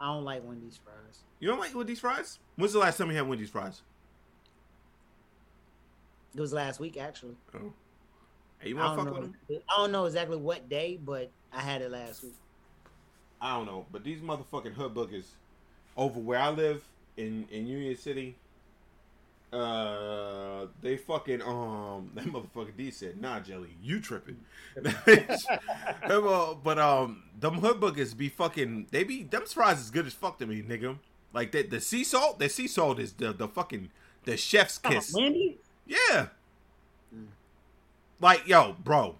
I 0.00 0.06
don't 0.06 0.24
like 0.24 0.46
Wendy's 0.46 0.78
fries. 0.82 1.18
You 1.40 1.48
don't 1.48 1.58
like 1.58 1.74
Wendy's 1.74 2.00
fries? 2.00 2.38
When's 2.56 2.72
the 2.72 2.78
last 2.78 2.96
time 2.96 3.10
you 3.10 3.16
had 3.16 3.28
Wendy's 3.28 3.50
fries? 3.50 3.82
It 6.34 6.40
was 6.40 6.52
last 6.52 6.78
week 6.78 6.96
actually. 6.96 7.36
Oh. 7.54 7.72
Hey, 8.60 8.68
you 8.68 8.76
want 8.76 8.98
to 8.98 9.04
fuck 9.04 9.14
know. 9.14 9.20
with 9.20 9.32
them? 9.48 9.62
I 9.68 9.76
don't 9.78 9.90
know 9.90 10.04
exactly 10.04 10.36
what 10.36 10.68
day, 10.68 10.98
but 11.02 11.30
I 11.52 11.60
had 11.60 11.82
it 11.82 11.90
last 11.90 12.22
week. 12.22 12.34
I 13.40 13.56
don't 13.56 13.66
know, 13.66 13.86
but 13.90 14.04
these 14.04 14.20
motherfucking 14.20 14.74
hood 14.74 14.94
boogers 14.94 15.24
over 15.96 16.20
where 16.20 16.38
I 16.38 16.50
live 16.50 16.84
in 17.16 17.46
in 17.50 17.66
Union 17.66 17.96
City, 17.96 18.36
uh, 19.52 20.66
they 20.80 20.96
fucking 20.96 21.42
um 21.42 22.10
that 22.14 22.24
motherfucker 22.26 22.76
D 22.76 22.90
said, 22.90 23.20
"Nah, 23.20 23.40
Jelly, 23.40 23.76
you 23.82 24.00
tripping." 24.00 24.38
Well, 26.08 26.58
but 26.62 26.78
um, 26.78 27.24
them 27.38 27.54
hood 27.54 27.80
boogers 27.80 28.16
be 28.16 28.28
fucking. 28.28 28.88
They 28.90 29.04
be 29.04 29.22
them 29.22 29.44
fries 29.46 29.80
is 29.80 29.90
good 29.90 30.06
as 30.06 30.14
fuck 30.14 30.38
to 30.38 30.46
me, 30.46 30.62
nigga. 30.62 30.98
Like 31.32 31.52
that, 31.52 31.70
the 31.70 31.80
sea 31.80 32.04
salt, 32.04 32.38
the 32.38 32.48
sea 32.48 32.66
salt 32.66 32.98
is 32.98 33.12
the 33.14 33.32
the 33.32 33.48
fucking 33.48 33.90
the 34.24 34.36
chef's 34.36 34.78
kiss. 34.78 35.14
Wendy? 35.14 35.58
Yeah. 35.86 36.28
Like, 38.20 38.46
yo, 38.46 38.76
bro. 38.84 39.16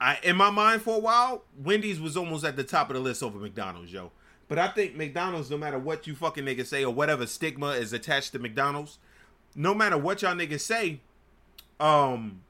I 0.00 0.18
in 0.22 0.36
my 0.36 0.50
mind 0.50 0.82
for 0.82 0.96
a 0.96 1.00
while, 1.00 1.44
Wendy's 1.56 2.00
was 2.00 2.16
almost 2.16 2.44
at 2.44 2.56
the 2.56 2.64
top 2.64 2.90
of 2.90 2.94
the 2.94 3.00
list 3.00 3.22
over 3.22 3.38
McDonald's, 3.38 3.92
yo. 3.92 4.10
But 4.48 4.58
I 4.58 4.68
think 4.68 4.96
McDonald's, 4.96 5.50
no 5.50 5.56
matter 5.56 5.78
what 5.78 6.06
you 6.06 6.14
fucking 6.14 6.44
niggas 6.44 6.66
say 6.66 6.84
or 6.84 6.92
whatever 6.92 7.26
stigma 7.26 7.68
is 7.70 7.92
attached 7.92 8.32
to 8.32 8.38
McDonald's, 8.38 8.98
no 9.54 9.74
matter 9.74 9.96
what 9.98 10.22
y'all 10.22 10.34
niggas 10.34 10.60
say, 10.60 11.00
um, 11.80 12.42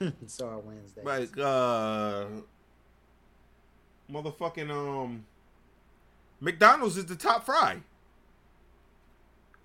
Sorry, 0.26 0.60
Wednesday. 0.60 1.02
like 1.02 1.38
uh, 1.38 2.26
motherfucking 4.10 4.70
um, 4.70 5.24
McDonald's 6.40 6.96
is 6.96 7.06
the 7.06 7.16
top 7.16 7.44
fry. 7.44 7.78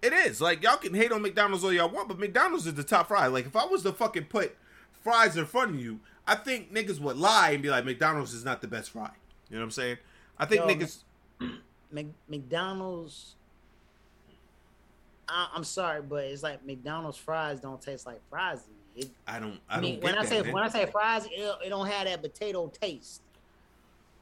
It 0.01 0.13
is 0.13 0.39
like 0.39 0.61
y'all 0.61 0.77
can 0.77 0.93
hate 0.93 1.11
on 1.11 1.21
McDonald's 1.21 1.63
all 1.63 1.73
y'all 1.73 1.89
want, 1.89 2.07
but 2.07 2.19
McDonald's 2.19 2.67
is 2.67 2.75
the 2.75 2.83
top 2.83 3.07
fry. 3.07 3.27
Like 3.27 3.45
if 3.45 3.55
I 3.55 3.65
was 3.65 3.83
to 3.83 3.91
fucking 3.91 4.25
put 4.25 4.55
fries 5.01 5.37
in 5.37 5.45
front 5.45 5.71
of 5.71 5.81
you, 5.81 5.99
I 6.27 6.35
think 6.35 6.73
niggas 6.73 6.99
would 6.99 7.17
lie 7.17 7.51
and 7.51 7.63
be 7.63 7.69
like 7.69 7.85
McDonald's 7.85 8.33
is 8.33 8.45
not 8.45 8.61
the 8.61 8.67
best 8.67 8.91
fry. 8.91 9.09
You 9.49 9.55
know 9.55 9.61
what 9.61 9.65
I'm 9.65 9.71
saying? 9.71 9.97
I 10.37 10.45
think 10.45 10.61
Yo, 10.61 10.67
niggas. 10.67 11.59
Mc, 11.91 12.07
McDonald's. 12.29 13.35
I, 15.29 15.49
I'm 15.53 15.63
sorry, 15.63 16.01
but 16.01 16.23
it's 16.25 16.43
like 16.43 16.65
McDonald's 16.65 17.17
fries 17.17 17.59
don't 17.59 17.81
taste 17.81 18.05
like 18.05 18.21
fries. 18.29 18.61
It, 18.95 19.09
I 19.27 19.39
don't. 19.39 19.59
I 19.69 19.77
I 19.77 19.81
don't 19.81 19.81
mean, 19.81 19.95
get 19.95 20.03
when 20.03 20.15
I 20.17 20.21
that, 20.23 20.29
say 20.29 20.41
man. 20.41 20.53
when 20.53 20.63
I 20.63 20.69
say 20.69 20.85
fries, 20.85 21.25
it, 21.25 21.55
it 21.65 21.69
don't 21.69 21.87
have 21.87 22.05
that 22.05 22.21
potato 22.21 22.67
taste. 22.67 23.21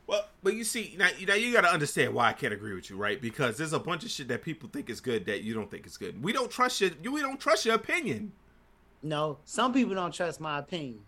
Well, 0.07 0.25
but 0.43 0.53
you 0.53 0.63
see, 0.63 0.95
now, 0.99 1.09
now 1.27 1.33
you 1.33 1.51
got 1.51 1.61
to 1.61 1.69
understand 1.71 2.13
why 2.13 2.29
I 2.29 2.33
can't 2.33 2.53
agree 2.53 2.75
with 2.75 2.91
you, 2.91 2.97
right? 2.97 3.19
Because 3.19 3.57
there's 3.57 3.73
a 3.73 3.79
bunch 3.79 4.03
of 4.03 4.11
shit 4.11 4.27
that 4.27 4.43
people 4.43 4.69
think 4.71 4.89
is 4.89 5.01
good 5.01 5.25
that 5.25 5.41
you 5.41 5.55
don't 5.55 5.69
think 5.71 5.87
is 5.87 5.97
good. 5.97 6.21
We 6.21 6.31
don't 6.31 6.51
trust 6.51 6.79
your, 6.81 6.91
we 7.11 7.21
don't 7.21 7.39
trust 7.39 7.65
your 7.65 7.73
opinion. 7.75 8.31
No, 9.01 9.39
some 9.45 9.73
people 9.73 9.95
don't 9.95 10.13
trust 10.13 10.39
my 10.39 10.59
opinion. 10.59 10.99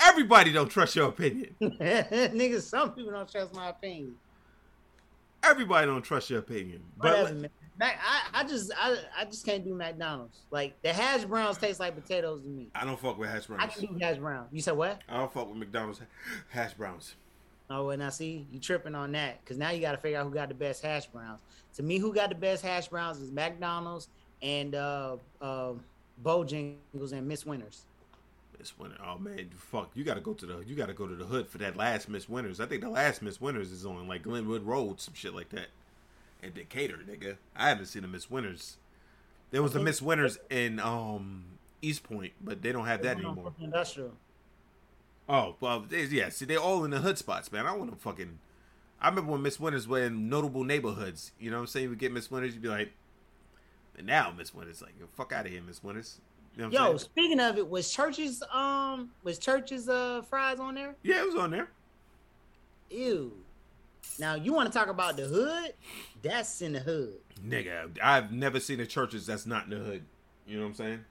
Everybody 0.00 0.52
don't 0.52 0.68
trust 0.68 0.96
your 0.96 1.08
opinion. 1.08 1.54
Niggas, 1.60 2.62
some 2.62 2.92
people 2.92 3.12
don't 3.12 3.30
trust 3.30 3.54
my 3.54 3.68
opinion. 3.68 4.16
Everybody 5.44 5.86
don't 5.86 6.02
trust 6.02 6.30
your 6.30 6.40
opinion. 6.40 6.82
Whatever, 6.96 7.28
But 7.28 7.36
man. 7.36 7.50
Mac, 7.76 7.98
I, 8.00 8.40
I 8.40 8.44
just 8.44 8.72
I, 8.76 8.96
I 9.18 9.24
just 9.24 9.44
can't 9.44 9.64
do 9.64 9.74
McDonald's. 9.74 10.42
Like 10.50 10.80
the 10.82 10.92
hash 10.92 11.24
browns 11.24 11.58
taste 11.58 11.80
like 11.80 11.94
potatoes 11.94 12.42
to 12.42 12.48
me. 12.48 12.68
I 12.74 12.84
don't 12.84 12.98
fuck 12.98 13.18
with 13.18 13.30
hash 13.30 13.46
browns. 13.46 13.62
I 13.62 13.66
browns. 13.66 13.80
can 13.80 13.98
do 13.98 14.04
hash 14.04 14.18
brown. 14.18 14.46
You 14.52 14.62
said 14.62 14.76
what? 14.76 15.00
I 15.08 15.18
don't 15.18 15.32
fuck 15.32 15.48
with 15.48 15.58
McDonald's 15.58 16.00
hash 16.50 16.74
browns. 16.74 17.16
Oh, 17.70 17.90
and 17.90 18.02
I 18.02 18.10
see 18.10 18.46
you 18.52 18.60
tripping 18.60 18.94
on 18.94 19.12
that 19.12 19.40
because 19.40 19.56
now 19.56 19.70
you 19.70 19.80
got 19.80 19.92
to 19.92 19.98
figure 19.98 20.18
out 20.18 20.26
who 20.26 20.34
got 20.34 20.48
the 20.48 20.54
best 20.54 20.82
hash 20.82 21.06
browns. 21.06 21.40
To 21.76 21.82
me, 21.82 21.98
who 21.98 22.14
got 22.14 22.28
the 22.28 22.34
best 22.34 22.62
hash 22.62 22.88
browns 22.88 23.18
is 23.18 23.32
McDonald's 23.32 24.08
and 24.42 24.74
uh, 24.74 25.16
uh, 25.40 25.72
Bojangles 26.22 27.12
and 27.12 27.26
Miss 27.26 27.44
Winners. 27.44 27.86
Miss 28.58 28.78
Winter. 28.78 28.96
Oh 29.04 29.18
man, 29.18 29.50
fuck! 29.56 29.90
You 29.94 30.04
gotta 30.04 30.20
go 30.20 30.32
to 30.32 30.46
the 30.46 30.58
you 30.60 30.76
gotta 30.76 30.92
go 30.92 31.06
to 31.06 31.14
the 31.14 31.24
hood 31.24 31.48
for 31.48 31.58
that 31.58 31.76
last 31.76 32.08
Miss 32.08 32.28
Winters. 32.28 32.60
I 32.60 32.66
think 32.66 32.82
the 32.82 32.88
last 32.88 33.20
Miss 33.20 33.40
Winters 33.40 33.72
is 33.72 33.84
on 33.84 34.06
like 34.06 34.22
Glenwood 34.22 34.62
Road, 34.62 35.00
some 35.00 35.14
shit 35.14 35.34
like 35.34 35.48
that. 35.50 35.66
In 36.42 36.52
Decatur, 36.52 37.00
nigga. 37.08 37.36
I 37.56 37.68
haven't 37.68 37.86
seen 37.86 38.04
a 38.04 38.08
Miss 38.08 38.30
Winters. 38.30 38.76
There 39.50 39.62
was 39.62 39.74
a 39.74 39.80
Miss 39.80 40.02
Winters 40.02 40.38
in 40.50 40.78
um 40.80 41.44
East 41.80 42.02
Point, 42.02 42.32
but 42.40 42.62
they 42.62 42.72
don't 42.72 42.86
have 42.86 43.02
that 43.02 43.18
anymore. 43.18 43.52
Industrial. 43.60 44.12
Oh 45.28 45.56
well, 45.60 45.86
yeah. 45.90 46.28
See, 46.28 46.44
they're 46.44 46.58
all 46.58 46.84
in 46.84 46.90
the 46.90 46.98
hood 46.98 47.18
spots, 47.18 47.50
man. 47.50 47.66
I 47.66 47.72
want 47.72 47.90
to 47.90 47.96
fucking. 47.96 48.38
I 49.00 49.08
remember 49.08 49.32
when 49.32 49.42
Miss 49.42 49.58
Winters 49.60 49.86
were 49.88 50.02
in 50.02 50.28
notable 50.28 50.64
neighborhoods. 50.64 51.32
You 51.38 51.50
know 51.50 51.56
what 51.56 51.62
I'm 51.62 51.66
saying? 51.68 51.90
We 51.90 51.96
get 51.96 52.12
Miss 52.12 52.30
Winters, 52.30 52.54
you'd 52.54 52.62
be 52.62 52.68
like, 52.68 52.92
and 53.96 54.06
now 54.06 54.32
Miss 54.36 54.54
Winters, 54.54 54.80
like, 54.80 54.94
you 54.98 55.08
fuck 55.14 55.32
out 55.32 55.46
of 55.46 55.52
here, 55.52 55.62
Miss 55.62 55.82
Winters. 55.82 56.20
You 56.56 56.62
know 56.62 56.70
Yo, 56.70 56.84
saying? 56.86 56.98
speaking 56.98 57.40
of 57.40 57.58
it, 57.58 57.68
was 57.68 57.92
Church's 57.92 58.42
um 58.52 59.10
was 59.22 59.38
Church's 59.38 59.88
uh 59.88 60.22
fries 60.28 60.60
on 60.60 60.74
there? 60.74 60.94
Yeah, 61.02 61.20
it 61.20 61.26
was 61.26 61.34
on 61.36 61.50
there. 61.50 61.68
Ew. 62.90 63.32
Now 64.18 64.34
you 64.34 64.52
want 64.52 64.72
to 64.72 64.78
talk 64.78 64.88
about 64.88 65.16
the 65.16 65.24
hood? 65.24 65.74
That's 66.22 66.62
in 66.62 66.72
the 66.72 66.80
hood. 66.80 67.18
Nigga, 67.46 67.98
I've 68.02 68.32
never 68.32 68.60
seen 68.60 68.80
a 68.80 68.86
Church's 68.86 69.26
that's 69.26 69.46
not 69.46 69.64
in 69.64 69.70
the 69.70 69.76
hood. 69.76 70.02
You 70.46 70.56
know 70.58 70.62
what 70.64 70.68
I'm 70.70 70.74
saying? 70.74 71.04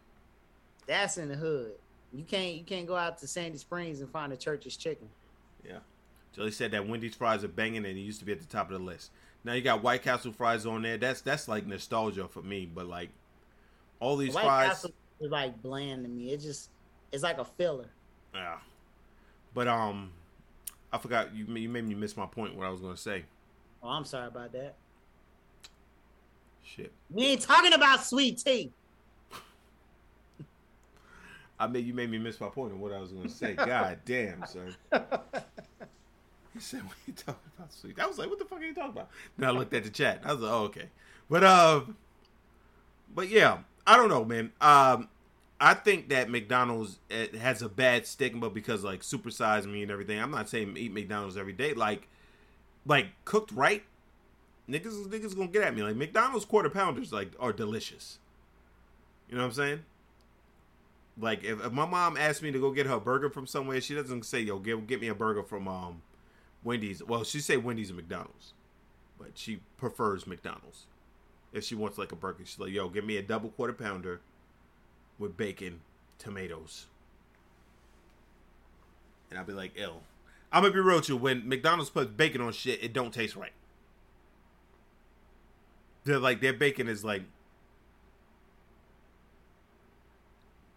That's 0.88 1.18
in 1.18 1.30
the 1.30 1.36
hood. 1.36 1.74
You 2.14 2.24
can't 2.24 2.56
you 2.56 2.64
can't 2.64 2.86
go 2.86 2.96
out 2.96 3.18
to 3.20 3.28
Sandy 3.28 3.58
Springs 3.58 4.00
and 4.00 4.10
find 4.10 4.32
a 4.32 4.38
church's 4.38 4.78
chicken. 4.78 5.10
Yeah. 5.68 5.80
Jelly 6.36 6.52
said 6.52 6.72
that 6.72 6.88
Wendy's 6.88 7.16
fries 7.16 7.44
are 7.44 7.48
banging 7.48 7.86
and 7.86 7.98
it 7.98 8.02
used 8.02 8.20
to 8.20 8.26
be 8.26 8.32
at 8.32 8.40
the 8.40 8.46
top 8.46 8.72
of 8.72 8.78
the 8.78 8.84
list. 8.84 9.12
Now 9.44 9.54
you 9.54 9.62
got 9.62 9.84
White 9.84 10.04
Castle 10.04 10.32
fries 10.32 10.66
on 10.66 10.84
there. 10.84 10.98
That's 10.98 11.22
that's 11.22 11.48
like 11.48 11.66
nostalgia 11.66 12.28
for 12.28 12.42
me. 12.42 12.70
But 12.72 12.88
like 12.88 13.10
all 14.00 14.16
these 14.16 14.36
White 14.36 14.46
fries, 14.46 14.68
Castle 14.70 14.92
is 15.20 15.32
like 15.32 15.62
bland 15.62 16.04
to 16.04 16.10
me. 16.10 16.32
It 16.32 16.42
just 16.42 16.70
it's 17.12 17.24
like 17.24 17.40
a 17.40 17.46
filler. 17.46 17.90
yeah. 18.34 18.58
But 19.54 19.68
um, 19.68 20.12
I 20.94 21.00
forgot 21.00 21.34
you. 21.34 21.46
You 21.46 21.68
made 21.70 21.86
me 21.86 21.96
miss 21.96 22.16
my 22.16 22.28
point. 22.28 22.56
What 22.56 22.68
I 22.68 22.70
was 22.70 22.80
gonna 22.80 22.96
say. 22.96 23.26
Oh, 23.82 23.90
I'm 23.90 24.06
sorry 24.06 24.28
about 24.28 24.54
that. 24.54 24.76
Shit. 26.64 26.92
We 27.10 27.24
ain't 27.24 27.42
talking 27.42 27.74
about 27.74 28.06
sweet 28.06 28.38
tea. 28.38 28.72
I 31.60 31.68
mean, 31.68 31.86
you 31.86 31.96
made 31.96 32.12
me 32.12 32.20
miss 32.20 32.40
my 32.40 32.48
point 32.48 32.74
of 32.74 32.80
what 32.80 32.94
I 32.94 33.00
was 33.00 33.12
gonna 33.12 33.28
say. 33.28 33.56
God 33.56 33.98
damn, 34.06 34.46
son. 34.46 34.76
He 36.54 36.60
said, 36.60 36.84
"What 36.84 36.94
are 36.94 37.08
you 37.08 37.14
talking 37.14 37.52
about, 37.58 37.74
sweet?" 37.74 38.00
I 38.00 38.06
was 38.06 38.20
like, 38.20 38.30
"What 38.30 38.38
the 38.38 38.46
fuck 38.46 38.60
are 38.60 38.64
you 38.64 38.76
talking 38.76 38.92
about?" 38.92 39.10
Then 39.36 39.50
I 39.50 39.52
looked 39.52 39.74
at 39.74 39.84
the 39.84 39.90
chat. 39.90 40.22
I 40.24 40.34
was 40.34 40.42
like, 40.42 40.52
"Oh, 40.52 40.64
okay." 40.66 40.90
But 41.28 41.44
um, 41.44 41.98
but 43.16 43.30
yeah, 43.30 43.58
I 43.88 43.98
don't 43.98 44.10
know, 44.10 44.24
man. 44.24 44.52
Um, 44.62 45.10
I 45.64 45.74
think 45.74 46.10
that 46.10 46.30
McDonald's 46.30 47.00
eh, 47.10 47.28
has 47.38 47.62
a 47.62 47.70
bad 47.70 48.06
stigma 48.06 48.50
because 48.50 48.84
like 48.84 49.00
supersize 49.00 49.66
me 49.66 49.82
and 49.82 49.90
everything. 49.90 50.20
I'm 50.20 50.30
not 50.30 50.50
saying 50.50 50.76
eat 50.76 50.92
McDonald's 50.92 51.38
every 51.38 51.54
day. 51.54 51.74
Like, 51.74 52.10
like 52.86 53.08
cooked 53.24 53.54
right, 53.54 53.82
niggas 54.70 55.08
niggas 55.08 55.38
gonna 55.38 55.48
get 55.48 55.64
at 55.64 55.74
me. 55.74 55.82
Like 55.82 55.96
McDonald's 55.96 56.44
quarter 56.44 56.70
pounders 56.70 57.14
like 57.14 57.32
are 57.40 57.54
delicious. 57.54 58.20
You 59.30 59.38
know 59.38 59.44
what 59.44 59.48
I'm 59.48 59.54
saying? 59.54 59.80
Like 61.18 61.46
if, 61.46 61.64
if 61.64 61.72
my 61.72 61.86
mom 61.86 62.18
asked 62.18 62.44
me 62.44 62.52
to 62.52 62.60
go 62.60 62.72
get 62.72 62.86
her 62.86 63.00
burger 63.00 63.30
from 63.30 63.48
somewhere, 63.48 63.80
she 63.80 63.96
doesn't 63.96 64.26
say, 64.26 64.42
"Yo, 64.42 64.60
get 64.60 64.86
get 64.86 65.00
me 65.00 65.08
a 65.08 65.16
burger 65.16 65.44
from 65.44 65.70
um 65.70 66.02
Wendy's." 66.66 67.02
Well, 67.02 67.24
she 67.24 67.40
say 67.40 67.56
Wendy's 67.56 67.90
and 67.90 67.96
McDonald's, 67.96 68.52
but 69.18 69.30
she 69.36 69.62
prefers 69.78 70.28
McDonald's. 70.28 70.88
If 71.54 71.64
she 71.64 71.76
wants 71.76 71.98
like 71.98 72.12
a 72.12 72.18
burger, 72.18 72.44
she's 72.44 72.60
like, 72.60 72.72
"Yo, 72.72 72.90
give 72.90 73.06
me 73.06 73.16
a 73.16 73.22
double 73.22 73.48
quarter 73.52 73.72
pounder 73.72 74.20
with 75.20 75.38
bacon, 75.38 75.82
tomatoes," 76.18 76.88
and 79.30 79.40
I'll 79.40 79.46
be 79.46 79.54
like, 79.54 79.74
"Ill." 79.76 80.02
I'm 80.54 80.62
gonna 80.62 80.74
be 80.74 80.80
real 80.80 80.98
with 80.98 81.10
you. 81.10 81.18
When 81.18 81.50
McDonald's 81.50 81.90
puts 81.90 82.12
bacon 82.12 82.40
on 82.42 82.54
shit, 82.54 82.84
it 82.84 82.94
don't 82.94 83.12
taste 83.12 83.36
right. 83.36 83.54
They're 86.04 86.20
like 86.20 86.42
their 86.42 86.54
bacon 86.54 86.88
is 86.88 87.04
like. 87.04 87.24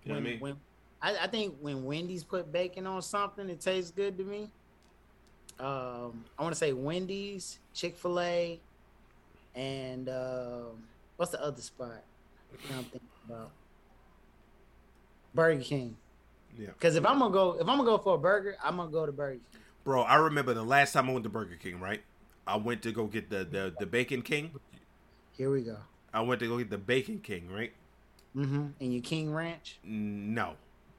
You 0.04 0.12
know 0.12 0.14
what 0.14 0.26
I 0.26 0.30
mean? 0.30 0.40
when 0.40 0.56
I, 1.02 1.16
I 1.24 1.26
think 1.26 1.56
when 1.60 1.84
Wendy's 1.84 2.24
put 2.24 2.50
bacon 2.50 2.86
on 2.86 3.02
something, 3.02 3.50
it 3.50 3.60
tastes 3.60 3.90
good 3.90 4.16
to 4.16 4.24
me. 4.24 4.50
Um, 5.58 6.24
I 6.38 6.42
want 6.42 6.54
to 6.54 6.58
say 6.58 6.72
Wendy's, 6.72 7.58
Chick 7.74 7.96
Fil 7.96 8.20
A, 8.20 8.60
and 9.54 10.08
um, 10.08 10.82
what's 11.16 11.32
the 11.32 11.42
other 11.42 11.60
spot? 11.60 12.02
I'm 12.70 12.84
thinking 12.84 13.00
about 13.28 13.50
Burger 15.36 15.62
King. 15.62 15.96
Yeah. 16.58 16.68
Because 16.68 16.96
if 16.96 17.06
I'm 17.06 17.18
gonna 17.18 17.32
go, 17.32 17.52
if 17.52 17.60
I'm 17.68 17.76
gonna 17.76 17.84
go 17.84 17.98
for 17.98 18.14
a 18.14 18.18
burger, 18.18 18.56
I'm 18.64 18.76
gonna 18.76 18.90
go 18.90 19.06
to 19.06 19.12
Burger 19.12 19.38
King. 19.52 19.60
Bro, 19.84 20.02
I 20.02 20.16
remember 20.16 20.54
the 20.54 20.64
last 20.64 20.92
time 20.92 21.08
I 21.08 21.12
went 21.12 21.22
to 21.24 21.30
Burger 21.30 21.56
King, 21.56 21.78
right? 21.78 22.02
I 22.46 22.56
went 22.56 22.82
to 22.82 22.92
go 22.92 23.06
get 23.06 23.30
the 23.30 23.44
the, 23.44 23.74
the 23.78 23.86
Bacon 23.86 24.22
King. 24.22 24.50
Here 25.36 25.50
we 25.50 25.62
go. 25.62 25.76
I 26.12 26.22
went 26.22 26.40
to 26.40 26.48
go 26.48 26.58
get 26.58 26.70
the 26.70 26.78
Bacon 26.78 27.20
King, 27.20 27.50
right? 27.50 27.72
Mm-hmm. 28.36 28.66
And 28.80 28.92
your 28.92 29.02
King 29.02 29.32
Ranch. 29.32 29.78
No, 29.84 30.54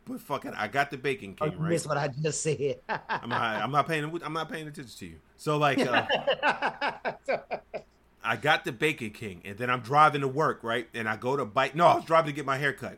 but 0.05 0.21
fucking, 0.21 0.53
I 0.53 0.67
got 0.67 0.91
the 0.91 0.97
Bacon 0.97 1.35
Oh, 1.41 1.45
King, 1.45 1.53
you 1.53 1.63
right? 1.63 1.69
missed 1.71 1.87
what 1.87 1.97
I 1.97 2.07
just 2.07 2.41
said. 2.41 2.79
I'm 2.89 3.29
not, 3.29 3.61
I'm 3.61 3.71
not 3.71 3.87
paying, 3.87 4.03
I'm 4.23 4.33
not 4.33 4.49
paying 4.49 4.67
attention 4.67 4.97
to 4.99 5.05
you. 5.05 5.15
So 5.37 5.57
like, 5.57 5.79
uh, 5.79 6.05
I 8.23 8.35
got 8.35 8.65
the 8.65 8.71
Bacon 8.71 9.11
King, 9.11 9.41
and 9.45 9.57
then 9.57 9.69
I'm 9.69 9.81
driving 9.81 10.21
to 10.21 10.27
work, 10.27 10.63
right? 10.63 10.87
And 10.93 11.07
I 11.07 11.15
go 11.15 11.35
to 11.35 11.45
bite. 11.45 11.75
No, 11.75 11.85
I 11.87 11.95
was 11.95 12.05
driving 12.05 12.27
to 12.27 12.35
get 12.35 12.45
my 12.45 12.57
hair 12.57 12.73
cut. 12.73 12.97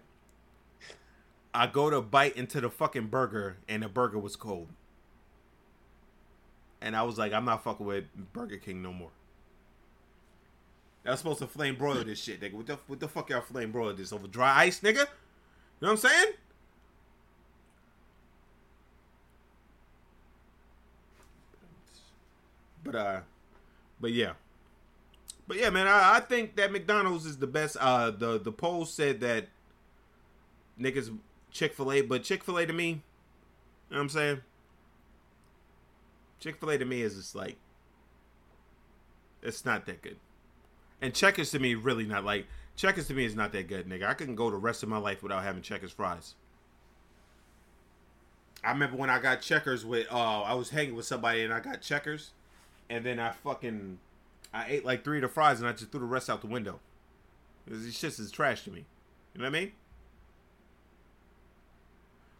I 1.53 1.67
go 1.67 1.89
to 1.89 2.01
bite 2.01 2.35
into 2.35 2.61
the 2.61 2.69
fucking 2.69 3.07
burger, 3.07 3.57
and 3.67 3.83
the 3.83 3.89
burger 3.89 4.19
was 4.19 4.35
cold. 4.35 4.67
And 6.81 6.95
I 6.95 7.03
was 7.03 7.17
like, 7.17 7.33
I'm 7.33 7.45
not 7.45 7.63
fucking 7.63 7.85
with 7.85 8.05
Burger 8.33 8.57
King 8.57 8.81
no 8.81 8.93
more. 8.93 9.09
Was 11.05 11.19
supposed 11.19 11.39
to 11.39 11.47
flame 11.47 11.75
broil 11.75 12.03
this 12.03 12.21
shit, 12.21 12.39
nigga. 12.39 12.53
What 12.53 12.67
the, 12.67 12.77
what 12.85 12.99
the 12.99 13.07
fuck 13.07 13.29
y'all 13.31 13.41
flame 13.41 13.71
broil 13.71 13.93
this 13.93 14.13
over 14.13 14.27
dry 14.27 14.65
ice, 14.65 14.79
nigga? 14.81 14.99
You 14.99 15.05
know 15.81 15.87
what 15.87 15.89
I'm 15.91 15.97
saying? 15.97 16.33
But 22.83 22.95
uh, 22.95 23.19
but 23.99 24.11
yeah, 24.11 24.33
but 25.47 25.57
yeah, 25.57 25.69
man, 25.69 25.87
I, 25.87 26.17
I 26.17 26.19
think 26.19 26.55
that 26.57 26.71
McDonald's 26.71 27.25
is 27.25 27.37
the 27.37 27.47
best. 27.47 27.77
Uh, 27.79 28.11
the 28.11 28.39
the 28.39 28.51
poll 28.51 28.85
said 28.85 29.19
that 29.21 29.47
niggas 30.79 31.15
Chick 31.51 31.73
Fil 31.73 31.91
A, 31.91 32.01
but 32.01 32.23
Chick 32.23 32.43
Fil 32.43 32.57
A 32.57 32.65
to 32.65 32.73
me, 32.73 32.87
you 32.87 32.95
know 33.91 33.97
what 33.97 34.01
I'm 34.01 34.09
saying? 34.09 34.41
Chick 36.39 36.59
Fil 36.59 36.69
A 36.69 36.77
to 36.77 36.85
me 36.85 37.01
is 37.01 37.15
just 37.15 37.35
like, 37.35 37.57
it's 39.41 39.65
not 39.65 39.85
that 39.85 40.01
good. 40.01 40.17
And 41.01 41.13
Checkers 41.13 41.51
to 41.51 41.59
me 41.59 41.75
really 41.75 42.05
not 42.05 42.25
like 42.25 42.47
Checkers 42.75 43.07
to 43.07 43.13
me 43.13 43.25
is 43.25 43.35
not 43.35 43.51
that 43.51 43.67
good, 43.67 43.87
nigga. 43.87 44.07
I 44.07 44.13
couldn't 44.13 44.35
go 44.35 44.49
the 44.49 44.57
rest 44.57 44.83
of 44.83 44.89
my 44.89 44.97
life 44.97 45.21
without 45.21 45.43
having 45.43 45.61
Checkers 45.61 45.91
fries. 45.91 46.35
I 48.63 48.71
remember 48.71 48.97
when 48.97 49.09
I 49.09 49.19
got 49.19 49.41
Checkers 49.41 49.85
with 49.85 50.07
uh 50.11 50.41
I 50.41 50.53
was 50.53 50.69
hanging 50.69 50.95
with 50.95 51.05
somebody 51.05 51.43
and 51.43 51.53
I 51.53 51.59
got 51.59 51.81
Checkers 51.81 52.31
and 52.89 53.05
then 53.05 53.19
I 53.19 53.31
fucking 53.31 53.99
I 54.53 54.65
ate 54.67 54.85
like 54.85 55.03
three 55.03 55.17
of 55.17 55.21
the 55.23 55.27
fries 55.27 55.59
and 55.59 55.67
I 55.67 55.71
just 55.73 55.91
threw 55.91 56.01
the 56.01 56.05
rest 56.05 56.29
out 56.29 56.41
the 56.41 56.47
window. 56.47 56.79
These 57.67 57.95
shits 57.95 58.19
is 58.19 58.31
trash 58.31 58.63
to 58.63 58.71
me. 58.71 58.85
You 59.33 59.41
know 59.41 59.49
what 59.49 59.55
I 59.55 59.59
mean? 59.59 59.71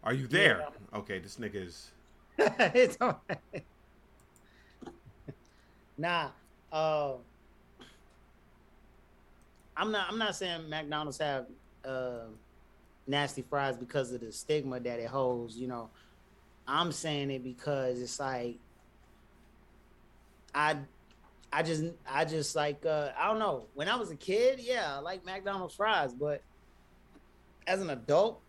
Are 0.03 0.13
you 0.13 0.27
there? 0.27 0.67
Okay, 0.93 1.19
this 1.19 1.35
nigga 1.37 1.67
is 1.67 1.91
it's 2.37 2.97
all 3.01 3.21
right. 3.29 3.63
nah, 5.97 6.29
uh, 6.71 7.13
I'm 9.75 9.91
not. 9.91 10.07
I'm 10.09 10.17
not 10.17 10.35
saying 10.35 10.69
McDonald's 10.69 11.17
have 11.17 11.47
uh, 11.83 12.27
nasty 13.07 13.41
fries 13.41 13.75
because 13.75 14.13
of 14.13 14.21
the 14.21 14.31
stigma 14.31 14.79
that 14.79 14.99
it 14.99 15.07
holds. 15.07 15.57
You 15.57 15.67
know, 15.67 15.89
I'm 16.65 16.93
saying 16.93 17.29
it 17.31 17.43
because 17.43 17.99
it's 17.99 18.19
like 18.21 18.57
I, 20.55 20.77
I 21.51 21.63
just, 21.63 21.83
I 22.09 22.23
just 22.23 22.55
like 22.55 22.85
uh, 22.85 23.09
I 23.19 23.27
don't 23.27 23.39
know. 23.39 23.65
When 23.73 23.89
I 23.89 23.97
was 23.97 24.11
a 24.11 24.15
kid, 24.15 24.59
yeah, 24.61 24.95
I 24.95 24.99
like 24.99 25.25
McDonald's 25.25 25.75
fries, 25.75 26.13
but 26.13 26.41
as 27.67 27.81
an 27.81 27.89
adult, 27.89 28.41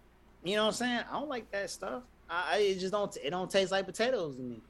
you 0.45 0.57
know 0.57 0.62
what 0.62 0.68
I'm 0.68 0.74
saying? 0.74 1.01
I 1.11 1.12
don't 1.18 1.28
like 1.28 1.51
that 1.53 1.70
stuff. 1.70 2.03
I, 2.28 2.55
I 2.55 2.59
it 2.59 2.78
just 2.78 2.93
don't. 2.93 3.14
It 3.22 3.30
don't 3.30 3.51
taste 3.51 3.72
like 3.72 3.86
potatoes 3.86 4.36
to 4.36 4.43
me. 4.43 4.61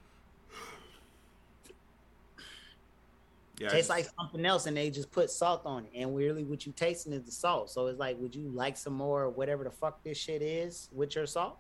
yeah. 3.58 3.68
I 3.68 3.70
tastes 3.70 3.88
just- 3.88 3.90
like 3.90 4.08
something 4.18 4.44
else, 4.46 4.66
and 4.66 4.76
they 4.76 4.90
just 4.90 5.10
put 5.10 5.30
salt 5.30 5.62
on 5.64 5.84
it. 5.84 5.90
And 5.94 6.16
really, 6.16 6.44
what 6.44 6.64
you 6.66 6.72
tasting 6.72 7.12
is 7.12 7.22
the 7.24 7.30
salt. 7.32 7.70
So 7.70 7.86
it's 7.86 7.98
like, 7.98 8.18
would 8.20 8.34
you 8.34 8.48
like 8.54 8.76
some 8.76 8.94
more, 8.94 9.28
whatever 9.28 9.64
the 9.64 9.70
fuck 9.70 10.02
this 10.02 10.18
shit 10.18 10.42
is, 10.42 10.88
with 10.92 11.14
your 11.14 11.26
salt? 11.26 11.58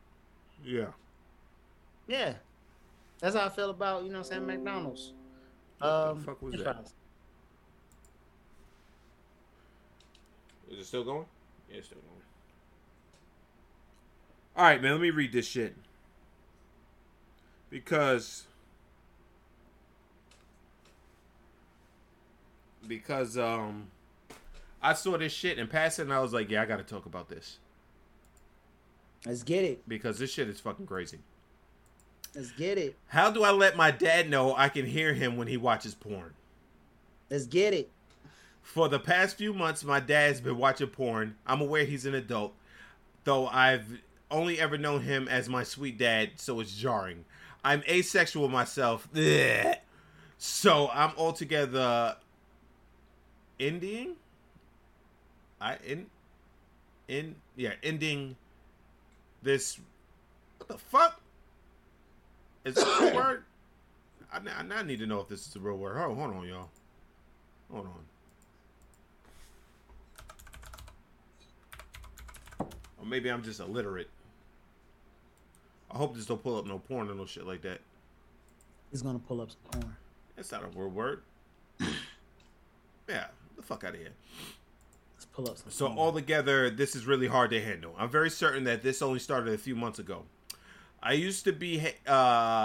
yeah. 0.64 0.86
Yeah, 2.08 2.34
that's 3.20 3.36
how 3.36 3.44
I 3.44 3.48
feel 3.50 3.70
about 3.70 4.02
you 4.02 4.08
know, 4.08 4.18
what 4.18 4.32
I'm 4.32 4.44
saying 4.44 4.46
McDonald's. 4.46 5.12
What 5.78 5.86
the 5.88 6.10
Um, 6.10 6.24
fuck 6.24 6.42
was 6.42 6.54
french 6.54 6.64
that? 6.64 6.74
fries. 6.74 6.94
Is 10.72 10.78
it 10.80 10.84
still 10.86 11.04
going? 11.04 11.26
Yeah, 11.70 11.76
it's 11.78 11.86
still 11.86 11.98
going. 12.00 12.19
All 14.56 14.64
right, 14.64 14.82
man. 14.82 14.92
Let 14.92 15.00
me 15.00 15.10
read 15.10 15.32
this 15.32 15.46
shit 15.46 15.74
because 17.70 18.46
because 22.86 23.38
um 23.38 23.88
I 24.82 24.94
saw 24.94 25.16
this 25.18 25.32
shit 25.32 25.58
and 25.58 25.68
passed 25.68 25.98
it 25.98 26.02
and 26.02 26.12
I 26.12 26.20
was 26.20 26.32
like, 26.32 26.50
yeah, 26.50 26.62
I 26.62 26.66
got 26.66 26.78
to 26.78 26.82
talk 26.82 27.06
about 27.06 27.28
this 27.28 27.58
Let's 29.26 29.42
get 29.42 29.64
it. 29.64 29.86
because 29.88 30.18
this 30.18 30.32
shit 30.32 30.48
is 30.48 30.58
fucking 30.60 30.86
crazy. 30.86 31.18
Let's 32.34 32.52
get 32.52 32.78
it. 32.78 32.96
How 33.08 33.30
do 33.30 33.42
I 33.42 33.50
let 33.50 33.76
my 33.76 33.90
dad 33.90 34.30
know 34.30 34.54
I 34.56 34.68
can 34.68 34.86
hear 34.86 35.12
him 35.12 35.36
when 35.36 35.48
he 35.48 35.56
watches 35.56 35.94
porn? 35.94 36.32
Let's 37.28 37.46
get 37.46 37.74
it. 37.74 37.90
For 38.62 38.88
the 38.88 38.98
past 39.00 39.36
few 39.36 39.52
months, 39.52 39.84
my 39.84 40.00
dad's 40.00 40.40
been 40.40 40.56
watching 40.56 40.86
porn. 40.88 41.34
I'm 41.46 41.60
aware 41.60 41.84
he's 41.84 42.06
an 42.06 42.14
adult, 42.14 42.54
though 43.24 43.48
I've 43.48 44.00
only 44.30 44.60
ever 44.60 44.78
known 44.78 45.02
him 45.02 45.28
as 45.28 45.48
my 45.48 45.62
sweet 45.64 45.98
dad, 45.98 46.32
so 46.36 46.60
it's 46.60 46.74
jarring. 46.74 47.24
I'm 47.64 47.82
asexual 47.88 48.48
myself, 48.48 49.08
Ugh. 49.14 49.76
so 50.38 50.88
I'm 50.92 51.12
altogether 51.16 52.16
ending. 53.58 54.16
I 55.60 55.76
in 55.86 56.06
in 57.08 57.36
yeah 57.56 57.74
ending 57.82 58.36
this. 59.42 59.78
What 60.58 60.68
the 60.68 60.78
fuck? 60.78 61.20
Is 62.64 62.76
that 62.76 63.12
a 63.12 63.14
word? 63.16 63.44
I, 64.32 64.38
I, 64.38 64.64
I 64.78 64.82
need 64.82 65.00
to 65.00 65.06
know 65.06 65.20
if 65.20 65.28
this 65.28 65.46
is 65.46 65.56
a 65.56 65.60
real 65.60 65.76
word. 65.76 65.96
Hold, 65.96 66.16
hold 66.16 66.34
on, 66.34 66.46
y'all. 66.46 66.68
Hold 67.72 67.86
on. 67.86 68.04
Or 72.98 73.06
maybe 73.06 73.30
I'm 73.30 73.42
just 73.42 73.60
illiterate. 73.60 74.08
I 75.90 75.96
hope 75.96 76.14
this 76.14 76.26
don't 76.26 76.42
pull 76.42 76.56
up 76.56 76.66
no 76.66 76.78
porn 76.78 77.10
or 77.10 77.14
no 77.14 77.26
shit 77.26 77.46
like 77.46 77.62
that. 77.62 77.80
It's 78.92 79.02
gonna 79.02 79.18
pull 79.18 79.40
up 79.40 79.50
some 79.50 79.80
porn. 79.80 79.96
That's 80.36 80.52
not 80.52 80.64
a 80.64 80.68
word 80.68 80.94
word. 80.94 81.22
yeah, 83.08 83.26
the 83.56 83.62
fuck 83.62 83.84
out 83.84 83.94
of 83.94 84.00
here. 84.00 84.12
Let's 85.16 85.26
pull 85.26 85.48
up 85.48 85.58
some. 85.58 85.70
So 85.70 85.86
porn. 85.86 85.98
altogether, 85.98 86.70
this 86.70 86.94
is 86.94 87.06
really 87.06 87.26
hard 87.26 87.50
to 87.50 87.60
handle. 87.60 87.94
I'm 87.98 88.10
very 88.10 88.30
certain 88.30 88.64
that 88.64 88.82
this 88.82 89.02
only 89.02 89.18
started 89.18 89.52
a 89.52 89.58
few 89.58 89.74
months 89.74 89.98
ago. 89.98 90.24
I 91.02 91.14
used 91.14 91.44
to 91.44 91.52
be, 91.52 91.80
uh, 92.06 92.10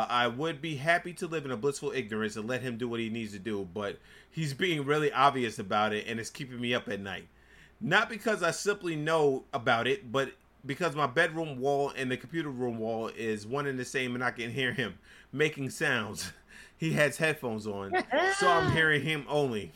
I 0.09 0.27
would 0.27 0.61
be 0.61 0.75
happy 0.75 1.13
to 1.13 1.27
live 1.27 1.45
in 1.45 1.51
a 1.51 1.57
blissful 1.57 1.91
ignorance 1.93 2.35
and 2.35 2.47
let 2.47 2.61
him 2.61 2.77
do 2.77 2.89
what 2.89 2.99
he 2.99 3.09
needs 3.09 3.31
to 3.31 3.39
do, 3.39 3.67
but 3.73 3.97
he's 4.29 4.53
being 4.53 4.83
really 4.83 5.11
obvious 5.11 5.57
about 5.57 5.93
it 5.93 6.05
and 6.07 6.19
it's 6.19 6.29
keeping 6.29 6.59
me 6.59 6.73
up 6.73 6.89
at 6.89 6.99
night. 6.99 7.27
Not 7.79 8.09
because 8.09 8.43
I 8.43 8.51
simply 8.51 8.97
know 8.97 9.45
about 9.53 9.87
it, 9.87 10.11
but 10.11 10.33
because 10.65 10.95
my 10.95 11.07
bedroom 11.07 11.59
wall 11.59 11.91
and 11.95 12.09
the 12.11 12.17
computer 12.17 12.49
room 12.49 12.77
wall 12.79 13.09
is 13.15 13.45
one 13.45 13.67
and 13.67 13.77
the 13.79 13.85
same 13.85 14.15
and 14.15 14.23
I 14.23 14.31
can 14.31 14.51
hear 14.51 14.73
him 14.73 14.97
making 15.31 15.69
sounds. 15.69 16.31
He 16.77 16.91
has 16.91 17.15
headphones 17.15 17.65
on, 17.65 17.93
so 18.37 18.49
I'm 18.49 18.69
hearing 18.73 19.01
him 19.01 19.25
only. 19.29 19.71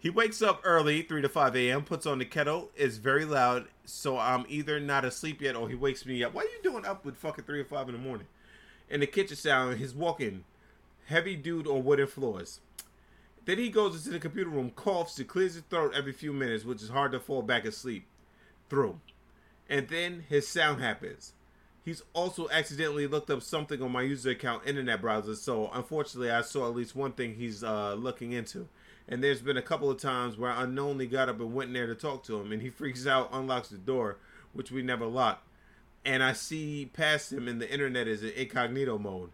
He 0.00 0.10
wakes 0.10 0.40
up 0.42 0.60
early, 0.62 1.02
3 1.02 1.22
to 1.22 1.28
5 1.28 1.56
a.m., 1.56 1.82
puts 1.82 2.06
on 2.06 2.18
the 2.20 2.24
kettle, 2.24 2.70
is 2.76 2.98
very 2.98 3.24
loud, 3.24 3.66
so 3.84 4.16
I'm 4.16 4.46
either 4.48 4.78
not 4.78 5.04
asleep 5.04 5.42
yet 5.42 5.56
or 5.56 5.68
he 5.68 5.74
wakes 5.74 6.06
me 6.06 6.22
up. 6.22 6.32
What 6.32 6.46
are 6.46 6.48
you 6.48 6.62
doing 6.62 6.86
up 6.86 7.04
with 7.04 7.16
fucking 7.16 7.44
3 7.44 7.60
or 7.60 7.64
5 7.64 7.88
in 7.88 7.94
the 7.96 8.00
morning? 8.00 8.28
In 8.88 9.00
the 9.00 9.08
kitchen 9.08 9.36
sound, 9.36 9.78
he's 9.78 9.94
walking. 9.94 10.44
Heavy 11.06 11.34
dude 11.34 11.66
on 11.66 11.84
wooden 11.84 12.06
floors. 12.06 12.60
Then 13.48 13.56
he 13.56 13.70
goes 13.70 13.96
into 13.96 14.10
the 14.10 14.18
computer 14.18 14.50
room, 14.50 14.72
coughs, 14.72 15.18
and 15.18 15.26
clears 15.26 15.54
his 15.54 15.62
throat 15.62 15.94
every 15.96 16.12
few 16.12 16.34
minutes, 16.34 16.66
which 16.66 16.82
is 16.82 16.90
hard 16.90 17.12
to 17.12 17.18
fall 17.18 17.40
back 17.40 17.64
asleep 17.64 18.04
through. 18.68 19.00
And 19.70 19.88
then 19.88 20.26
his 20.28 20.46
sound 20.46 20.82
happens. 20.82 21.32
He's 21.82 22.02
also 22.12 22.50
accidentally 22.50 23.06
looked 23.06 23.30
up 23.30 23.40
something 23.40 23.80
on 23.80 23.90
my 23.90 24.02
user 24.02 24.32
account 24.32 24.66
internet 24.66 25.00
browser, 25.00 25.34
so 25.34 25.70
unfortunately 25.72 26.30
I 26.30 26.42
saw 26.42 26.68
at 26.68 26.76
least 26.76 26.94
one 26.94 27.12
thing 27.12 27.36
he's 27.36 27.64
uh, 27.64 27.94
looking 27.94 28.32
into. 28.32 28.68
And 29.08 29.24
there's 29.24 29.40
been 29.40 29.56
a 29.56 29.62
couple 29.62 29.90
of 29.90 29.98
times 29.98 30.36
where 30.36 30.50
I 30.50 30.64
unknowingly 30.64 31.06
got 31.06 31.30
up 31.30 31.40
and 31.40 31.54
went 31.54 31.68
in 31.68 31.72
there 31.72 31.86
to 31.86 31.94
talk 31.94 32.24
to 32.24 32.38
him, 32.38 32.52
and 32.52 32.60
he 32.60 32.68
freaks 32.68 33.06
out, 33.06 33.30
unlocks 33.32 33.70
the 33.70 33.78
door, 33.78 34.18
which 34.52 34.70
we 34.70 34.82
never 34.82 35.06
lock. 35.06 35.42
And 36.04 36.22
I 36.22 36.34
see 36.34 36.90
past 36.92 37.32
him, 37.32 37.48
and 37.48 37.62
the 37.62 37.72
internet 37.72 38.08
is 38.08 38.22
in 38.22 38.28
incognito 38.28 38.98
mode. 38.98 39.30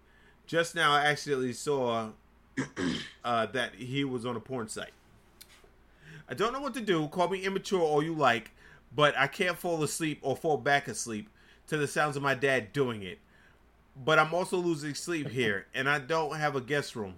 Just 0.46 0.76
now, 0.76 0.92
I 0.92 1.06
accidentally 1.06 1.52
saw 1.52 2.10
uh, 3.24 3.46
that 3.46 3.74
he 3.74 4.04
was 4.04 4.26
on 4.26 4.36
a 4.36 4.40
porn 4.40 4.68
site. 4.68 4.92
I 6.28 6.34
don't 6.34 6.52
know 6.52 6.60
what 6.60 6.74
to 6.74 6.80
do. 6.80 7.06
Call 7.08 7.28
me 7.28 7.44
immature 7.44 7.80
all 7.80 8.02
you 8.02 8.14
like, 8.14 8.52
but 8.94 9.16
I 9.16 9.26
can't 9.26 9.58
fall 9.58 9.82
asleep 9.82 10.20
or 10.22 10.36
fall 10.36 10.56
back 10.56 10.88
asleep 10.88 11.28
to 11.66 11.76
the 11.76 11.86
sounds 11.86 12.16
of 12.16 12.22
my 12.22 12.34
dad 12.34 12.72
doing 12.72 13.02
it. 13.02 13.18
But 14.04 14.18
I'm 14.18 14.34
also 14.34 14.56
losing 14.56 14.94
sleep 14.94 15.28
here, 15.28 15.66
and 15.74 15.88
I 15.88 15.98
don't 15.98 16.36
have 16.36 16.56
a 16.56 16.60
guest 16.60 16.96
room. 16.96 17.14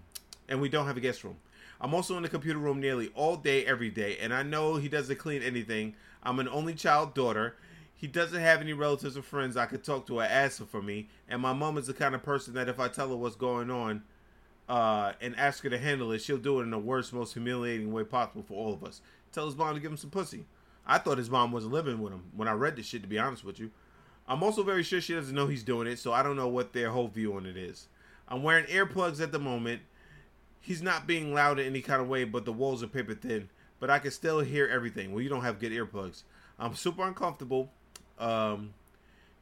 And 0.49 0.61
we 0.61 0.69
don't 0.69 0.87
have 0.87 0.97
a 0.97 1.01
guest 1.01 1.25
room. 1.25 1.37
I'm 1.81 1.95
also 1.95 2.17
in 2.17 2.23
the 2.23 2.29
computer 2.29 2.59
room 2.59 2.81
nearly 2.81 3.11
all 3.15 3.37
day, 3.37 3.65
every 3.67 3.91
day, 3.91 4.19
and 4.19 4.33
I 4.33 4.43
know 4.43 4.77
he 4.77 4.89
doesn't 4.89 5.19
clean 5.19 5.43
anything. 5.43 5.95
I'm 6.23 6.39
an 6.39 6.49
only 6.49 6.75
child 6.75 7.15
daughter. 7.15 7.57
He 7.95 8.07
doesn't 8.07 8.41
have 8.41 8.61
any 8.61 8.73
relatives 8.73 9.17
or 9.17 9.23
friends 9.23 9.57
I 9.57 9.67
could 9.67 9.85
talk 9.85 10.07
to 10.07 10.21
or 10.21 10.25
ask 10.25 10.67
for 10.67 10.83
me, 10.83 11.09
and 11.29 11.41
my 11.41 11.53
mom 11.53 11.79
is 11.79 11.87
the 11.87 11.95
kind 11.95 12.15
of 12.15 12.23
person 12.23 12.55
that 12.55 12.69
if 12.69 12.79
I 12.79 12.89
tell 12.89 13.09
her 13.09 13.17
what's 13.17 13.37
going 13.37 13.71
on 13.71 14.03
uh, 14.69 15.13
and 15.21 15.37
ask 15.37 15.63
her 15.63 15.71
to 15.71 15.79
handle 15.79 16.13
it, 16.13 16.23
she'll 16.23 16.39
do 16.39 16.61
it 16.61 16.65
in 16.65 16.71
the 16.71 16.79
worst, 16.79 17.13
most 17.13 17.35
humiliating 17.35 17.93
way 17.93 18.05
possible 18.05 18.43
for 18.43 18.55
all 18.55 18.73
of 18.73 18.85
us. 18.85 19.01
Tell 19.33 19.47
his 19.47 19.57
mom 19.57 19.75
to 19.75 19.81
give 19.81 19.91
him 19.91 19.97
some 19.97 20.11
pussy. 20.11 20.47
I 20.87 20.99
thought 20.99 21.19
his 21.19 21.31
mom 21.31 21.53
wasn't 21.53 21.73
living 21.73 22.01
with 22.01 22.13
him 22.13 22.25
when 22.35 22.49
I 22.49 22.53
read 22.53 22.77
this 22.77 22.87
shit, 22.87 23.03
to 23.03 23.09
be 23.09 23.19
honest 23.19 23.45
with 23.45 23.59
you. 23.59 23.71
I'm 24.29 24.43
also 24.43 24.63
very 24.63 24.83
sure 24.83 25.01
she 25.01 25.15
doesn't 25.15 25.35
know 25.35 25.47
he's 25.47 25.63
doing 25.63 25.87
it, 25.87 25.99
so 25.99 26.13
I 26.13 26.23
don't 26.23 26.37
know 26.37 26.49
what 26.49 26.73
their 26.73 26.91
whole 26.91 27.09
view 27.09 27.35
on 27.35 27.47
it 27.47 27.57
is. 27.57 27.89
I'm 28.29 28.43
wearing 28.43 28.67
earplugs 28.67 29.21
at 29.21 29.31
the 29.31 29.39
moment. 29.39 29.83
He's 30.61 30.83
not 30.83 31.07
being 31.07 31.33
loud 31.33 31.61
in 31.61 31.67
any 31.67 31.81
kind 31.81 32.03
of 32.03 32.09
way, 32.09 32.25
but 32.25 32.45
the 32.45 32.53
walls 32.53 32.83
are 32.83 32.89
paper 32.89 33.15
thin. 33.15 33.51
But 33.79 33.91
I 33.91 34.01
can 34.01 34.11
still 34.11 34.41
hear 34.41 34.67
everything. 34.67 35.13
Well, 35.13 35.23
you 35.23 35.29
don't 35.29 35.43
have 35.43 35.61
good 35.61 35.71
earplugs. 35.71 36.23
I'm 36.59 36.75
super 36.75 37.07
uncomfortable. 37.07 37.71
Um, 38.19 38.75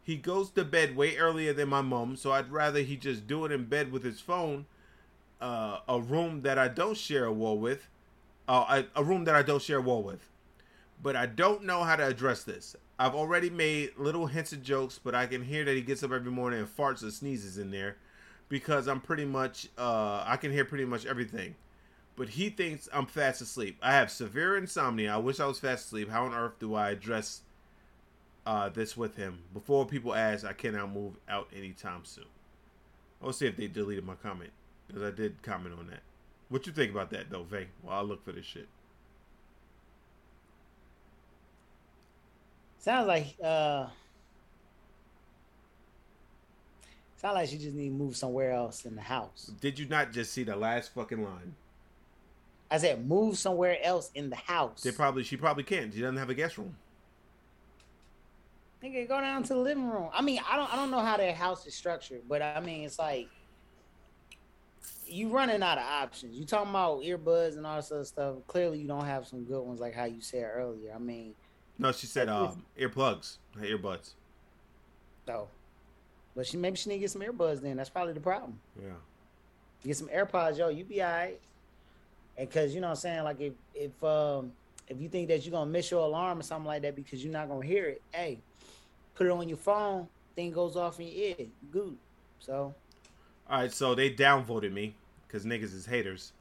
he 0.03 0.17
goes 0.17 0.51
to 0.51 0.65
bed 0.65 0.97
way 0.97 1.17
earlier 1.17 1.55
than 1.55 1.69
my 1.71 1.81
mom, 1.81 2.17
so 2.17 2.33
I'd 2.33 2.53
rather 2.53 2.81
he 2.81 2.97
just 2.97 3.27
do 3.27 3.47
it 3.47 3.53
in 3.53 3.65
bed 3.65 3.91
with 3.91 4.03
his 4.03 4.21
phone. 4.21 4.67
Uh, 5.41 5.79
a 5.89 6.01
room 6.01 6.43
that 6.43 6.59
I 6.59 6.69
don't 6.69 6.97
share 6.97 7.27
a 7.27 7.33
wall 7.33 7.59
with. 7.59 7.89
Uh, 8.47 8.83
a, 8.95 9.01
a 9.01 9.05
room 9.05 9.25
that 9.25 9.35
I 9.35 9.43
don't 9.43 9.63
share 9.63 9.79
a 9.79 9.83
wall 9.83 10.03
with. 10.03 10.29
But 11.03 11.17
I 11.17 11.27
don't 11.27 11.65
know 11.65 11.83
how 11.83 11.97
to 11.97 12.07
address 12.07 12.45
this. 12.45 12.77
I've 12.99 13.15
already 13.15 13.51
made 13.51 13.91
little 13.97 14.27
hints 14.27 14.53
and 14.53 14.63
jokes, 14.63 15.01
but 15.03 15.15
I 15.15 15.27
can 15.27 15.43
hear 15.43 15.65
that 15.65 15.75
he 15.75 15.83
gets 15.83 16.03
up 16.03 16.13
every 16.13 16.31
morning 16.31 16.61
and 16.61 16.69
farts 16.69 17.03
and 17.03 17.13
sneezes 17.13 17.59
in 17.59 17.71
there 17.71 17.97
because 18.49 18.87
I'm 18.87 19.01
pretty 19.01 19.25
much 19.25 19.69
uh, 19.77 20.23
I 20.27 20.37
can 20.37 20.53
hear 20.53 20.65
pretty 20.65 20.85
much 20.85 21.05
everything. 21.05 21.57
But 22.17 22.29
he 22.29 22.49
thinks 22.49 22.89
I'm 22.93 23.07
fast 23.07 23.41
asleep. 23.41 23.77
I 23.83 23.93
have 23.93 24.11
severe 24.11 24.57
insomnia. 24.57 25.13
I 25.13 25.17
wish 25.17 25.41
I 25.41 25.47
was 25.47 25.59
fast 25.59 25.87
asleep. 25.87 26.09
How 26.09 26.25
on 26.25 26.35
earth 26.35 26.61
do 26.61 26.75
I 26.75 26.91
address 26.91 27.41
uh, 28.47 28.69
this 28.69 28.97
with 28.97 29.17
him 29.17 29.41
before 29.53 29.85
people 29.87 30.15
ask? 30.15 30.45
I 30.45 30.53
cannot 30.53 30.93
move 30.93 31.15
out 31.29 31.49
anytime 31.55 32.05
soon. 32.05 32.27
I'll 33.21 33.33
see 33.33 33.47
if 33.47 33.57
they 33.57 33.67
deleted 33.67 34.05
my 34.05 34.15
comment 34.15 34.53
because 34.95 35.13
I 35.13 35.15
did 35.15 35.43
comment 35.43 35.75
on 35.77 35.89
that. 35.89 36.01
What 36.49 36.67
you 36.67 36.73
think 36.73 36.93
about 36.93 37.11
that 37.11 37.29
though, 37.29 37.43
Vay? 37.43 37.67
While 37.83 37.99
I 37.99 38.03
look 38.03 38.25
for 38.25 38.31
this 38.31 38.47
shit. 38.47 38.69
Sounds 42.79 43.09
like 43.09 43.35
uh 43.43 43.87
sounds 47.17 47.35
like 47.35 47.49
she 47.49 47.59
just 47.59 47.75
need 47.75 47.89
to 47.89 47.95
move 47.95 48.17
somewhere 48.17 48.53
else 48.53 48.85
in 48.85 48.95
the 48.95 49.03
house. 49.03 49.51
Did 49.61 49.79
you 49.79 49.89
not 49.89 50.13
just 50.13 50.33
see 50.33 50.45
the 50.45 50.55
last 50.55 50.95
fucking 50.95 51.25
line? 51.25 51.55
I 52.71 52.79
said 52.79 53.05
move 53.05 53.37
somewhere 53.37 53.79
else 53.83 54.11
in 54.15 54.31
the 54.31 54.37
house. 54.37 54.83
They 54.83 54.93
probably 54.93 55.25
she 55.25 55.37
probably 55.37 55.65
can't. 55.65 55.93
She 55.93 56.03
doesn't 56.03 56.19
have 56.19 56.31
a 56.31 56.35
guest 56.35 56.57
room. 56.57 56.77
Nigga, 58.83 59.09
go 59.09 59.19
down 59.21 59.43
to 59.45 59.55
the 59.55 59.61
living 59.61 59.89
room. 59.89 60.11
I 60.13 60.21
mean, 60.21 60.41
I 60.49 60.57
don't 60.57 60.73
I 60.73 60.77
don't 60.77 60.91
know 60.93 61.01
how 61.01 61.17
their 61.17 61.35
house 61.35 61.67
is 61.67 61.75
structured, 61.75 62.23
but 62.29 62.43
I 62.43 62.61
mean 62.61 62.85
it's 62.85 62.99
like 62.99 63.29
you 65.15 65.29
running 65.29 65.63
out 65.63 65.79
of 65.79 65.85
options. 65.85 66.37
You 66.37 66.45
talking 66.45 66.71
about 66.71 67.03
earbuds 67.03 67.57
and 67.57 67.67
all 67.67 67.77
this 67.77 67.93
other 67.93 68.05
stuff. 68.05 68.35
Clearly 68.49 68.79
you 68.81 68.89
don't 68.89 69.05
have 69.05 69.27
some 69.27 69.45
good 69.45 69.63
ones 69.63 69.81
like 69.81 69.95
how 69.95 70.05
you 70.05 70.21
said 70.21 70.45
earlier. 70.55 70.93
I 70.95 70.99
mean, 70.99 71.35
No, 71.79 71.93
she 71.93 72.07
said 72.07 72.29
um, 72.29 72.65
earplugs, 72.79 73.37
earbuds. 73.59 74.15
no. 75.29 75.49
But 76.37 76.47
she 76.49 76.57
maybe 76.57 76.77
she 76.77 76.89
need 76.89 76.97
to 76.97 77.01
get 77.03 77.11
some 77.13 77.23
earbuds 77.23 77.61
then. 77.63 77.77
That's 77.77 77.91
probably 77.91 78.13
the 78.13 78.21
problem. 78.21 78.59
Yeah. 78.77 78.91
get 79.87 79.97
some 79.97 80.09
AirPods, 80.09 80.59
yo, 80.59 80.69
you 80.69 80.85
be 80.85 81.01
alright. 81.01 81.41
And 82.37 82.51
cause 82.51 82.75
you 82.75 82.81
know 82.81 82.89
what 82.89 82.95
I'm 82.95 82.97
saying, 82.97 83.23
like 83.23 83.41
if 83.41 83.53
if 83.73 84.03
um 84.03 84.51
if 84.89 85.01
you 85.01 85.09
think 85.09 85.29
that 85.29 85.45
you're 85.47 85.53
gonna 85.53 85.71
miss 85.71 85.91
your 85.93 86.01
alarm 86.01 86.41
or 86.41 86.43
something 86.43 86.67
like 86.67 86.83
that 86.83 86.97
because 86.97 87.23
you're 87.23 87.33
not 87.33 87.49
gonna 87.49 87.65
hear 87.65 87.85
it, 87.87 88.03
hey, 88.13 88.41
put 89.15 89.29
it 89.29 89.31
on 89.31 89.49
your 89.49 89.59
phone, 89.59 90.09
thing 90.35 90.51
goes 90.51 90.77
off 90.77 90.99
in 90.99 91.07
your 91.07 91.15
ear, 91.39 91.47
good. 91.71 91.97
So 92.41 92.75
All 93.49 93.59
right, 93.61 93.73
so 93.73 93.95
they 93.95 94.11
downvoted 94.13 94.73
me 94.73 94.97
because 95.35 95.45
niggas 95.45 95.75
is 95.75 95.85
haters. 95.85 96.33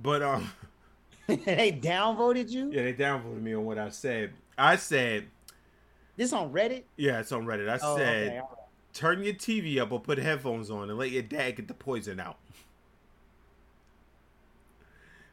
But 0.00 0.22
um, 0.22 0.48
they 1.26 1.72
downvoted 1.82 2.50
you? 2.50 2.70
yeah, 2.72 2.84
they 2.84 2.94
downvoted 2.94 3.42
me 3.42 3.52
on 3.54 3.64
what 3.64 3.78
I 3.78 3.88
said. 3.88 4.32
I 4.56 4.76
said, 4.76 5.26
This 6.16 6.32
on 6.32 6.52
Reddit? 6.52 6.84
yeah, 6.96 7.18
it's 7.18 7.32
on 7.32 7.44
Reddit. 7.46 7.68
I 7.68 7.78
Oh, 7.82 7.96
said, 7.96 8.26
okay, 8.28 8.38
right. 8.38 8.46
turn 8.94 9.24
your 9.24 9.34
TV 9.34 9.78
up 9.80 9.90
or 9.90 9.98
put 9.98 10.18
headphones 10.18 10.70
on 10.70 10.88
and 10.88 10.96
let 10.96 11.10
your 11.10 11.22
dad 11.22 11.56
get 11.56 11.66
the 11.66 11.74
poison 11.74 12.20
out. 12.20 12.36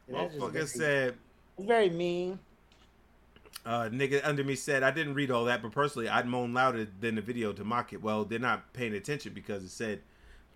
Yeah, 0.08 0.26
Motherfucker 0.28 0.52
very- 0.52 0.66
said, 0.66 1.14
very 1.60 1.90
mean. 1.90 2.40
uh, 3.64 3.84
nigga 3.92 4.20
under 4.24 4.42
me 4.42 4.56
said, 4.56 4.82
I 4.82 4.90
didn't 4.90 5.14
read 5.14 5.30
all 5.30 5.44
that, 5.44 5.62
but 5.62 5.70
personally, 5.70 6.08
I'd 6.08 6.26
moan 6.26 6.52
louder 6.52 6.88
than 7.00 7.14
the 7.14 7.20
video 7.22 7.52
to 7.52 7.62
mock 7.62 7.92
it. 7.92 8.02
Well, 8.02 8.24
they're 8.24 8.40
not 8.40 8.72
paying 8.72 8.94
attention 8.94 9.32
because 9.32 9.62
it 9.62 9.70
said 9.70 10.00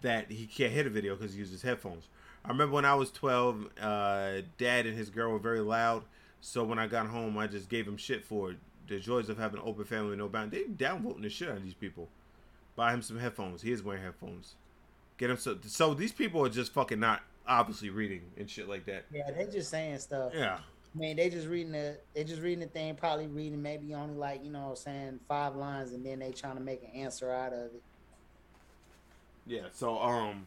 that 0.03 0.31
he 0.33 0.47
can't 0.47 0.73
hit 0.73 0.87
a 0.87 0.91
video 0.91 1.15
because 1.15 1.33
he 1.35 1.39
uses 1.39 1.63
headphones. 1.63 2.09
I 2.45 2.49
remember 2.49 2.75
when 2.75 2.85
I 2.85 2.95
was 2.95 3.11
12, 3.11 3.67
uh, 3.81 4.33
dad 4.59 4.87
and 4.87 4.97
his 4.97 5.09
girl 5.09 5.33
were 5.33 5.39
very 5.39 5.61
loud. 5.61 6.05
So 6.41 6.63
when 6.63 6.79
I 6.79 6.87
got 6.87 7.07
home, 7.07 7.39
I 7.39 7.47
just 7.47 7.71
gave 7.71 7.89
him 7.89 7.97
shit 7.97 8.23
for 8.23 8.51
it. 8.51 8.59
The 8.87 9.01
joys 9.01 9.31
of 9.31 9.39
having 9.39 9.61
an 9.61 9.67
open 9.67 9.85
family 9.85 10.15
no 10.15 10.29
bound. 10.29 10.51
They 10.51 10.65
downvoting 10.65 11.23
the 11.23 11.31
shit 11.31 11.49
out 11.49 11.57
of 11.57 11.65
these 11.65 11.73
people. 11.73 12.09
Buy 12.77 12.93
him 12.93 13.01
some 13.01 13.19
headphones. 13.19 13.63
He 13.63 13.73
is 13.73 13.83
wearing 13.83 14.03
headphones. 14.03 14.57
Get 15.17 15.31
him 15.31 15.39
so. 15.39 15.57
So 15.67 15.95
these 15.95 16.13
people 16.13 16.45
are 16.45 16.51
just 16.51 16.73
fucking 16.75 17.01
not 17.01 17.23
obviously 17.47 17.89
reading 17.89 18.23
and 18.37 18.51
shit 18.51 18.69
like 18.69 18.85
that. 18.87 19.05
Yeah, 19.11 19.31
they 19.31 19.47
just 19.47 19.71
saying 19.71 19.99
stuff. 20.01 20.33
Yeah. 20.35 20.59
I 20.95 20.99
mean, 20.99 21.17
they 21.17 21.31
just 21.31 21.49
reading 21.49 21.73
the 21.73 21.97
they 22.15 22.25
just 22.25 22.43
reading 22.43 22.61
the 22.61 22.67
thing, 22.67 22.95
probably 22.95 23.27
reading 23.27 23.63
maybe 23.63 23.95
only 23.95 24.15
like 24.15 24.45
you 24.45 24.51
know 24.51 24.65
what 24.65 24.71
I'm 24.71 24.77
saying 24.77 25.21
five 25.29 25.57
lines, 25.57 25.93
and 25.93 26.05
then 26.05 26.19
they 26.19 26.31
trying 26.31 26.57
to 26.57 26.63
make 26.63 26.83
an 26.83 26.91
answer 27.01 27.31
out 27.33 27.53
of 27.53 27.67
it. 27.67 27.83
Yeah. 29.47 29.63
So 29.73 29.99
um, 29.99 30.47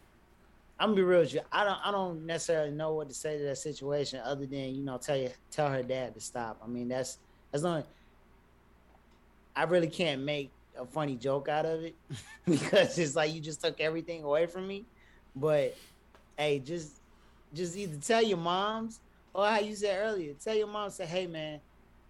I'm 0.79 0.89
gonna 0.89 0.95
be 0.95 1.03
real 1.03 1.21
with 1.21 1.33
you. 1.33 1.41
I 1.51 1.63
don't 1.63 1.79
I 1.83 1.91
don't 1.91 2.25
necessarily 2.25 2.71
know 2.71 2.93
what 2.93 3.09
to 3.09 3.15
say 3.15 3.37
to 3.37 3.43
that 3.45 3.57
situation 3.57 4.21
other 4.23 4.45
than 4.45 4.75
you 4.75 4.83
know 4.83 4.97
tell 4.97 5.17
you 5.17 5.29
tell 5.51 5.69
her 5.69 5.83
dad 5.83 6.13
to 6.13 6.19
stop. 6.19 6.59
I 6.63 6.67
mean 6.67 6.87
that's 6.87 7.17
that's 7.51 7.63
not. 7.63 7.85
I 9.55 9.63
really 9.63 9.87
can't 9.87 10.21
make 10.21 10.51
a 10.77 10.85
funny 10.85 11.15
joke 11.15 11.49
out 11.49 11.65
of 11.65 11.83
it 11.83 11.95
because 12.45 12.97
it's 12.99 13.15
like 13.15 13.33
you 13.33 13.41
just 13.41 13.63
took 13.63 13.79
everything 13.81 14.23
away 14.23 14.45
from 14.45 14.67
me. 14.67 14.85
But 15.35 15.75
hey, 16.37 16.59
just 16.59 16.99
just 17.53 17.75
either 17.75 17.97
tell 17.97 18.21
your 18.21 18.37
moms 18.37 18.99
or 19.33 19.47
how 19.47 19.59
you 19.59 19.75
said 19.75 19.99
earlier, 19.99 20.33
tell 20.33 20.55
your 20.55 20.67
mom 20.67 20.89
say, 20.91 21.05
hey 21.05 21.27
man, 21.27 21.59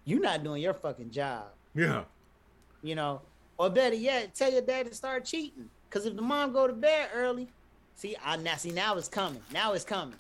you're 0.04 0.20
not 0.20 0.44
doing 0.44 0.62
your 0.62 0.74
fucking 0.74 1.12
job 1.12 1.48
yeah. 1.78 2.04
you 2.82 2.96
know, 2.96 3.22
or 3.58 3.70
better 3.70 3.96
yet, 3.96 4.34
tell 4.36 4.52
your 4.52 4.62
dad 4.62 4.88
to 4.88 4.96
start 4.96 5.26
cheating. 5.26 5.70
Cause 5.90 6.06
if 6.06 6.16
the 6.16 6.22
mom 6.22 6.52
go 6.52 6.68
to 6.68 6.74
bed 6.74 7.10
early, 7.14 7.48
see, 7.98 8.16
I 8.24 8.38
now 8.38 8.56
see 8.56 8.72
now 8.72 8.96
it's 8.96 9.10
coming. 9.10 9.42
Now 9.54 9.74
it's 9.74 9.84
coming. 9.84 10.16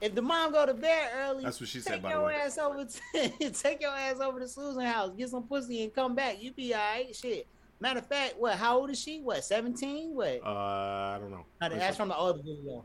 If 0.00 0.14
the 0.14 0.22
mom 0.22 0.52
go 0.52 0.66
to 0.66 0.74
bed 0.74 1.10
early, 1.16 1.42
That's 1.42 1.58
what 1.58 1.68
she 1.68 1.78
take 1.78 1.88
said, 1.94 2.02
by 2.02 2.10
the 2.10 2.14
your 2.16 2.26
way. 2.26 2.34
ass 2.34 2.58
over 2.58 2.84
to 2.84 3.50
take 3.50 3.80
your 3.80 3.90
ass 3.90 4.20
over 4.20 4.38
to 4.38 4.46
Susan 4.46 4.82
house, 4.82 5.10
get 5.16 5.30
some 5.30 5.42
pussy, 5.42 5.82
and 5.82 5.94
come 5.94 6.14
back. 6.14 6.40
You 6.40 6.52
be 6.52 6.74
alright. 6.74 7.16
Shit. 7.16 7.46
Matter 7.80 7.98
of 8.00 8.06
fact, 8.06 8.34
what? 8.38 8.56
How 8.56 8.78
old 8.78 8.90
is 8.90 9.00
she? 9.00 9.20
What? 9.20 9.42
Seventeen? 9.44 10.14
What? 10.14 10.40
Uh, 10.44 10.50
I 10.50 11.18
don't 11.20 11.30
know. 11.30 11.44
No, 11.60 11.68
that's 11.70 11.96
from 11.96 12.08
the 12.08 12.16
old 12.16 12.36
video. 12.36 12.84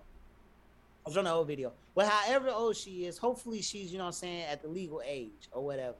I 1.05 1.09
was 1.09 1.15
from 1.15 1.25
the 1.25 1.31
old 1.31 1.47
video. 1.47 1.73
Well, 1.95 2.07
however 2.07 2.49
old 2.49 2.75
she 2.77 3.05
is, 3.05 3.17
hopefully 3.17 3.61
she's, 3.61 3.91
you 3.91 3.97
know 3.97 4.05
what 4.05 4.09
I'm 4.09 4.13
saying, 4.13 4.43
at 4.43 4.61
the 4.61 4.67
legal 4.67 5.01
age 5.05 5.49
or 5.51 5.63
whatever. 5.65 5.95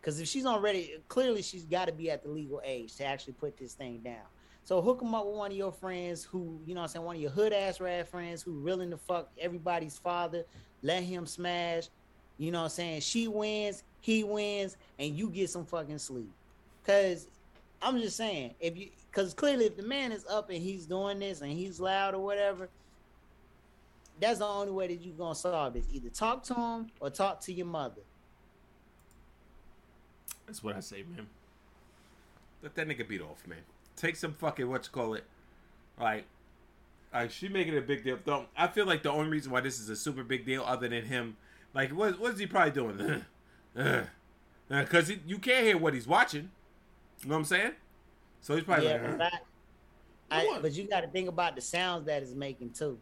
Because 0.00 0.20
if 0.20 0.28
she's 0.28 0.44
already, 0.44 0.96
clearly 1.08 1.40
she's 1.40 1.64
got 1.64 1.86
to 1.86 1.92
be 1.92 2.10
at 2.10 2.22
the 2.22 2.28
legal 2.28 2.60
age 2.64 2.94
to 2.96 3.06
actually 3.06 3.34
put 3.34 3.56
this 3.56 3.72
thing 3.74 4.00
down. 4.04 4.24
So 4.64 4.80
hook 4.80 5.00
them 5.00 5.14
up 5.14 5.26
with 5.26 5.36
one 5.36 5.50
of 5.50 5.56
your 5.56 5.72
friends 5.72 6.24
who, 6.24 6.58
you 6.66 6.74
know 6.74 6.80
what 6.80 6.84
I'm 6.84 6.92
saying, 6.92 7.04
one 7.04 7.16
of 7.16 7.22
your 7.22 7.30
hood 7.30 7.52
ass 7.52 7.80
rad 7.80 8.08
friends 8.08 8.42
who 8.42 8.60
willing 8.60 8.90
to 8.90 8.96
fuck 8.96 9.30
everybody's 9.38 9.98
father. 9.98 10.44
Let 10.82 11.02
him 11.02 11.26
smash. 11.26 11.88
You 12.38 12.50
know 12.50 12.60
what 12.60 12.64
I'm 12.64 12.70
saying? 12.70 13.00
She 13.02 13.28
wins, 13.28 13.84
he 14.00 14.24
wins, 14.24 14.76
and 14.98 15.16
you 15.16 15.28
get 15.28 15.50
some 15.50 15.66
fucking 15.66 15.98
sleep. 15.98 16.30
Cause 16.86 17.28
I'm 17.80 17.98
just 18.00 18.16
saying, 18.16 18.54
if 18.58 18.76
you 18.76 18.88
because 19.10 19.34
clearly 19.34 19.66
if 19.66 19.76
the 19.76 19.82
man 19.82 20.10
is 20.10 20.24
up 20.26 20.50
and 20.50 20.58
he's 20.58 20.86
doing 20.86 21.18
this 21.18 21.42
and 21.42 21.52
he's 21.52 21.78
loud 21.78 22.14
or 22.14 22.20
whatever, 22.20 22.68
that's 24.18 24.38
the 24.38 24.46
only 24.46 24.72
way 24.72 24.88
that 24.88 25.00
you're 25.02 25.14
gonna 25.14 25.34
solve 25.34 25.74
this. 25.74 25.86
Either 25.92 26.08
talk 26.08 26.42
to 26.44 26.54
him 26.54 26.90
or 27.00 27.10
talk 27.10 27.40
to 27.42 27.52
your 27.52 27.66
mother. 27.66 28.00
That's 30.46 30.62
what 30.62 30.74
I 30.76 30.80
say, 30.80 31.04
man. 31.14 31.26
Let 32.62 32.74
that 32.74 32.88
nigga 32.88 33.06
beat 33.06 33.20
off, 33.20 33.46
man. 33.46 33.58
Take 33.96 34.16
some 34.16 34.34
fucking 34.34 34.68
what 34.68 34.84
you 34.84 34.90
call 34.90 35.14
it, 35.14 35.24
like, 36.00 36.24
like 37.12 37.30
she 37.30 37.48
making 37.48 37.76
a 37.76 37.80
big 37.80 38.04
deal. 38.04 38.18
Don't 38.24 38.48
I 38.56 38.66
feel 38.66 38.86
like 38.86 39.02
the 39.02 39.10
only 39.10 39.30
reason 39.30 39.52
why 39.52 39.60
this 39.60 39.78
is 39.78 39.88
a 39.88 39.96
super 39.96 40.24
big 40.24 40.44
deal, 40.44 40.64
other 40.64 40.88
than 40.88 41.04
him, 41.04 41.36
like, 41.74 41.90
what 41.90 42.18
what 42.18 42.32
is 42.32 42.38
he 42.38 42.46
probably 42.46 42.72
doing? 42.72 43.24
Uh, 43.76 44.04
uh, 44.70 44.82
because 44.82 45.10
you 45.26 45.36
can't 45.38 45.66
hear 45.66 45.76
what 45.76 45.94
he's 45.94 46.06
watching. 46.06 46.48
You 47.22 47.28
know 47.28 47.34
what 47.34 47.38
I'm 47.40 47.44
saying? 47.44 47.72
So 48.40 48.54
he's 48.54 48.64
probably 48.64 48.86
yeah, 48.86 48.92
like, 48.92 49.02
uh, 49.02 49.16
but, 49.16 49.32
I, 50.30 50.46
I, 50.46 50.58
but 50.60 50.72
you 50.74 50.84
got 50.84 51.00
to 51.00 51.08
think 51.08 51.28
about 51.28 51.56
the 51.56 51.60
sounds 51.60 52.06
that 52.06 52.22
it's 52.22 52.34
making 52.34 52.70
too. 52.70 52.98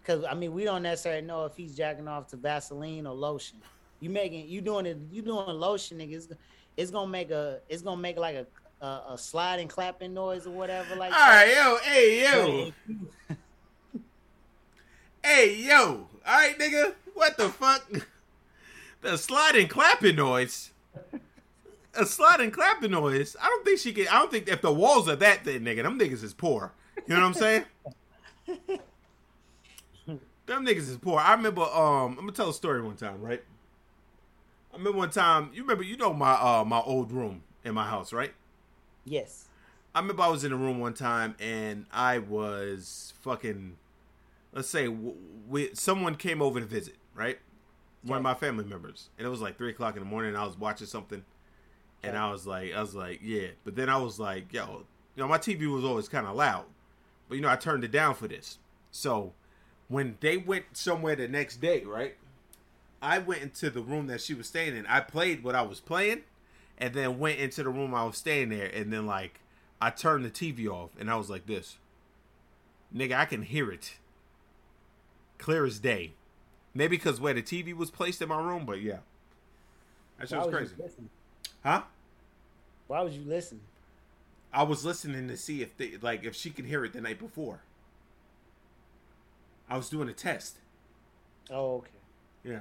Because 0.00 0.24
I 0.24 0.34
mean, 0.34 0.54
we 0.54 0.64
don't 0.64 0.82
necessarily 0.82 1.20
know 1.20 1.44
if 1.44 1.56
he's 1.56 1.76
jacking 1.76 2.08
off 2.08 2.28
to 2.28 2.36
Vaseline 2.36 3.06
or 3.06 3.14
lotion. 3.14 3.58
You 4.00 4.10
making 4.10 4.48
you 4.48 4.60
doing 4.60 4.86
it? 4.86 4.98
You 5.10 5.22
doing 5.22 5.46
lotion, 5.46 5.98
nigga? 5.98 6.14
It's, 6.14 6.28
it's 6.76 6.90
gonna 6.90 7.10
make 7.10 7.30
a 7.30 7.60
it's 7.68 7.82
gonna 7.82 8.00
make 8.00 8.16
like 8.18 8.36
a 8.36 8.46
a, 8.80 9.02
a 9.10 9.18
sliding 9.18 9.68
clapping 9.68 10.14
noise 10.14 10.46
or 10.46 10.50
whatever. 10.50 10.94
Like 10.96 11.12
all 11.12 11.18
right, 11.18 11.52
yo, 11.54 11.78
hey, 11.82 12.22
yo, 12.22 12.72
hey, 15.24 15.56
yo, 15.56 16.06
all 16.26 16.38
right, 16.38 16.58
nigga, 16.58 16.94
what 17.14 17.36
the 17.36 17.48
fuck? 17.48 17.90
The 19.00 19.16
sliding 19.16 19.68
clapping 19.68 20.16
noise. 20.16 20.70
A 21.94 22.06
sliding 22.06 22.50
clapping 22.50 22.92
noise. 22.92 23.36
I 23.40 23.46
don't 23.46 23.64
think 23.64 23.80
she 23.80 23.92
can. 23.92 24.08
I 24.08 24.18
don't 24.18 24.30
think 24.30 24.48
if 24.48 24.60
the 24.60 24.72
walls 24.72 25.08
are 25.08 25.16
that 25.16 25.44
thin, 25.44 25.64
nigga, 25.64 25.82
them 25.82 25.98
niggas 25.98 26.22
is 26.22 26.34
poor. 26.34 26.72
You 27.06 27.14
know 27.14 27.20
what 27.20 27.26
I'm 27.26 27.34
saying? 27.34 27.64
them 30.46 30.66
niggas 30.66 30.88
is 30.88 30.96
poor. 30.96 31.18
I 31.18 31.32
remember. 31.32 31.62
Um, 31.62 32.10
I'm 32.10 32.16
gonna 32.16 32.32
tell 32.32 32.50
a 32.50 32.54
story 32.54 32.82
one 32.82 32.96
time, 32.96 33.20
right? 33.20 33.42
I 34.72 34.76
remember 34.76 34.98
one 34.98 35.10
time. 35.10 35.50
You 35.52 35.62
remember? 35.62 35.82
You 35.82 35.96
know 35.96 36.12
my 36.12 36.32
uh 36.32 36.64
my 36.64 36.80
old 36.80 37.12
room 37.12 37.42
in 37.64 37.74
my 37.74 37.86
house, 37.86 38.12
right? 38.12 38.32
Yes. 39.04 39.46
I 39.94 40.00
remember 40.00 40.22
I 40.22 40.28
was 40.28 40.44
in 40.44 40.52
a 40.52 40.56
room 40.56 40.78
one 40.78 40.94
time 40.94 41.34
and 41.40 41.86
I 41.92 42.18
was 42.18 43.14
fucking. 43.22 43.76
Let's 44.52 44.68
say 44.68 44.86
w- 44.86 45.14
we, 45.48 45.74
someone 45.74 46.14
came 46.14 46.40
over 46.40 46.60
to 46.60 46.66
visit, 46.66 46.96
right? 47.14 47.38
One 48.02 48.16
of 48.18 48.22
my 48.22 48.34
family 48.34 48.64
members, 48.64 49.08
and 49.18 49.26
it 49.26 49.30
was 49.30 49.40
like 49.40 49.58
three 49.58 49.70
o'clock 49.70 49.96
in 49.96 50.02
the 50.02 50.08
morning. 50.08 50.30
And 50.30 50.38
I 50.38 50.46
was 50.46 50.58
watching 50.58 50.86
something, 50.86 51.24
and 52.02 52.16
I 52.16 52.30
was 52.30 52.46
like, 52.46 52.72
I 52.72 52.80
was 52.80 52.94
like, 52.94 53.20
yeah. 53.22 53.48
But 53.64 53.76
then 53.76 53.88
I 53.88 53.96
was 53.98 54.18
like, 54.18 54.52
yo, 54.52 54.84
you 55.16 55.22
know, 55.22 55.28
my 55.28 55.38
TV 55.38 55.66
was 55.66 55.84
always 55.84 56.08
kind 56.08 56.26
of 56.26 56.36
loud, 56.36 56.64
but 57.28 57.34
you 57.34 57.40
know, 57.42 57.50
I 57.50 57.56
turned 57.56 57.84
it 57.84 57.90
down 57.90 58.14
for 58.14 58.28
this. 58.28 58.58
So 58.90 59.32
when 59.88 60.16
they 60.20 60.36
went 60.36 60.64
somewhere 60.76 61.16
the 61.16 61.28
next 61.28 61.56
day, 61.60 61.82
right? 61.84 62.16
I 63.00 63.18
went 63.18 63.42
into 63.42 63.70
the 63.70 63.80
room 63.80 64.06
that 64.08 64.20
she 64.20 64.34
was 64.34 64.48
staying 64.48 64.76
in. 64.76 64.86
I 64.86 65.00
played 65.00 65.44
what 65.44 65.54
I 65.54 65.62
was 65.62 65.80
playing, 65.80 66.22
and 66.76 66.94
then 66.94 67.18
went 67.18 67.38
into 67.38 67.62
the 67.62 67.70
room 67.70 67.94
I 67.94 68.04
was 68.04 68.16
staying 68.16 68.48
there, 68.50 68.66
and 68.66 68.92
then 68.92 69.06
like 69.06 69.40
I 69.80 69.90
turned 69.90 70.24
the 70.24 70.30
TV 70.30 70.68
off, 70.68 70.90
and 70.98 71.10
I 71.10 71.16
was 71.16 71.30
like 71.30 71.46
this, 71.46 71.78
nigga, 72.94 73.16
I 73.16 73.24
can 73.24 73.42
hear 73.42 73.70
it, 73.70 73.96
clear 75.38 75.64
as 75.64 75.78
day. 75.78 76.12
Maybe 76.74 76.96
because 76.96 77.20
where 77.20 77.34
the 77.34 77.42
TV 77.42 77.74
was 77.74 77.90
placed 77.90 78.20
in 78.20 78.28
my 78.28 78.40
room, 78.40 78.64
but 78.66 78.80
yeah, 78.80 78.98
that 80.18 80.28
shit 80.28 80.38
was 80.38 80.46
was 80.46 80.54
crazy, 80.54 80.74
huh? 81.64 81.82
Why 82.86 83.02
would 83.02 83.12
you 83.12 83.24
listen? 83.24 83.60
I 84.52 84.62
was 84.62 84.84
listening 84.84 85.28
to 85.28 85.36
see 85.36 85.62
if 85.62 85.76
they 85.76 85.96
like 86.00 86.24
if 86.24 86.34
she 86.34 86.50
could 86.50 86.66
hear 86.66 86.84
it 86.84 86.92
the 86.92 87.00
night 87.00 87.18
before. 87.18 87.60
I 89.68 89.76
was 89.76 89.88
doing 89.88 90.08
a 90.08 90.12
test. 90.12 90.56
Oh, 91.50 91.76
okay. 91.76 91.88
Yeah. 92.42 92.60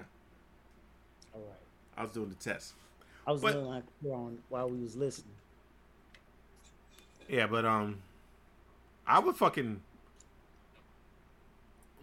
I 1.97 2.03
was 2.03 2.11
doing 2.11 2.29
the 2.29 2.35
test. 2.35 2.73
I 3.25 3.31
was 3.31 3.41
But- 3.41 3.55
a 3.55 3.59
little 3.59 3.83
on 4.13 4.37
while 4.49 4.69
we 4.69 4.77
was 4.81 4.95
listening. 4.95 5.33
Yeah, 7.27 7.47
but 7.47 7.65
um, 7.65 7.97
I 9.05 9.19
would 9.19 9.35
fucking 9.35 9.81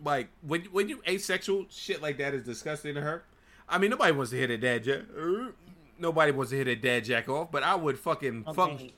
like 0.05 0.29
when 0.43 0.63
when 0.67 0.89
you 0.89 1.01
asexual 1.09 1.67
shit 1.71 2.03
like 2.03 2.19
that 2.19 2.35
is 2.35 2.45
disgusting 2.45 2.95
to 2.95 3.01
her. 3.01 3.25
I 3.69 3.79
mean, 3.79 3.91
nobody 3.91 4.13
wants 4.13 4.31
to 4.33 4.37
hit 4.37 4.51
a 4.51 4.59
dad 4.59 4.85
jack. 4.85 5.03
er, 5.17 5.55
Nobody 5.97 6.33
wants 6.33 6.51
to 6.51 6.57
hit 6.59 6.67
a 6.69 6.75
dad 6.77 7.05
jack 7.05 7.29
off, 7.29 7.51
but 7.53 7.63
I 7.63 7.77
would 7.77 7.99
fucking 7.99 8.45
feng, 8.45 8.55
thinking- 8.55 8.93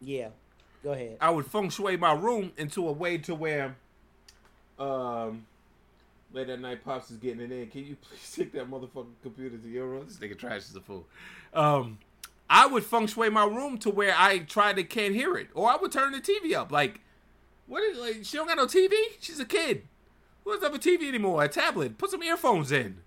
Yeah. 0.00 0.28
Go 0.84 0.92
ahead. 0.92 1.18
I 1.20 1.30
would 1.30 1.46
feng 1.46 1.68
shui 1.68 1.96
my 1.96 2.14
room 2.14 2.52
into 2.56 2.88
a 2.88 2.92
way 2.92 3.18
to 3.18 3.34
where, 3.34 3.76
um, 4.78 5.46
late 6.36 6.50
at 6.50 6.60
night, 6.60 6.84
pops 6.84 7.10
is 7.10 7.16
getting 7.16 7.40
it 7.40 7.50
in. 7.50 7.66
Can 7.68 7.84
you 7.84 7.96
please 8.00 8.32
take 8.36 8.52
that 8.52 8.70
motherfucking 8.70 9.14
computer 9.22 9.56
to 9.56 9.68
your 9.68 9.86
room? 9.86 10.04
This 10.06 10.18
nigga 10.18 10.38
trash 10.38 10.68
is 10.68 10.76
a 10.76 10.80
fool. 10.80 11.06
Um, 11.52 11.98
I 12.48 12.66
would 12.66 12.84
feng 12.84 13.06
shui 13.06 13.30
my 13.30 13.44
room 13.44 13.78
to 13.78 13.90
where 13.90 14.14
I 14.16 14.40
try 14.40 14.72
to 14.72 14.84
can't 14.84 15.14
hear 15.14 15.36
it, 15.36 15.48
or 15.54 15.68
I 15.68 15.76
would 15.76 15.90
turn 15.90 16.12
the 16.12 16.20
TV 16.20 16.54
up. 16.54 16.70
Like, 16.70 17.00
what 17.66 17.82
is 17.82 17.98
like? 17.98 18.24
She 18.24 18.36
don't 18.36 18.46
got 18.46 18.58
no 18.58 18.66
TV. 18.66 18.92
She's 19.18 19.40
a 19.40 19.44
kid. 19.44 19.82
Who 20.44 20.52
doesn't 20.52 20.72
have 20.72 20.74
a 20.74 20.78
TV 20.78 21.08
anymore? 21.08 21.42
A 21.42 21.48
tablet. 21.48 21.98
Put 21.98 22.10
some 22.10 22.22
earphones 22.22 22.70
in. 22.70 22.98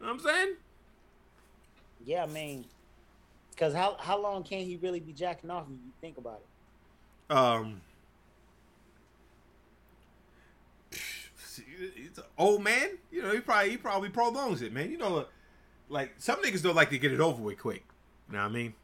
You 0.00 0.06
know 0.06 0.08
what 0.08 0.10
I'm 0.12 0.20
saying? 0.20 0.54
Yeah, 2.04 2.24
I 2.24 2.26
mean, 2.26 2.66
because 3.52 3.72
how 3.72 3.96
how 3.98 4.20
long 4.20 4.42
can 4.42 4.58
he 4.58 4.76
really 4.76 5.00
be 5.00 5.12
jacking 5.12 5.50
off 5.50 5.64
if 5.64 5.70
you 5.70 5.92
think 6.00 6.18
about 6.18 6.40
it? 6.40 7.34
Um, 7.34 7.80
he's 12.12 12.22
an 12.22 12.30
old 12.38 12.62
man. 12.62 12.98
You 13.10 13.22
know, 13.22 13.32
he 13.32 13.40
probably 13.40 13.70
he 13.70 13.76
probably 13.76 14.08
prolongs 14.08 14.62
it, 14.62 14.72
man. 14.72 14.90
You 14.90 14.98
know, 14.98 15.26
like 15.88 16.14
some 16.18 16.42
niggas 16.42 16.62
don't 16.62 16.76
like 16.76 16.90
to 16.90 16.98
get 16.98 17.12
it 17.12 17.20
over 17.20 17.42
with 17.42 17.58
quick. 17.58 17.84
You 18.28 18.36
know 18.36 18.42
what 18.42 18.50
I 18.50 18.52
mean? 18.54 18.74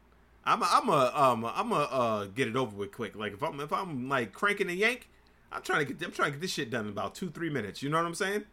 I'm 0.45 0.61
a, 0.61 0.69
I'm 0.71 0.89
a 0.89 1.11
um 1.15 1.45
I'm 1.45 1.71
a 1.71 1.75
uh 1.75 2.25
get 2.25 2.47
it 2.47 2.55
over 2.55 2.75
with 2.75 2.91
quick. 2.91 3.15
Like 3.15 3.33
if 3.33 3.43
I'm 3.43 3.59
if 3.59 3.71
I'm 3.71 4.09
like 4.09 4.33
cranking 4.33 4.69
a 4.69 4.73
yank, 4.73 5.09
I'm 5.51 5.61
trying 5.61 5.85
to 5.85 5.93
get 5.93 6.05
I'm 6.05 6.13
trying 6.13 6.29
to 6.29 6.31
get 6.33 6.41
this 6.41 6.51
shit 6.51 6.69
done 6.69 6.85
in 6.85 6.91
about 6.91 7.15
two 7.15 7.29
three 7.29 7.49
minutes. 7.49 7.83
You 7.83 7.89
know 7.89 7.97
what 7.97 8.05
I'm 8.05 8.15
saying? 8.15 8.43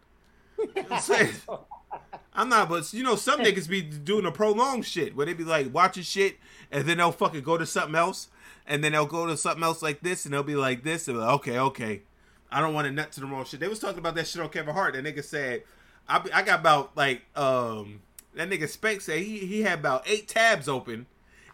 You 0.59 0.67
know 0.67 0.83
what 0.83 0.93
I'm 0.93 1.01
saying? 1.01 1.33
I'm 2.35 2.51
not, 2.51 2.69
but 2.69 2.93
you 2.93 3.03
know, 3.03 3.17
some 3.17 3.41
niggas 3.41 3.69
be 3.69 3.81
doing 3.81 4.27
a 4.27 4.31
prolonged 4.31 4.85
shit 4.85 5.17
where 5.17 5.25
they 5.25 5.33
be 5.33 5.45
like 5.45 5.73
watching 5.73 6.03
shit 6.03 6.37
and 6.71 6.85
then 6.85 6.99
they'll 6.99 7.13
fucking 7.13 7.43
go 7.43 7.57
to 7.57 7.65
something 7.65 7.95
else 7.95 8.29
and 8.67 8.85
then 8.85 8.93
they'll 8.93 9.07
go 9.07 9.27
to 9.27 9.37
something 9.39 9.63
else 9.63 9.83
like 9.83 10.01
this 10.03 10.27
and 10.27 10.35
they'll 10.35 10.43
be 10.43 10.57
like 10.57 10.83
this 10.83 11.09
and 11.09 11.17
be 11.17 11.21
like, 11.21 11.35
okay, 11.37 11.59
okay. 11.59 12.03
I 12.57 12.63
don't 12.63 12.73
want 12.73 12.87
to 12.87 12.91
nut 12.91 13.13
to 13.13 13.21
the 13.21 13.27
wrong 13.27 13.45
shit. 13.45 13.61
They 13.61 13.69
was 13.69 13.81
talking 13.81 13.99
about 13.99 14.15
that 14.15 14.27
shit 14.27 14.41
on 14.41 14.49
Kevin 14.49 14.73
Hart. 14.73 14.95
That 14.95 15.05
nigga 15.05 15.23
said, 15.23 15.63
I 16.09 16.27
I 16.33 16.41
got 16.41 16.61
about 16.61 16.97
like 16.97 17.21
um 17.37 18.01
that 18.35 18.49
nigga 18.49 18.67
Spank 18.67 19.03
said 19.03 19.19
he 19.19 19.41
he 19.41 19.61
had 19.61 19.81
about 19.81 20.09
eight 20.09 20.27
tabs 20.27 20.67
open, 20.67 21.05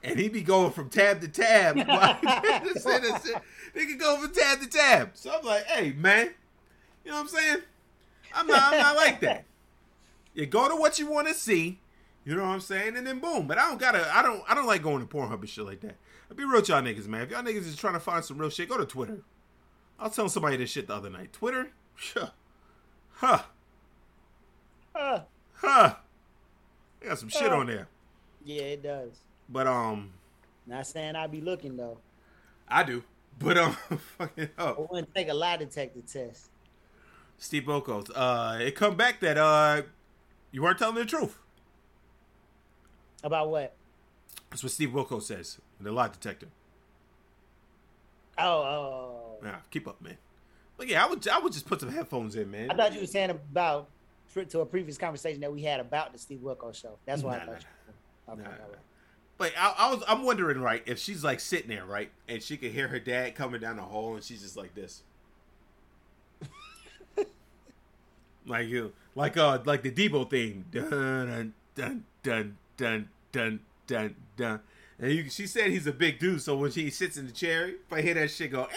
and 0.04 0.16
he 0.16 0.28
be 0.28 0.42
going 0.42 0.70
from 0.70 0.90
tab 0.90 1.20
to 1.22 1.26
tab. 1.26 1.76
That 1.88 3.20
shit. 3.24 3.98
Go 3.98 4.16
from 4.18 4.32
tab 4.32 4.60
to 4.60 4.68
tab. 4.68 5.10
So 5.14 5.36
I'm 5.36 5.44
like, 5.44 5.64
hey 5.64 5.92
man, 5.92 6.30
you 7.04 7.10
know 7.10 7.16
what 7.16 7.22
I'm 7.22 7.28
saying? 7.28 7.58
I'm 8.32 8.46
not 8.46 8.72
I'm 8.72 8.78
not 8.78 8.94
like 8.94 9.18
that. 9.22 9.44
You 10.34 10.46
go 10.46 10.68
to 10.68 10.76
what 10.76 11.00
you 11.00 11.10
want 11.10 11.26
to 11.26 11.34
see, 11.34 11.80
you 12.24 12.36
know 12.36 12.42
what 12.42 12.50
I'm 12.50 12.60
saying, 12.60 12.96
and 12.96 13.04
then 13.04 13.18
boom. 13.18 13.48
But 13.48 13.58
I 13.58 13.68
don't 13.68 13.80
gotta. 13.80 14.08
I 14.16 14.22
don't. 14.22 14.44
I 14.48 14.54
don't 14.54 14.68
like 14.68 14.84
going 14.84 15.04
to 15.04 15.12
Pornhub 15.12 15.40
and 15.40 15.48
shit 15.48 15.64
like 15.64 15.80
that. 15.80 15.96
I'll 16.30 16.36
be 16.36 16.44
real 16.44 16.60
with 16.60 16.68
y'all 16.68 16.80
niggas, 16.80 17.08
man. 17.08 17.22
If 17.22 17.32
y'all 17.32 17.42
niggas 17.42 17.66
is 17.66 17.74
trying 17.74 17.94
to 17.94 18.00
find 18.00 18.24
some 18.24 18.38
real 18.38 18.50
shit, 18.50 18.68
go 18.68 18.78
to 18.78 18.86
Twitter. 18.86 19.18
I 20.02 20.06
was 20.06 20.16
telling 20.16 20.30
somebody 20.30 20.56
this 20.56 20.70
shit 20.70 20.88
the 20.88 20.94
other 20.96 21.10
night. 21.10 21.32
Twitter, 21.32 21.70
huh, 21.94 22.30
huh, 23.12 23.42
Uh, 24.96 25.20
huh. 25.54 25.94
They 27.00 27.06
got 27.06 27.18
some 27.20 27.28
shit 27.28 27.52
on 27.52 27.66
there. 27.68 27.86
yeah, 28.44 28.62
it 28.62 28.82
does. 28.82 29.20
But 29.48 29.68
um, 29.68 30.10
Not 30.66 30.86
saying 30.88 31.14
I'd 31.14 31.30
be 31.30 31.40
looking 31.40 31.76
though. 31.76 31.98
I 32.68 32.82
do. 32.82 33.04
But 33.38 33.58
um, 33.58 33.72
fucking 34.18 34.48
I 34.58 34.62
up. 34.62 34.90
wouldn't 34.90 35.14
take 35.14 35.28
a 35.28 35.34
lie 35.34 35.56
detector 35.56 36.00
test. 36.00 36.48
Steve 37.38 37.62
Wilkos. 37.64 38.10
Uh, 38.14 38.58
it 38.60 38.74
come 38.74 38.96
back 38.96 39.20
that 39.20 39.38
uh, 39.38 39.82
you 40.50 40.62
weren't 40.62 40.78
telling 40.78 40.96
the 40.96 41.04
truth. 41.04 41.38
About 43.22 43.50
what? 43.50 43.74
That's 44.50 44.64
what 44.64 44.72
Steve 44.72 44.90
Wilkos 44.90 45.22
says 45.22 45.58
in 45.78 45.84
the 45.84 45.92
lie 45.92 46.08
detector. 46.08 46.48
Oh, 48.38 48.44
oh. 48.62 49.18
Keep 49.70 49.88
up, 49.88 50.00
man. 50.00 50.16
But 50.76 50.88
yeah, 50.88 51.04
I 51.04 51.08
would 51.08 51.26
I 51.28 51.38
would 51.38 51.52
just 51.52 51.66
put 51.66 51.80
some 51.80 51.90
headphones 51.92 52.34
in, 52.36 52.50
man. 52.50 52.70
I 52.70 52.74
thought 52.74 52.94
you 52.94 53.00
were 53.00 53.06
saying 53.06 53.30
about 53.30 53.88
to 54.48 54.60
a 54.60 54.66
previous 54.66 54.96
conversation 54.96 55.40
that 55.42 55.52
we 55.52 55.62
had 55.62 55.78
about 55.80 56.12
the 56.12 56.18
Steve 56.18 56.38
Wilkos 56.38 56.80
show. 56.80 56.96
That's 57.04 57.22
why 57.22 57.36
Nah, 57.36 57.42
I 57.42 57.46
thought. 57.46 57.64
nah, 58.28 58.34
nah. 58.44 58.50
But 59.38 59.52
I, 59.58 59.74
I 59.78 59.90
was 59.92 60.02
I'm 60.08 60.22
wondering, 60.24 60.60
right, 60.60 60.82
if 60.86 60.98
she's 60.98 61.22
like 61.24 61.40
sitting 61.40 61.68
there, 61.68 61.84
right, 61.84 62.10
and 62.28 62.42
she 62.42 62.56
could 62.56 62.72
hear 62.72 62.88
her 62.88 62.98
dad 63.00 63.34
coming 63.34 63.60
down 63.60 63.76
the 63.76 63.82
hall, 63.82 64.14
and 64.14 64.22
she's 64.24 64.42
just 64.42 64.56
like 64.56 64.74
this, 64.74 65.02
like 68.46 68.68
you, 68.68 68.92
like 69.14 69.36
uh, 69.36 69.58
like 69.64 69.82
the 69.82 69.90
Debo 69.90 70.28
thing, 70.28 70.64
dun 70.72 70.90
dun 70.90 72.04
dun 72.22 72.56
dun 72.76 73.08
dun 73.36 73.60
dun 73.86 74.14
dun. 74.36 74.60
And 74.98 75.12
you, 75.12 75.30
she 75.30 75.46
said 75.46 75.70
he's 75.70 75.86
a 75.86 75.92
big 75.92 76.18
dude, 76.18 76.40
so 76.42 76.56
when 76.56 76.70
she 76.70 76.90
sits 76.90 77.16
in 77.16 77.26
the 77.26 77.32
chair, 77.32 77.68
if 77.68 77.92
I 77.92 78.00
hear 78.02 78.14
that 78.14 78.30
shit 78.30 78.52
go, 78.52 78.64
eh, 78.64 78.76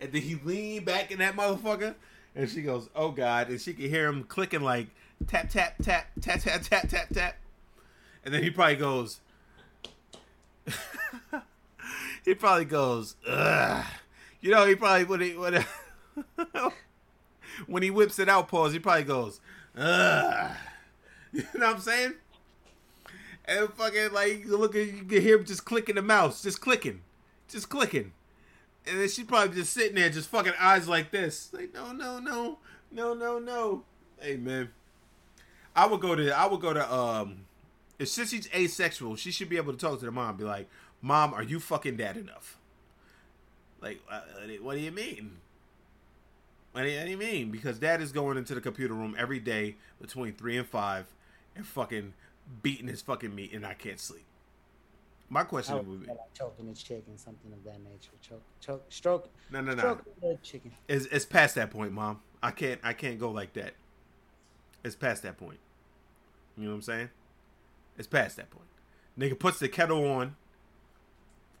and 0.00 0.12
then 0.12 0.22
he 0.22 0.36
lean 0.36 0.84
back 0.84 1.10
in 1.10 1.18
that 1.18 1.36
motherfucker, 1.36 1.94
and 2.34 2.48
she 2.48 2.62
goes, 2.62 2.88
oh 2.94 3.10
god, 3.10 3.48
and 3.48 3.60
she 3.60 3.72
can 3.72 3.88
hear 3.88 4.06
him 4.08 4.24
clicking 4.24 4.62
like 4.62 4.88
tap 5.26 5.50
tap 5.50 5.74
tap 5.82 6.06
tap 6.20 6.40
tap 6.40 6.62
tap 6.62 6.88
tap 6.88 7.08
tap, 7.12 7.36
and 8.24 8.32
then 8.32 8.42
he 8.42 8.50
probably 8.50 8.76
goes. 8.76 9.20
he 12.24 12.34
probably 12.34 12.66
goes, 12.66 13.16
Ugh. 13.26 13.84
you 14.40 14.50
know, 14.50 14.66
he 14.66 14.74
probably 14.74 15.04
when 15.04 15.20
he 15.20 15.36
when, 15.36 15.64
when 17.66 17.82
he 17.82 17.90
whips 17.90 18.18
it 18.18 18.28
out, 18.28 18.48
pause. 18.48 18.72
He 18.72 18.78
probably 18.78 19.04
goes, 19.04 19.40
Ugh. 19.76 20.50
you 21.32 21.42
know 21.54 21.66
what 21.66 21.76
I'm 21.76 21.80
saying? 21.80 22.14
And 23.44 23.68
fucking 23.70 24.12
like 24.12 24.44
you 24.44 24.56
look 24.56 24.74
you 24.74 25.04
can 25.08 25.22
hear 25.22 25.38
him 25.38 25.44
just 25.44 25.64
clicking 25.64 25.94
the 25.94 26.02
mouse, 26.02 26.42
just 26.42 26.60
clicking, 26.60 27.00
just 27.48 27.68
clicking, 27.68 28.12
and 28.88 29.00
then 29.00 29.08
she 29.08 29.24
probably 29.24 29.56
just 29.56 29.72
sitting 29.72 29.94
there, 29.94 30.10
just 30.10 30.28
fucking 30.28 30.54
eyes 30.58 30.88
like 30.88 31.10
this, 31.10 31.50
like 31.52 31.74
no, 31.74 31.92
no, 31.92 32.18
no, 32.18 32.58
no, 32.90 33.14
no, 33.14 33.38
no. 33.38 33.84
Hey 34.20 34.36
man, 34.36 34.70
I 35.74 35.86
would 35.86 36.00
go 36.00 36.14
to 36.14 36.30
I 36.30 36.46
would 36.46 36.60
go 36.60 36.72
to 36.72 36.92
um 36.92 37.44
if 37.98 38.08
since 38.08 38.30
she's 38.30 38.48
asexual, 38.54 39.16
she 39.16 39.30
should 39.30 39.48
be 39.48 39.56
able 39.56 39.72
to 39.72 39.78
talk 39.78 39.98
to 39.98 40.04
the 40.04 40.12
mom, 40.12 40.36
be 40.36 40.44
like, 40.44 40.68
"Mom, 41.02 41.34
are 41.34 41.42
you 41.42 41.58
fucking 41.60 41.96
dad 41.96 42.16
enough?" 42.16 42.58
Like, 43.80 44.00
uh, 44.10 44.20
what 44.60 44.74
do 44.74 44.80
you 44.80 44.92
mean? 44.92 45.38
What 46.72 46.82
do 46.82 46.88
you 46.88 47.16
mean? 47.16 47.50
Because 47.50 47.78
dad 47.78 48.00
is 48.00 48.12
going 48.12 48.36
into 48.36 48.54
the 48.54 48.60
computer 48.60 48.94
room 48.94 49.16
every 49.18 49.40
day 49.40 49.76
between 50.00 50.34
three 50.34 50.56
and 50.56 50.66
five, 50.66 51.06
and 51.56 51.66
fucking 51.66 52.14
beating 52.62 52.88
his 52.88 53.02
fucking 53.02 53.34
meat, 53.34 53.52
and 53.52 53.66
I 53.66 53.74
can't 53.74 53.98
sleep. 53.98 54.27
My 55.30 55.44
question 55.44 55.76
would 55.76 55.86
would 55.86 56.00
be, 56.02 56.08
like 56.08 56.18
choking 56.34 56.66
the 56.66 56.74
chicken, 56.74 57.18
something 57.18 57.52
of 57.52 57.62
that 57.64 57.80
nature. 57.82 58.12
Choke, 58.22 58.42
choke, 58.60 58.84
stroke, 58.88 59.28
no, 59.50 59.60
no, 59.60 59.74
no, 59.74 60.38
chicken. 60.42 60.72
it's, 60.88 61.04
it's 61.06 61.26
past 61.26 61.54
that 61.56 61.70
point, 61.70 61.92
mom. 61.92 62.20
I 62.42 62.50
can't, 62.50 62.80
I 62.82 62.94
can't 62.94 63.18
go 63.18 63.30
like 63.30 63.52
that. 63.54 63.74
It's 64.84 64.94
past 64.96 65.22
that 65.24 65.36
point. 65.36 65.58
You 66.56 66.64
know 66.64 66.70
what 66.70 66.76
I'm 66.76 66.82
saying? 66.82 67.10
It's 67.98 68.08
past 68.08 68.36
that 68.36 68.50
point. 68.50 68.68
Nigga 69.18 69.38
puts 69.38 69.58
the 69.58 69.68
kettle 69.68 70.08
on. 70.10 70.36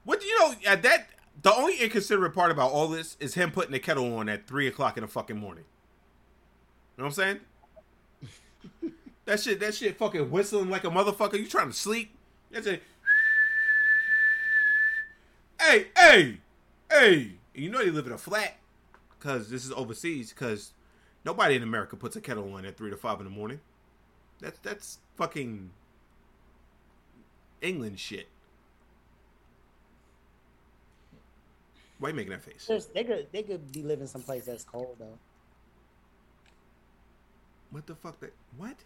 What 0.04 0.20
do 0.20 0.26
you 0.26 0.38
know? 0.38 0.54
At 0.66 0.82
that, 0.84 1.08
the 1.42 1.52
only 1.52 1.76
inconsiderate 1.78 2.32
part 2.34 2.50
about 2.50 2.70
all 2.72 2.88
this 2.88 3.16
is 3.20 3.34
him 3.34 3.50
putting 3.50 3.72
the 3.72 3.78
kettle 3.78 4.16
on 4.16 4.28
at 4.28 4.46
three 4.46 4.66
o'clock 4.66 4.96
in 4.96 5.02
the 5.02 5.08
fucking 5.08 5.36
morning. 5.36 5.64
You 6.96 7.04
know 7.04 7.08
what 7.08 7.18
I'm 7.18 7.40
saying? 8.82 8.92
that 9.26 9.40
shit, 9.40 9.60
that 9.60 9.74
shit, 9.74 9.98
fucking 9.98 10.30
whistling 10.30 10.70
like 10.70 10.84
a 10.84 10.90
motherfucker. 10.90 11.38
You 11.38 11.46
trying 11.46 11.68
to 11.68 11.76
sleep? 11.76 12.14
That's 12.50 12.66
it. 12.66 12.82
Hey, 15.68 15.88
hey, 15.98 16.38
hey! 16.90 17.32
You 17.54 17.68
know 17.68 17.82
you 17.82 17.92
live 17.92 18.06
in 18.06 18.12
a 18.12 18.18
flat 18.18 18.56
because 19.10 19.50
this 19.50 19.66
is 19.66 19.72
overseas. 19.72 20.32
Because 20.32 20.72
nobody 21.26 21.56
in 21.56 21.62
America 21.62 21.94
puts 21.94 22.16
a 22.16 22.22
kettle 22.22 22.54
on 22.54 22.64
at 22.64 22.78
three 22.78 22.88
to 22.88 22.96
five 22.96 23.18
in 23.18 23.24
the 23.24 23.30
morning. 23.30 23.60
That's 24.40 24.58
that's 24.60 24.98
fucking 25.16 25.68
England 27.60 28.00
shit. 28.00 28.28
Why 31.98 32.08
you 32.08 32.14
making 32.14 32.30
that 32.30 32.44
face? 32.44 32.70
They 32.94 33.04
could, 33.04 33.26
they 33.30 33.42
could 33.42 33.70
be 33.70 33.82
living 33.82 34.06
someplace 34.06 34.46
that's 34.46 34.64
cold 34.64 34.96
though. 34.98 35.18
What 37.72 37.86
the 37.86 37.94
fuck? 37.94 38.18
That 38.20 38.32
what? 38.56 38.76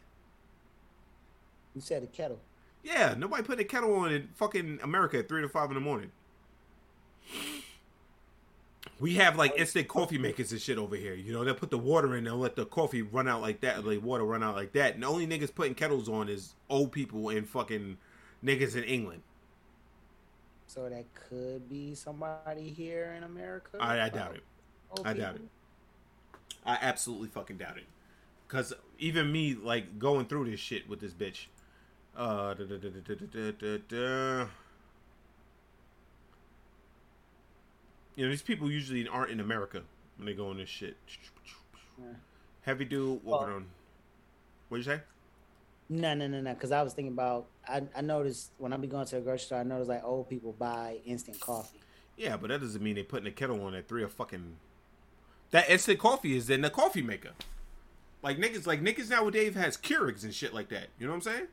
You 1.77 1.81
said 1.81 2.03
a 2.03 2.07
kettle. 2.07 2.41
Yeah, 2.83 3.15
nobody 3.17 3.45
put 3.45 3.61
a 3.61 3.65
kettle 3.65 3.95
on 3.95 4.13
in 4.13 4.31
fucking 4.35 4.81
America 4.83 5.21
at 5.21 5.29
three 5.29 5.43
to 5.43 5.49
five 5.49 5.71
in 5.71 5.75
the 5.75 5.81
morning. 5.81 6.11
We 9.01 9.15
have 9.15 9.37
like 9.37 9.55
instant 9.57 9.89
coffee 9.89 10.19
makers 10.19 10.53
and 10.53 10.61
shit 10.61 10.79
over 10.79 10.95
here. 10.95 11.15
You 11.15 11.33
know, 11.33 11.45
they'll 11.45 11.55
put 11.55 11.71
the 11.71 11.79
water 11.79 12.15
in, 12.17 12.25
they'll 12.25 12.37
let 12.37 12.55
the 12.55 12.67
coffee 12.67 13.03
run 13.03 13.27
out 13.27 13.41
like 13.41 13.61
that, 13.63 13.85
like 13.85 14.03
water 14.03 14.25
run 14.25 14.43
out 14.43 14.55
like 14.55 14.73
that. 14.75 14.95
And 14.95 15.03
the 15.03 15.09
only 15.09 15.27
niggas 15.27 15.53
putting 15.53 15.75
kettles 15.75 16.09
on 16.09 16.29
is 16.29 16.55
old 16.71 16.93
people 16.93 17.29
and 17.31 17.49
fucking 17.49 17.99
niggas 18.45 18.77
in 18.77 18.85
England. 18.85 19.23
So 20.69 20.89
that 20.89 21.05
could 21.29 21.69
be 21.69 21.95
somebody 21.95 22.71
here 22.71 23.15
in 23.17 23.25
America. 23.25 23.77
I, 23.81 24.03
I 24.03 24.09
doubt 24.09 24.37
it. 24.37 24.45
Old 24.97 25.07
I 25.07 25.13
doubt 25.13 25.35
it. 25.35 25.43
I 26.65 26.79
absolutely 26.81 27.29
fucking 27.29 27.59
doubt 27.59 27.79
it. 27.79 27.85
Cause 28.49 28.73
even 28.99 29.33
me, 29.33 29.55
like 29.55 29.99
going 29.99 30.27
through 30.27 30.51
this 30.51 30.61
shit 30.61 30.89
with 30.89 31.01
this 31.01 31.13
bitch. 31.13 31.47
Uh, 32.17 32.55
da, 32.55 32.65
da, 32.65 32.77
da, 32.77 32.89
da, 32.89 33.15
da, 33.15 33.27
da, 33.27 33.53
da, 33.53 33.79
da. 33.89 34.47
You 38.17 38.25
know, 38.27 38.31
these 38.31 38.43
people 38.43 38.71
usually 38.71 39.07
aren't 39.09 39.31
in 39.31 39.41
America 39.41 39.83
when 40.17 40.27
they 40.27 40.35
go 40.35 40.49
on 40.49 40.59
this 40.59 40.69
shit. 40.69 40.97
Yeah. 41.99 42.09
Heavy 42.63 42.85
dude 42.85 43.23
walking 43.25 43.47
Well- 43.49 43.57
on. 43.57 43.67
What'd 44.69 44.87
you 44.87 44.93
say? 44.93 45.01
No, 45.89 46.15
no, 46.15 46.27
no, 46.27 46.41
no. 46.41 46.55
Because 46.55 46.73
I 46.73 46.83
was 46.83 46.95
thinking 46.95 47.13
about. 47.13 47.47
I, 47.69 47.83
I 47.95 48.01
noticed 48.01 48.51
when 48.59 48.73
I 48.73 48.77
be 48.79 48.87
going 48.87 49.05
to 49.07 49.17
the 49.17 49.21
grocery 49.21 49.45
store, 49.45 49.59
I 49.59 49.63
noticed 49.63 49.91
like 49.91 50.03
old 50.03 50.29
people 50.31 50.53
buy 50.59 51.01
instant 51.05 51.39
coffee. 51.41 51.81
Yeah, 52.17 52.37
but 52.39 52.49
that 52.49 52.61
doesn't 52.61 52.83
mean 52.83 52.95
they're 52.95 53.05
putting 53.05 53.27
a 53.27 53.31
kettle 53.33 53.63
on 53.65 53.75
at 53.75 53.89
three 53.89 54.03
or 54.03 54.09
fucking. 54.09 54.57
That 55.51 55.69
instant 55.69 55.99
coffee 55.99 56.35
is 56.37 56.49
in 56.49 56.63
the 56.63 56.71
coffee 56.71 57.03
maker. 57.03 57.33
Like 58.23 58.39
niggas, 58.39 58.67
like 58.67 58.81
niggas 58.81 59.11
nowadays 59.11 59.55
has 59.55 59.77
Keurigs 59.77 60.23
and 60.25 60.33
shit 60.33 60.55
like 60.55 60.69
that. 60.71 60.87
You 60.99 61.07
know 61.07 61.13
what 61.13 61.17
I'm 61.27 61.33
saying? 61.33 61.47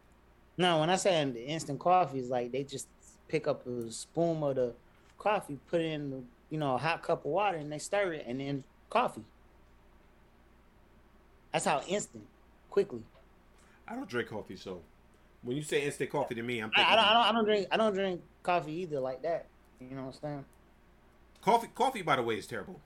No, 0.58 0.80
when 0.80 0.90
I 0.90 0.96
say 0.96 1.22
instant 1.48 1.80
coffee, 1.80 2.20
is 2.20 2.30
like 2.30 2.52
they 2.54 2.64
just 2.64 2.88
pick 3.28 3.48
up 3.48 3.66
a 3.68 3.92
spoon 3.92 4.42
of 4.44 4.56
the 4.56 4.74
coffee, 5.18 5.58
put 5.70 5.82
it 5.82 5.86
in, 5.92 6.26
you 6.50 6.58
know, 6.58 6.76
a 6.76 6.78
hot 6.78 7.04
cup 7.04 7.26
of 7.26 7.32
water, 7.32 7.58
and 7.58 7.72
they 7.72 7.78
stir 7.80 8.14
it, 8.14 8.26
and 8.28 8.40
then 8.40 8.64
coffee. 8.90 9.24
That's 11.52 11.66
how 11.66 11.82
instant, 11.88 12.26
quickly. 12.70 13.04
I 13.88 13.96
don't 13.96 14.08
drink 14.08 14.30
coffee, 14.30 14.56
so 14.56 14.82
when 15.42 15.58
you 15.58 15.64
say 15.64 15.84
instant 15.84 16.10
coffee 16.12 16.36
to 16.36 16.44
me, 16.44 16.60
I'm 16.60 16.72
I, 16.76 16.84
I, 16.84 16.96
don't, 16.96 17.06
I 17.06 17.14
don't, 17.14 17.24
I 17.24 17.32
don't 17.32 17.46
drink, 17.46 17.68
I 17.72 17.78
don't 17.78 17.94
drink 17.94 18.22
coffee 18.44 18.74
either 18.74 19.00
like 19.00 19.22
that. 19.24 19.46
You 19.80 19.96
know 19.96 20.04
what 20.06 20.16
I'm 20.16 20.22
saying? 20.22 20.46
coffee. 21.42 21.68
Coffee, 21.74 22.02
by 22.02 22.16
the 22.18 22.22
way, 22.24 22.36
is 22.36 22.46
terrible. 22.48 22.80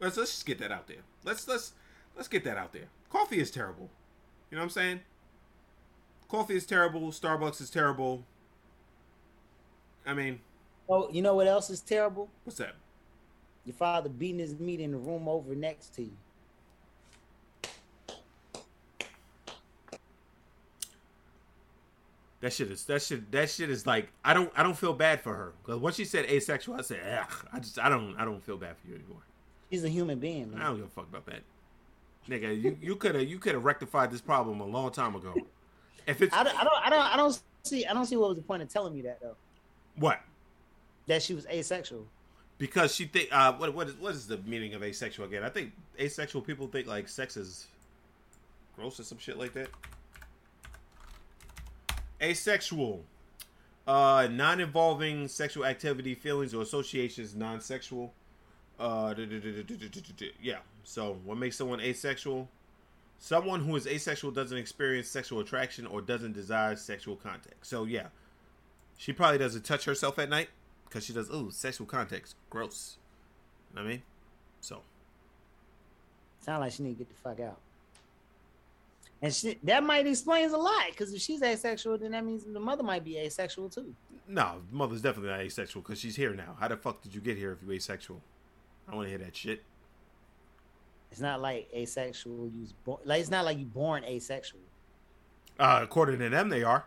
Let's 0.00 0.16
let's 0.16 0.32
just 0.32 0.46
get 0.46 0.58
that 0.60 0.72
out 0.72 0.88
there. 0.88 1.02
Let's 1.24 1.46
let's 1.46 1.74
let's 2.16 2.28
get 2.28 2.44
that 2.44 2.56
out 2.56 2.72
there. 2.72 2.86
Coffee 3.10 3.38
is 3.40 3.50
terrible. 3.50 3.90
You 4.50 4.56
know 4.56 4.62
what 4.62 4.66
I'm 4.66 4.70
saying? 4.70 5.00
Coffee 6.28 6.56
is 6.56 6.64
terrible. 6.64 7.10
Starbucks 7.10 7.60
is 7.60 7.70
terrible. 7.70 8.24
I 10.06 10.14
mean, 10.14 10.40
Oh, 10.88 11.08
you 11.12 11.22
know 11.22 11.34
what 11.34 11.46
else 11.46 11.70
is 11.70 11.80
terrible? 11.80 12.28
what's 12.44 12.58
that? 12.58 12.74
Your 13.64 13.74
father 13.74 14.08
beating 14.08 14.38
his 14.38 14.58
meat 14.58 14.80
in 14.80 14.92
the 14.92 14.96
room 14.96 15.28
over 15.28 15.54
next 15.54 15.94
to 15.96 16.02
you. 16.02 16.12
That 22.40 22.54
shit 22.54 22.70
is 22.70 22.84
that 22.86 23.02
shit 23.02 23.30
that 23.32 23.50
shit 23.50 23.68
is 23.68 23.86
like 23.86 24.08
I 24.24 24.32
don't 24.32 24.50
I 24.56 24.62
don't 24.62 24.76
feel 24.76 24.94
bad 24.94 25.20
for 25.20 25.34
her 25.34 25.52
because 25.62 25.78
once 25.78 25.96
she 25.96 26.06
said 26.06 26.24
asexual, 26.24 26.74
I 26.74 26.80
said, 26.80 27.00
Ugh, 27.20 27.46
I 27.52 27.58
just 27.58 27.78
I 27.78 27.90
don't 27.90 28.16
I 28.16 28.24
don't 28.24 28.42
feel 28.42 28.56
bad 28.56 28.76
for 28.78 28.88
you 28.88 28.94
anymore. 28.94 29.20
She's 29.70 29.84
a 29.84 29.90
human 29.90 30.18
being, 30.18 30.52
I 30.56 30.64
don't 30.64 30.76
give 30.76 30.86
a 30.86 30.88
fuck 30.88 31.04
about 31.04 31.26
that, 31.26 31.42
nigga. 32.28 32.60
You 32.60 32.78
you 32.80 32.96
could 32.96 33.14
have 33.14 33.28
you 33.28 33.38
could 33.38 33.52
have 33.52 33.64
rectified 33.64 34.10
this 34.10 34.22
problem 34.22 34.60
a 34.60 34.66
long 34.66 34.90
time 34.90 35.14
ago. 35.14 35.34
If 36.06 36.22
it's 36.22 36.34
I 36.34 36.42
don't, 36.42 36.58
I 36.58 36.64
don't, 36.64 36.86
I 36.86 36.90
don't, 36.90 37.14
I 37.14 37.16
don't 37.16 37.42
see, 37.62 37.84
I 37.84 37.92
don't 37.92 38.06
see 38.06 38.16
what 38.16 38.30
was 38.30 38.36
the 38.38 38.42
point 38.42 38.62
of 38.62 38.68
telling 38.68 38.94
me 38.94 39.02
that 39.02 39.20
though. 39.20 39.36
what 39.96 40.20
That 41.06 41.22
she 41.22 41.34
was 41.34 41.46
asexual. 41.46 42.06
Because 42.60 42.94
she 42.94 43.06
think 43.06 43.30
uh 43.32 43.54
what 43.54 43.74
what 43.74 43.88
is 43.88 43.94
what 43.94 44.14
is 44.14 44.28
the 44.28 44.36
meaning 44.38 44.74
of 44.74 44.84
asexual 44.84 45.26
again? 45.26 45.42
I 45.42 45.48
think 45.48 45.72
asexual 45.98 46.42
people 46.42 46.68
think 46.68 46.86
like 46.86 47.08
sex 47.08 47.36
is 47.36 47.66
gross 48.76 49.00
or 49.00 49.02
some 49.02 49.18
shit 49.18 49.38
like 49.38 49.54
that. 49.54 49.68
Asexual. 52.22 53.02
Uh 53.86 54.28
non-involving 54.30 55.26
sexual 55.26 55.64
activity, 55.64 56.14
feelings 56.14 56.54
or 56.54 56.60
associations 56.62 57.34
non-sexual. 57.34 58.12
Uh 58.78 59.14
yeah. 60.40 60.58
So, 60.84 61.16
what 61.24 61.38
makes 61.38 61.56
someone 61.56 61.80
asexual? 61.80 62.46
Someone 63.18 63.60
who 63.60 63.74
is 63.76 63.86
asexual 63.86 64.32
doesn't 64.32 64.56
experience 64.56 65.08
sexual 65.08 65.40
attraction 65.40 65.86
or 65.86 66.02
doesn't 66.02 66.32
desire 66.32 66.76
sexual 66.76 67.16
contact. 67.16 67.66
So, 67.66 67.84
yeah. 67.84 68.08
She 68.96 69.12
probably 69.12 69.38
doesn't 69.38 69.64
touch 69.64 69.84
herself 69.84 70.18
at 70.18 70.28
night 70.28 70.48
because 70.90 71.04
she 71.04 71.12
does, 71.12 71.30
ooh, 71.30 71.50
sexual 71.52 71.86
contact. 71.86 72.34
Gross. 72.50 72.98
You 73.70 73.76
know 73.76 73.82
what 73.82 73.88
I 73.88 73.92
mean? 73.92 74.02
So, 74.60 74.82
Sound 76.40 76.60
like 76.60 76.72
she 76.72 76.82
need 76.82 76.98
to 76.98 77.04
get 77.04 77.08
the 77.08 77.14
fuck 77.14 77.40
out. 77.40 77.58
And 79.22 79.32
she, 79.32 79.58
that 79.64 79.84
might 79.84 80.06
explains 80.06 80.52
a 80.52 80.56
lot 80.56 80.86
because 80.90 81.12
if 81.12 81.20
she's 81.20 81.42
asexual, 81.42 81.98
then 81.98 82.12
that 82.12 82.24
means 82.24 82.44
the 82.44 82.58
mother 82.58 82.82
might 82.82 83.04
be 83.04 83.18
asexual 83.18 83.68
too. 83.68 83.94
no, 84.26 84.62
mother's 84.72 85.02
definitely 85.02 85.30
not 85.30 85.40
asexual 85.40 85.82
because 85.82 86.00
she's 86.00 86.16
here 86.16 86.34
now. 86.34 86.56
How 86.58 86.68
the 86.68 86.76
fuck 86.76 87.02
did 87.02 87.14
you 87.14 87.20
get 87.20 87.36
here 87.36 87.52
if 87.52 87.58
you 87.62 87.72
asexual? 87.72 88.20
I 88.88 88.94
want 88.96 89.06
to 89.06 89.10
hear 89.10 89.18
that 89.18 89.36
shit. 89.36 89.62
It's 91.12 91.20
not 91.20 91.40
like 91.42 91.68
asexual. 91.74 92.50
You 92.54 92.66
born, 92.84 93.00
like 93.04 93.20
it's 93.20 93.30
not 93.30 93.44
like 93.44 93.58
you 93.58 93.66
born 93.66 94.04
asexual. 94.04 94.60
Uh, 95.58 95.80
according 95.82 96.18
to 96.20 96.28
them, 96.30 96.48
they 96.48 96.62
are. 96.62 96.86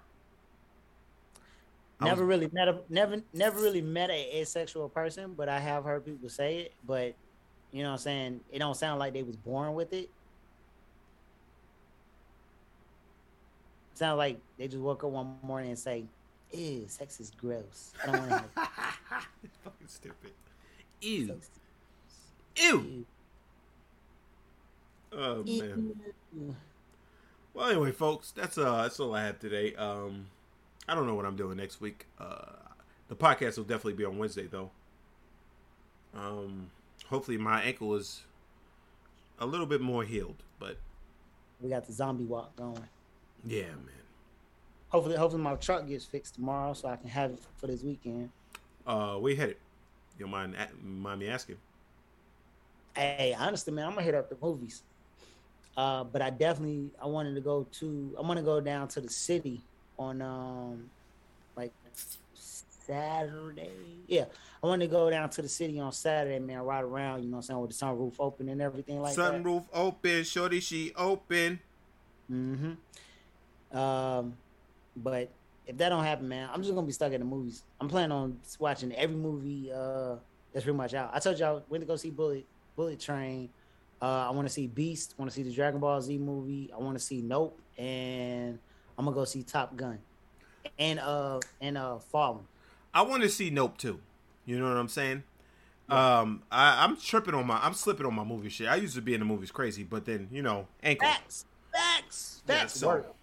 Never 2.05 2.25
was- 2.25 2.29
really 2.35 2.49
met 2.51 2.67
a 2.67 2.79
never 2.89 3.21
never 3.33 3.59
really 3.61 3.81
met 3.81 4.09
a 4.09 4.37
asexual 4.41 4.89
person, 4.89 5.33
but 5.33 5.49
I 5.49 5.59
have 5.59 5.83
heard 5.83 6.05
people 6.05 6.29
say 6.29 6.57
it. 6.59 6.73
But 6.85 7.13
you 7.71 7.83
know 7.83 7.89
what 7.89 7.93
I'm 7.93 7.99
saying? 7.99 8.39
It 8.51 8.59
don't 8.59 8.75
sound 8.75 8.99
like 8.99 9.13
they 9.13 9.23
was 9.23 9.35
born 9.35 9.73
with 9.73 9.93
it. 9.93 10.09
Sounds 13.95 14.17
like 14.17 14.39
they 14.57 14.67
just 14.67 14.81
woke 14.81 15.03
up 15.03 15.11
one 15.11 15.35
morning 15.43 15.69
and 15.69 15.79
say, 15.79 16.05
Ew, 16.51 16.85
sex 16.87 17.19
is 17.19 17.31
gross. 17.31 17.93
I 18.03 18.11
don't 18.11 18.29
want 18.29 18.55
to 18.55 18.59
have 18.61 19.27
fucking 19.63 19.87
stupid. 19.87 20.31
Ew. 21.01 21.27
sex. 21.27 21.49
Ew. 22.57 23.05
Oh 25.11 25.43
man. 25.43 25.93
Ew. 26.35 26.55
Well, 27.53 27.69
anyway, 27.69 27.91
folks, 27.91 28.31
that's 28.31 28.57
uh 28.57 28.81
that's 28.83 28.99
all 28.99 29.13
I 29.13 29.25
have 29.25 29.39
today. 29.39 29.75
Um, 29.75 30.25
I 30.87 30.95
don't 30.95 31.07
know 31.07 31.15
what 31.15 31.25
I'm 31.25 31.35
doing 31.35 31.57
next 31.57 31.79
week. 31.81 32.05
Uh, 32.19 32.51
the 33.07 33.15
podcast 33.15 33.57
will 33.57 33.63
definitely 33.63 33.93
be 33.93 34.05
on 34.05 34.17
Wednesday 34.17 34.47
though. 34.47 34.71
Um, 36.15 36.69
hopefully 37.07 37.37
my 37.37 37.61
ankle 37.61 37.95
is 37.95 38.23
a 39.39 39.45
little 39.45 39.65
bit 39.65 39.81
more 39.81 40.03
healed, 40.03 40.43
but 40.59 40.77
We 41.61 41.69
got 41.69 41.85
the 41.87 41.93
zombie 41.93 42.25
walk 42.25 42.55
going. 42.55 42.87
yeah, 43.45 43.63
man. 43.63 43.89
Hopefully, 44.89 45.15
hopefully 45.15 45.41
my 45.41 45.55
truck 45.55 45.87
gets 45.87 46.05
fixed 46.05 46.35
tomorrow 46.35 46.73
so 46.73 46.87
I 46.87 46.97
can 46.97 47.09
have 47.09 47.31
it 47.31 47.39
for 47.57 47.65
this 47.67 47.81
weekend. 47.81 48.29
Uh, 48.85 49.15
where 49.15 49.31
you 49.31 49.37
headed? 49.37 49.57
You 50.19 50.25
don't 50.25 50.31
mind 50.31 50.55
mind 50.83 51.19
me 51.19 51.29
asking? 51.29 51.57
Hey, 52.95 53.35
honestly, 53.37 53.73
man, 53.73 53.85
I'm 53.87 53.93
gonna 53.93 54.03
hit 54.03 54.13
up 54.13 54.29
the 54.29 54.37
movies. 54.39 54.83
Uh, 55.75 56.03
but 56.03 56.21
I 56.21 56.29
definitely 56.29 56.91
I 57.01 57.07
wanted 57.07 57.33
to 57.33 57.41
go 57.41 57.65
to 57.79 58.15
I 58.19 58.21
want 58.21 58.37
to 58.37 58.43
go 58.45 58.61
down 58.61 58.87
to 58.89 59.01
the 59.01 59.09
city 59.09 59.61
on 59.97 60.21
um 60.21 60.89
like 61.55 61.71
Saturday. 62.33 63.71
Yeah, 64.07 64.25
I 64.61 64.67
want 64.67 64.81
to 64.81 64.87
go 64.87 65.09
down 65.09 65.29
to 65.31 65.41
the 65.41 65.49
city 65.49 65.79
on 65.79 65.91
Saturday, 65.91 66.39
man. 66.39 66.59
Ride 66.59 66.83
around, 66.83 67.23
you 67.23 67.29
know, 67.29 67.37
what 67.37 67.43
I'm 67.43 67.43
saying 67.43 67.61
with 67.61 67.77
the 67.77 67.85
sunroof 67.85 68.15
open 68.19 68.49
and 68.49 68.61
everything 68.61 69.01
like 69.01 69.15
that. 69.15 69.33
Sunroof 69.33 69.65
open, 69.73 70.23
shorty, 70.23 70.59
she 70.59 70.91
open. 70.95 71.59
Mm-hmm. 72.31 73.77
Um, 73.77 74.37
but 74.95 75.29
if 75.65 75.77
that 75.77 75.89
don't 75.89 76.03
happen, 76.03 76.27
man, 76.27 76.49
I'm 76.51 76.61
just 76.61 76.73
gonna 76.73 76.85
be 76.85 76.93
stuck 76.93 77.13
in 77.13 77.19
the 77.19 77.25
movies. 77.25 77.63
I'm 77.79 77.89
planning 77.89 78.11
on 78.11 78.39
watching 78.59 78.93
every 78.93 79.15
movie 79.15 79.71
uh 79.73 80.15
that's 80.53 80.65
pretty 80.65 80.77
much 80.77 80.93
out. 80.93 81.11
I 81.13 81.19
told 81.19 81.39
y'all 81.39 81.63
when 81.67 81.81
to 81.81 81.87
go 81.87 81.95
see 81.95 82.11
Bullet 82.11 82.45
Bullet 82.75 82.99
Train. 82.99 83.49
Uh, 84.01 84.27
I 84.27 84.31
want 84.31 84.47
to 84.47 84.53
see 84.53 84.67
Beast. 84.67 85.15
Want 85.17 85.31
to 85.31 85.35
see 85.35 85.43
the 85.43 85.51
Dragon 85.51 85.79
Ball 85.79 86.01
Z 86.01 86.17
movie. 86.17 86.69
I 86.73 86.77
want 86.77 86.97
to 86.97 87.03
see 87.03 87.21
Nope, 87.21 87.57
and 87.77 88.59
I'm 88.97 89.05
gonna 89.05 89.15
go 89.15 89.25
see 89.25 89.43
Top 89.43 89.75
Gun, 89.75 89.99
and 90.77 90.99
uh 90.99 91.39
and 91.61 91.77
uh 91.77 91.97
Fallen. 91.99 92.45
I 92.93 93.01
want 93.03 93.23
to 93.23 93.29
see 93.29 93.49
Nope 93.49 93.77
too. 93.77 93.99
You 94.45 94.59
know 94.59 94.67
what 94.67 94.77
I'm 94.77 94.87
saying? 94.89 95.23
Um, 95.89 96.43
I, 96.51 96.83
I'm 96.83 96.95
tripping 96.97 97.33
on 97.33 97.45
my, 97.45 97.59
I'm 97.63 97.73
slipping 97.73 98.05
on 98.05 98.13
my 98.13 98.23
movie 98.23 98.49
shit. 98.49 98.67
I 98.67 98.75
used 98.75 98.95
to 98.95 99.01
be 99.01 99.13
in 99.13 99.19
the 99.19 99.25
movies 99.25 99.51
crazy, 99.51 99.83
but 99.83 100.05
then 100.05 100.27
you 100.31 100.41
know, 100.41 100.67
ankle. 100.81 101.07
Facts, 101.07 101.45
facts, 101.73 102.41
Yeah, 102.47 102.59
facts. 102.59 102.73
so- 102.79 102.87
Work, 102.87 103.15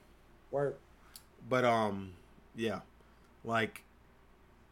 work. 0.50 0.80
But 1.48 1.64
um, 1.64 2.12
yeah, 2.54 2.80
like, 3.44 3.82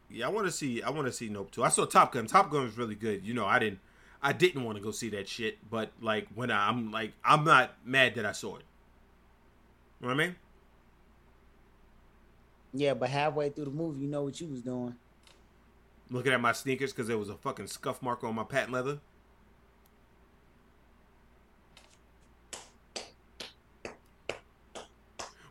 yeah, 0.09 0.27
I 0.27 0.29
want 0.29 0.45
to 0.47 0.51
see, 0.51 0.81
I 0.83 0.89
want 0.91 1.07
to 1.07 1.11
see 1.13 1.29
Nope 1.29 1.51
too. 1.51 1.63
I 1.63 1.69
saw 1.69 1.85
Top 1.85 2.11
Gun. 2.13 2.25
Top 2.27 2.51
Gun 2.51 2.63
was 2.63 2.77
really 2.77 2.95
good. 2.95 3.25
You 3.25 3.33
know, 3.33 3.45
I 3.45 3.57
didn't, 3.59 3.79
I 4.21 4.33
didn't 4.33 4.63
want 4.63 4.77
to 4.77 4.83
go 4.83 4.91
see 4.91 5.09
that 5.09 5.27
shit, 5.27 5.57
but 5.69 5.91
like 5.99 6.27
when 6.35 6.51
I, 6.51 6.69
I'm 6.69 6.91
like, 6.91 7.13
I'm 7.25 7.43
not 7.43 7.71
mad 7.85 8.15
that 8.15 8.25
I 8.25 8.31
saw 8.33 8.57
it. 8.57 8.63
You 10.01 10.07
know 10.07 10.13
what 10.15 10.21
I 10.23 10.27
mean? 10.27 10.35
Yeah, 12.73 12.93
but 12.93 13.09
halfway 13.09 13.49
through 13.49 13.65
the 13.65 13.71
movie, 13.71 14.01
you 14.01 14.07
know 14.07 14.23
what 14.23 14.39
you 14.39 14.47
was 14.47 14.61
doing. 14.61 14.95
Looking 16.11 16.33
at 16.33 16.41
my 16.41 16.51
sneakers 16.51 16.91
because 16.91 17.07
there 17.07 17.17
was 17.17 17.29
a 17.29 17.35
fucking 17.35 17.67
scuff 17.67 18.01
mark 18.01 18.23
on 18.23 18.35
my 18.35 18.43
patent 18.43 18.73
leather. 18.73 18.99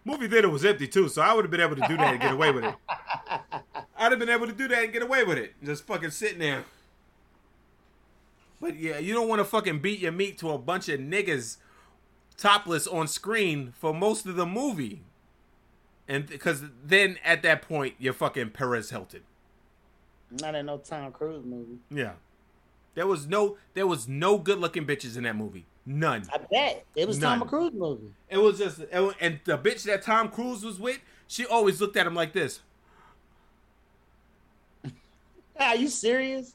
Movie 0.04 0.28
theater 0.28 0.48
was 0.48 0.64
empty 0.64 0.88
too, 0.88 1.08
so 1.08 1.20
I 1.20 1.34
would 1.34 1.44
have 1.44 1.50
been 1.50 1.60
able 1.60 1.76
to 1.76 1.86
do 1.86 1.96
that 1.98 2.12
and 2.14 2.20
get 2.20 2.32
away 2.32 2.50
with 2.50 2.64
it. 2.64 2.74
I'd 3.98 4.10
have 4.12 4.18
been 4.18 4.30
able 4.30 4.46
to 4.46 4.52
do 4.52 4.66
that 4.68 4.84
and 4.84 4.92
get 4.92 5.02
away 5.02 5.22
with 5.22 5.36
it. 5.36 5.54
Just 5.62 5.86
fucking 5.86 6.12
sitting 6.12 6.38
there. 6.38 6.64
But 8.60 8.76
yeah, 8.76 8.98
you 8.98 9.12
don't 9.12 9.28
want 9.28 9.40
to 9.40 9.44
fucking 9.44 9.80
beat 9.80 10.00
your 10.00 10.12
meat 10.12 10.38
to 10.38 10.50
a 10.50 10.58
bunch 10.58 10.88
of 10.88 10.98
niggas 10.98 11.58
topless 12.38 12.86
on 12.86 13.06
screen 13.06 13.74
for 13.76 13.92
most 13.92 14.24
of 14.26 14.36
the 14.36 14.46
movie. 14.46 15.02
And 16.08 16.26
because 16.26 16.62
then 16.82 17.18
at 17.24 17.42
that 17.42 17.62
point, 17.62 17.94
you're 17.98 18.14
fucking 18.14 18.50
Perez 18.50 18.90
Hilton. 18.90 19.20
Not 20.40 20.54
in 20.54 20.66
no 20.66 20.78
Tom 20.78 21.12
Cruise 21.12 21.44
movie. 21.44 21.78
Yeah. 21.90 22.12
There 22.94 23.06
was 23.06 23.26
no 23.26 23.56
there 23.74 23.86
was 23.86 24.08
no 24.08 24.38
good 24.38 24.58
looking 24.58 24.86
bitches 24.86 25.16
in 25.16 25.24
that 25.24 25.36
movie. 25.36 25.66
None. 25.86 26.24
I 26.32 26.38
bet 26.50 26.84
it 26.96 27.06
was 27.06 27.18
Tom 27.18 27.46
Cruise 27.46 27.72
movie. 27.74 28.12
It 28.28 28.38
was 28.38 28.58
just 28.58 28.80
and 28.90 29.40
the 29.44 29.58
bitch 29.58 29.84
that 29.84 30.02
Tom 30.02 30.30
Cruise 30.30 30.64
was 30.64 30.80
with, 30.80 30.98
she 31.26 31.46
always 31.46 31.80
looked 31.80 31.96
at 31.96 32.06
him 32.06 32.14
like 32.14 32.32
this. 32.32 32.60
Are 35.60 35.76
you 35.76 35.88
serious? 35.88 36.54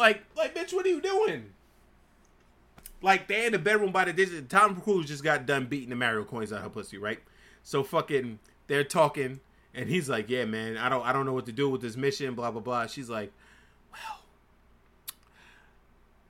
Like, 0.00 0.24
like, 0.34 0.54
bitch, 0.54 0.72
what 0.72 0.86
are 0.86 0.88
you 0.88 1.02
doing? 1.02 1.52
Like, 3.02 3.28
they 3.28 3.46
in 3.46 3.52
the 3.52 3.58
bedroom 3.58 3.92
by 3.92 4.04
the 4.04 4.12
digit. 4.12 4.48
Tom 4.50 4.80
Cruise 4.80 5.06
just 5.06 5.24
got 5.24 5.46
done 5.46 5.66
beating 5.66 5.88
the 5.90 5.96
Mario 5.96 6.24
coins 6.24 6.52
out 6.52 6.58
of 6.58 6.64
her 6.64 6.70
pussy, 6.70 6.98
right? 6.98 7.20
So 7.62 7.82
fucking, 7.82 8.38
they're 8.66 8.84
talking, 8.84 9.40
and 9.74 9.88
he's 9.88 10.08
like, 10.08 10.28
"Yeah, 10.28 10.44
man, 10.44 10.76
I 10.76 10.88
don't, 10.88 11.04
I 11.04 11.12
don't 11.12 11.26
know 11.26 11.32
what 11.32 11.46
to 11.46 11.52
do 11.52 11.68
with 11.68 11.80
this 11.80 11.96
mission." 11.96 12.34
Blah 12.34 12.50
blah 12.50 12.60
blah. 12.60 12.86
She's 12.86 13.08
like, 13.08 13.32
"Well, 13.92 14.20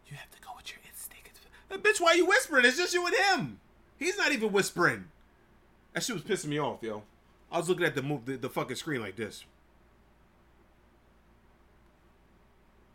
you 0.07 0.17
have 0.17 0.31
to 0.31 0.41
go 0.41 0.51
with 0.57 0.71
your 0.71 0.81
instinct." 0.89 1.41
Uh, 1.71 1.77
bitch, 1.77 2.01
why 2.01 2.15
you 2.15 2.27
whispering? 2.27 2.65
It's 2.65 2.77
just 2.77 2.95
you 2.95 3.07
and 3.07 3.17
him. 3.17 3.61
He's 3.99 4.17
not 4.17 4.33
even 4.33 4.53
whispering. 4.53 5.07
That 5.93 6.03
shit 6.03 6.15
was 6.15 6.23
pissing 6.23 6.49
me 6.49 6.59
off, 6.59 6.83
yo. 6.83 7.03
I 7.51 7.59
was 7.59 7.69
looking 7.69 7.85
at 7.85 7.95
the 7.95 8.03
move, 8.03 8.25
the, 8.25 8.37
the 8.37 8.49
fucking 8.49 8.77
screen 8.77 9.01
like 9.01 9.17
this. 9.17 9.45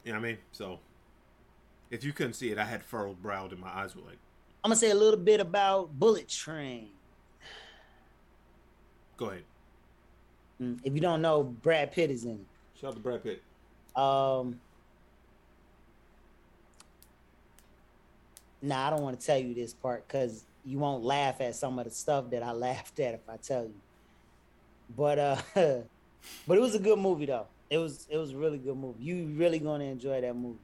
You 0.04 0.14
know 0.14 0.20
what 0.20 0.26
I 0.26 0.30
mean? 0.30 0.38
So, 0.52 0.80
if 1.92 2.04
you 2.04 2.14
couldn't 2.14 2.34
see 2.34 2.52
it, 2.52 2.58
I 2.58 2.66
had 2.66 2.84
furrowed 2.84 3.22
brow 3.22 3.46
and 3.48 3.60
my 3.60 3.70
eyes 3.70 3.96
were 3.96 4.02
like, 4.02 4.18
I'm 4.64 4.70
gonna 4.70 4.76
say 4.80 4.90
a 4.92 4.96
little 4.96 5.20
bit 5.20 5.40
about 5.40 5.98
Bullet 6.00 6.28
Train. 6.28 6.90
go 9.18 9.28
ahead. 9.30 9.44
Mm, 10.62 10.80
If 10.84 10.94
you 10.94 11.00
don't 11.02 11.22
know, 11.22 11.44
Brad 11.44 11.92
Pitt 11.92 12.10
is 12.12 12.24
in 12.26 12.32
it. 12.32 12.80
Shout 12.80 12.90
out 12.90 12.96
to 12.96 13.02
Brad 13.02 13.24
Pitt. 13.24 13.42
Um, 13.96 14.60
nah, 18.62 18.88
I 18.88 18.90
don't 18.90 19.02
want 19.04 19.20
to 19.20 19.26
tell 19.26 19.38
you 19.38 19.54
this 19.54 19.74
part 19.74 20.08
because 20.08 20.46
you 20.66 20.80
won't 20.80 21.04
laugh 21.04 21.40
at 21.42 21.56
some 21.56 21.78
of 21.78 21.86
the 21.86 21.92
stuff 21.92 22.30
that 22.32 22.42
I 22.44 22.52
laughed 22.54 23.00
at 23.00 23.14
if 23.14 23.30
I 23.30 23.38
tell 23.38 23.64
you. 23.64 23.76
But 24.98 25.20
uh, 25.20 25.36
but 25.56 26.58
it 26.58 26.62
was 26.62 26.76
a 26.76 26.80
good 26.80 27.00
movie 27.00 27.26
though. 27.28 27.48
It 27.70 27.78
was 27.78 28.08
it 28.10 28.18
was 28.18 28.32
a 28.32 28.38
really 28.38 28.58
good 28.58 28.78
movie. 28.78 29.04
You 29.04 29.28
really 29.38 29.60
gonna 29.60 29.86
enjoy 29.86 30.22
that 30.22 30.36
movie. 30.36 30.60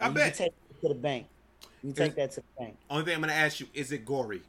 I 0.00 0.08
you 0.08 0.14
bet. 0.14 0.34
take 0.34 0.52
it 0.70 0.80
to 0.82 0.88
the 0.88 0.94
bank. 0.94 1.26
You 1.82 1.92
take 1.92 2.14
that 2.16 2.30
to 2.32 2.40
the 2.40 2.46
bank. 2.64 2.76
Only 2.88 3.04
thing 3.04 3.14
I'm 3.14 3.20
gonna 3.20 3.32
ask 3.32 3.60
you 3.60 3.66
is 3.74 3.92
it 3.92 4.04
gory? 4.04 4.42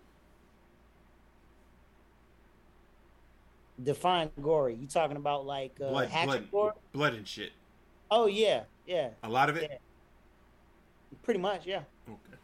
Define 3.82 4.30
gory. 4.41 4.76
You 4.76 4.88
talking 4.88 5.18
about 5.18 5.45
like 5.45 5.72
uh, 5.84 5.89
Blood, 5.89 6.10
blood, 6.12 6.52
gore? 6.52 6.76
blood 6.93 7.14
and 7.16 7.28
shit. 7.28 7.52
Oh 8.10 8.28
yeah, 8.28 8.64
yeah, 8.86 9.10
A 9.24 9.30
lot 9.30 9.49
of 9.49 9.56
it. 9.58 9.70
Yeah. 9.72 9.78
pretty 11.24 11.39
much, 11.39 11.66
yeah. 11.66 11.82
Okay. 12.08 12.38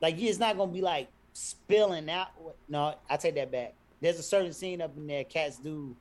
Like 0.00 0.20
it's 0.20 0.38
not 0.38 0.56
gonna 0.56 0.70
be 0.70 0.82
like 0.82 1.08
spilling 1.32 2.08
out. 2.10 2.28
No, 2.68 2.94
I 3.08 3.16
take 3.16 3.34
that 3.36 3.50
back. 3.50 3.74
There's 4.00 4.18
a 4.18 4.22
certain 4.22 4.52
scene 4.52 4.80
up 4.82 4.96
in 4.96 5.06
there. 5.06 5.24
Cats 5.24 5.56
do. 5.58 5.96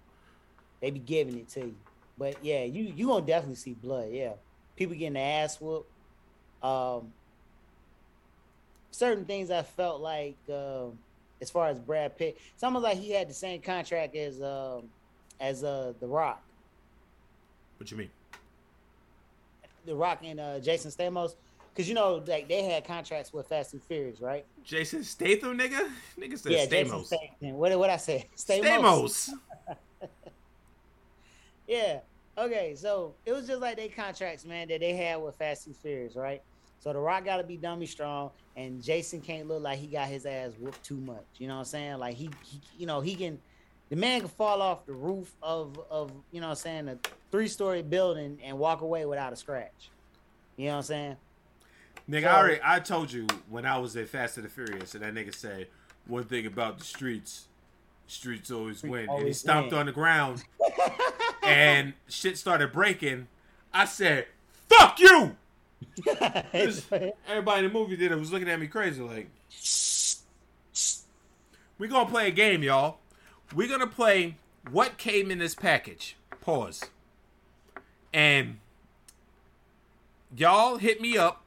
They 0.82 0.92
be 0.92 1.00
giving 1.00 1.38
it 1.40 1.48
to 1.50 1.62
you. 1.62 1.76
But 2.18 2.44
yeah, 2.44 2.66
you 2.66 2.84
you 2.96 3.08
gonna 3.08 3.26
definitely 3.26 3.56
see 3.56 3.74
blood. 3.74 4.10
Yeah, 4.12 4.34
people 4.76 4.96
getting 4.96 5.14
their 5.14 5.44
ass 5.44 5.60
whooped. 5.60 5.90
Um, 6.64 7.12
certain 8.92 9.26
things 9.26 9.52
I 9.52 9.62
felt 9.62 10.02
like, 10.02 10.36
um, 10.50 10.98
as 11.42 11.50
far 11.50 11.68
as 11.68 11.80
Brad 11.80 12.18
Pitt, 12.18 12.38
it's 12.54 12.64
almost 12.64 12.84
like 12.84 12.98
he 12.98 13.12
had 13.12 13.30
the 13.30 13.34
same 13.34 13.62
contract 13.62 14.16
as 14.16 14.42
um, 14.42 14.90
as 15.40 15.64
uh, 15.64 15.94
The 16.00 16.08
Rock. 16.08 16.42
What 17.78 17.92
you 17.92 17.98
mean? 17.98 18.10
The 19.86 19.96
Rock 19.96 20.22
and 20.24 20.40
uh, 20.40 20.60
Jason 20.60 20.90
Stamos, 20.92 21.36
because 21.74 21.88
you 21.88 21.94
know 21.94 22.24
like 22.26 22.48
they 22.48 22.64
had 22.64 22.86
contracts 22.86 23.34
with 23.34 23.48
Fast 23.48 23.74
and 23.74 23.84
Furious, 23.84 24.22
right? 24.22 24.46
Jason 24.64 25.04
Statham, 25.04 25.60
nigga. 25.60 25.90
Nigga 26.18 26.40
said 26.40 26.52
yeah, 26.54 26.66
Jason 26.66 27.00
Stamos. 27.00 27.06
Statham. 27.06 27.54
What 27.54 27.78
what 27.78 27.90
I 27.90 27.98
say? 27.98 28.28
Stamos. 28.36 29.30
Yeah. 31.68 32.00
Okay. 32.38 32.76
So 32.76 33.16
it 33.26 33.32
was 33.32 33.48
just 33.48 33.62
like 33.62 33.78
they 33.78 33.88
contracts, 33.88 34.46
man, 34.46 34.68
that 34.70 34.80
they 34.80 34.94
had 34.94 35.18
with 35.22 35.36
Fast 35.36 35.68
and 35.68 35.76
Furious, 35.76 36.16
right? 36.16 36.42
So 36.80 36.94
the 36.94 37.00
Rock 37.00 37.26
got 37.26 37.38
to 37.38 37.44
be 37.44 37.58
dummy 37.58 37.86
strong, 37.88 38.30
and 38.56 38.84
Jason 38.84 39.20
can't 39.22 39.48
look 39.48 39.64
like 39.64 39.80
he 39.80 39.88
got 39.88 40.08
his 40.08 40.26
ass 40.26 40.52
whooped 40.60 40.84
too 40.84 40.98
much. 40.98 41.26
You 41.38 41.48
know 41.48 41.56
what 41.56 41.60
I'm 41.62 41.66
saying? 41.66 41.98
Like 41.98 42.16
he, 42.16 42.30
he 42.44 42.62
you 42.78 42.86
know, 42.86 43.02
he 43.02 43.16
can. 43.16 43.40
The 43.90 43.96
man 43.96 44.22
can 44.22 44.30
fall 44.30 44.62
off 44.62 44.86
the 44.86 44.94
roof 44.94 45.32
of 45.42 45.80
of 45.90 46.12
you 46.32 46.42
know 46.42 46.48
what 46.48 46.52
I'm 46.52 46.56
saying 46.58 46.90
a 46.90 46.98
three 47.32 47.48
story 47.48 47.82
building 47.84 48.40
and 48.44 48.58
walk 48.58 48.82
away 48.82 49.06
without 49.06 49.32
a 49.32 49.36
scratch. 49.36 49.90
You 50.58 50.66
know 50.66 50.72
what 50.72 50.78
I'm 50.78 50.84
saying? 50.84 51.18
Nigga, 52.10 52.24
So- 52.24 52.28
I 52.30 52.38
already 52.38 52.60
I 52.64 52.80
told 52.80 53.12
you 53.12 53.26
when 53.50 53.66
I 53.66 53.78
was 53.78 53.96
at 53.96 54.08
Fast 54.10 54.38
and 54.38 54.46
the 54.46 54.50
Furious, 54.50 54.96
and 54.96 55.04
that 55.04 55.14
nigga 55.14 55.34
said 55.34 55.68
one 56.08 56.24
thing 56.26 56.46
about 56.46 56.78
the 56.78 56.84
streets, 56.86 57.48
streets 58.08 58.52
always 58.52 58.84
win. 58.84 59.10
and 59.10 59.28
he 59.28 59.34
stomped 59.34 59.72
win. 59.72 59.82
on 59.82 59.86
the 59.86 59.92
ground, 59.92 60.44
and 61.44 61.94
shit 62.08 62.38
started 62.38 62.72
breaking. 62.72 63.28
I 63.74 63.86
said, 63.86 64.28
"Fuck 64.70 65.00
you!" 65.00 65.36
Everybody 67.28 67.66
in 67.66 67.66
the 67.66 67.70
movie 67.72 67.96
theater 67.96 68.18
was 68.18 68.32
looking 68.32 68.50
at 68.50 68.60
me 68.60 68.68
crazy, 68.68 69.02
like. 69.02 69.30
we're 71.78 71.90
gonna 71.90 72.10
play 72.10 72.28
a 72.28 72.32
game, 72.32 72.64
y'all. 72.64 72.98
We're 73.54 73.70
gonna 73.70 73.88
play 73.88 74.38
what 74.72 74.98
came 74.98 75.32
in 75.32 75.40
this 75.40 75.56
package. 75.56 76.16
Pause. 76.42 76.86
And 78.14 78.60
y'all 80.36 80.78
hit 80.78 81.02
me 81.02 81.18
up 81.18 81.46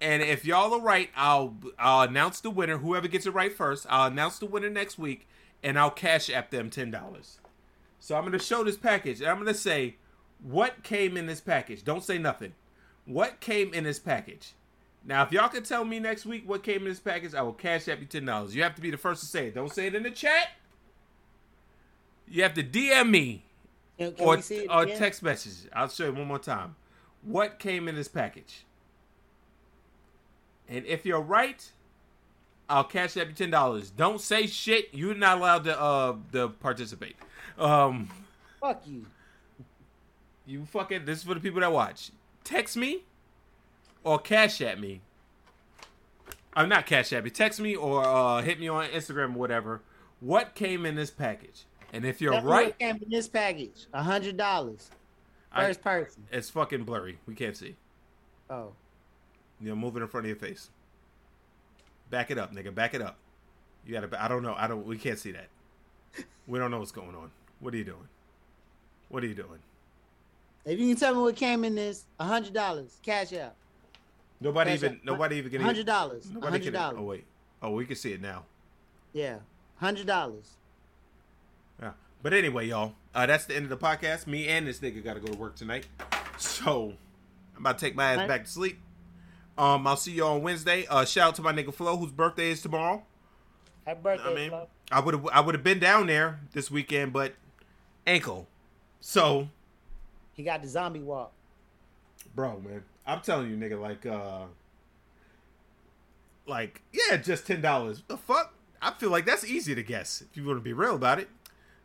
and 0.00 0.22
if 0.22 0.44
y'all 0.44 0.74
are 0.74 0.80
right, 0.80 1.10
I'll 1.16 1.54
I'll 1.78 2.02
announce 2.02 2.40
the 2.40 2.50
winner. 2.50 2.78
Whoever 2.78 3.08
gets 3.08 3.26
it 3.26 3.30
right 3.30 3.52
first, 3.52 3.86
I'll 3.88 4.08
announce 4.10 4.38
the 4.38 4.46
winner 4.46 4.68
next 4.68 4.98
week, 4.98 5.26
and 5.66 5.76
I'll 5.76 5.90
cash 5.90 6.30
app 6.30 6.50
them 6.50 6.70
ten 6.70 6.92
dollars. 6.92 7.40
So 7.98 8.16
I'm 8.16 8.24
gonna 8.24 8.38
show 8.38 8.62
this 8.62 8.76
package, 8.76 9.20
and 9.20 9.28
I'm 9.28 9.38
gonna 9.38 9.52
say 9.52 9.96
what 10.40 10.84
came 10.84 11.16
in 11.16 11.26
this 11.26 11.40
package. 11.40 11.82
Don't 11.82 12.04
say 12.04 12.18
nothing. 12.18 12.54
What 13.04 13.40
came 13.40 13.74
in 13.74 13.82
this 13.82 13.98
package? 13.98 14.52
Now, 15.04 15.24
if 15.24 15.32
y'all 15.32 15.48
can 15.48 15.64
tell 15.64 15.84
me 15.84 15.98
next 15.98 16.24
week 16.24 16.48
what 16.48 16.62
came 16.62 16.82
in 16.82 16.88
this 16.88 17.00
package, 17.00 17.34
I 17.34 17.42
will 17.42 17.52
cash 17.52 17.88
app 17.88 17.98
you 17.98 18.06
ten 18.06 18.24
dollars. 18.24 18.54
You 18.54 18.62
have 18.62 18.76
to 18.76 18.80
be 18.80 18.92
the 18.92 18.96
first 18.96 19.20
to 19.22 19.26
say 19.26 19.48
it. 19.48 19.56
Don't 19.56 19.72
say 19.72 19.88
it 19.88 19.96
in 19.96 20.04
the 20.04 20.10
chat. 20.10 20.50
You 22.28 22.44
have 22.44 22.54
to 22.54 22.62
DM 22.62 23.10
me 23.10 23.44
Can, 23.98 24.12
can 24.12 24.24
or, 24.24 24.38
or 24.70 24.86
text 24.86 25.22
message. 25.24 25.68
I'll 25.72 25.88
show 25.88 26.06
you 26.06 26.12
one 26.12 26.28
more 26.28 26.38
time. 26.38 26.76
What 27.22 27.58
came 27.58 27.88
in 27.88 27.96
this 27.96 28.08
package? 28.08 28.64
And 30.68 30.86
if 30.86 31.04
you're 31.04 31.20
right, 31.20 31.72
I'll 32.68 32.84
cash 32.84 33.16
up 33.16 33.28
you 33.28 33.34
ten 33.34 33.50
dollars. 33.50 33.90
Don't 33.90 34.20
say 34.20 34.46
shit. 34.46 34.88
You're 34.92 35.14
not 35.14 35.38
allowed 35.38 35.64
to 35.64 35.80
uh 35.80 36.16
to 36.32 36.48
participate. 36.48 37.16
Um, 37.58 38.08
Fuck 38.60 38.82
you. 38.86 39.06
you 40.46 40.64
fucking. 40.66 41.04
This 41.04 41.18
is 41.18 41.24
for 41.24 41.34
the 41.34 41.40
people 41.40 41.60
that 41.60 41.72
watch. 41.72 42.10
Text 42.44 42.76
me 42.76 43.04
or 44.04 44.18
cash 44.18 44.60
at 44.60 44.80
me. 44.80 45.00
I'm 46.54 46.68
not 46.68 46.86
cash 46.86 47.12
at 47.12 47.22
me. 47.22 47.30
Text 47.30 47.60
me 47.60 47.76
or 47.76 48.02
uh, 48.04 48.42
hit 48.42 48.58
me 48.58 48.68
on 48.68 48.86
Instagram 48.88 49.34
or 49.34 49.38
whatever. 49.38 49.82
What 50.20 50.54
came 50.54 50.86
in 50.86 50.94
this 50.94 51.10
package? 51.10 51.64
And 51.92 52.04
if 52.04 52.20
you're 52.20 52.32
me 52.32 52.46
right, 52.48 52.78
came 52.78 52.96
in 53.02 53.10
this 53.10 53.28
package, 53.28 53.86
a 53.92 54.02
hundred 54.02 54.36
dollars. 54.36 54.90
I- 55.52 55.66
First 55.66 55.82
person. 55.82 56.24
it's 56.32 56.50
fucking 56.50 56.84
blurry. 56.84 57.18
We 57.26 57.34
can't 57.34 57.56
see. 57.56 57.76
Oh. 58.50 58.72
You 59.60 59.70
know, 59.70 59.76
move 59.76 59.96
it 59.96 60.02
in 60.02 60.08
front 60.08 60.26
of 60.26 60.28
your 60.28 60.36
face. 60.36 60.68
Back 62.10 62.30
it 62.30 62.38
up, 62.38 62.54
nigga. 62.54 62.74
Back 62.74 62.94
it 62.94 63.02
up. 63.02 63.16
You 63.84 63.92
gotta. 63.92 64.22
I 64.22 64.28
don't 64.28 64.42
know. 64.42 64.54
I 64.56 64.66
don't. 64.66 64.86
We 64.86 64.98
can't 64.98 65.18
see 65.18 65.32
that. 65.32 65.48
We 66.46 66.58
don't 66.58 66.70
know 66.70 66.78
what's 66.78 66.92
going 66.92 67.14
on. 67.14 67.30
What 67.60 67.74
are 67.74 67.76
you 67.76 67.84
doing? 67.84 68.08
What 69.08 69.22
are 69.24 69.26
you 69.26 69.34
doing? 69.34 69.58
If 70.64 70.78
you 70.80 70.88
can 70.88 70.96
tell 70.96 71.14
me 71.14 71.20
what 71.22 71.36
came 71.36 71.64
in 71.64 71.74
this, 71.74 72.04
a 72.18 72.24
hundred 72.24 72.52
dollars, 72.52 72.98
cash 73.02 73.32
out. 73.32 73.54
Nobody 74.40 74.70
Cash 74.70 74.78
even. 74.78 74.92
out. 74.92 75.04
Nobody 75.04 75.36
even. 75.36 75.60
Hundred 75.60 75.86
dollars. 75.86 76.28
Nobody 76.30 76.50
hundred 76.50 76.64
can. 76.64 76.72
dollars. 76.72 76.98
Oh 77.00 77.04
wait. 77.04 77.24
Oh, 77.62 77.70
we 77.70 77.86
can 77.86 77.96
see 77.96 78.12
it 78.12 78.20
now. 78.20 78.44
Yeah, 79.12 79.36
hundred 79.76 80.06
dollars. 80.06 80.50
Yeah. 81.80 81.92
But 82.22 82.34
anyway, 82.34 82.68
y'all. 82.68 82.94
Uh, 83.14 83.26
that's 83.26 83.46
the 83.46 83.56
end 83.56 83.64
of 83.64 83.70
the 83.70 83.76
podcast. 83.78 84.26
Me 84.26 84.46
and 84.48 84.66
this 84.66 84.80
nigga 84.80 85.02
gotta 85.02 85.20
go 85.20 85.28
to 85.32 85.38
work 85.38 85.56
tonight. 85.56 85.86
So 86.38 86.92
I'm 87.56 87.62
about 87.62 87.78
to 87.78 87.86
take 87.86 87.94
my 87.96 88.12
ass 88.12 88.28
back 88.28 88.44
to 88.44 88.50
sleep. 88.50 88.78
Um, 89.58 89.86
I'll 89.86 89.96
see 89.96 90.12
you 90.12 90.24
on 90.24 90.42
Wednesday. 90.42 90.86
Uh, 90.88 91.04
shout 91.04 91.28
out 91.28 91.34
to 91.36 91.42
my 91.42 91.52
nigga 91.52 91.72
Flo, 91.72 91.96
whose 91.96 92.12
birthday 92.12 92.50
is 92.50 92.60
tomorrow. 92.60 93.02
Happy 93.86 94.00
birthday, 94.02 94.30
I 94.30 94.34
mean, 94.34 94.50
Flo. 94.50 94.68
I 94.92 95.00
would 95.00 95.14
have 95.14 95.26
I 95.32 95.40
would 95.40 95.54
have 95.54 95.64
been 95.64 95.78
down 95.78 96.06
there 96.08 96.40
this 96.52 96.70
weekend, 96.70 97.12
but 97.12 97.34
ankle. 98.06 98.46
So, 99.00 99.48
He 100.34 100.42
got 100.42 100.62
the 100.62 100.68
zombie 100.68 101.00
walk. 101.00 101.32
bro, 102.34 102.60
man, 102.60 102.82
I'm 103.06 103.20
telling 103.20 103.50
you, 103.50 103.56
nigga, 103.56 103.80
like, 103.80 104.04
uh, 104.04 104.44
like, 106.46 106.82
yeah, 106.92 107.16
just 107.16 107.46
ten 107.46 107.60
dollars. 107.60 108.02
The 108.08 108.16
fuck? 108.16 108.52
I 108.82 108.92
feel 108.92 109.10
like 109.10 109.24
that's 109.26 109.44
easy 109.44 109.74
to 109.74 109.82
guess 109.82 110.22
if 110.22 110.36
you 110.36 110.44
want 110.44 110.58
to 110.58 110.62
be 110.62 110.72
real 110.72 110.94
about 110.94 111.18
it. 111.18 111.28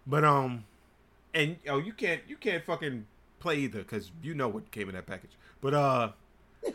But 0.05 0.23
um, 0.25 0.65
and 1.33 1.57
oh, 1.67 1.77
you 1.77 1.93
can't 1.93 2.21
you 2.27 2.35
can't 2.37 2.63
fucking 2.65 3.05
play 3.39 3.57
either 3.59 3.79
because 3.79 4.11
you 4.21 4.33
know 4.33 4.47
what 4.47 4.71
came 4.71 4.89
in 4.89 4.95
that 4.95 5.05
package. 5.05 5.31
But 5.61 5.73
uh, 5.73 6.11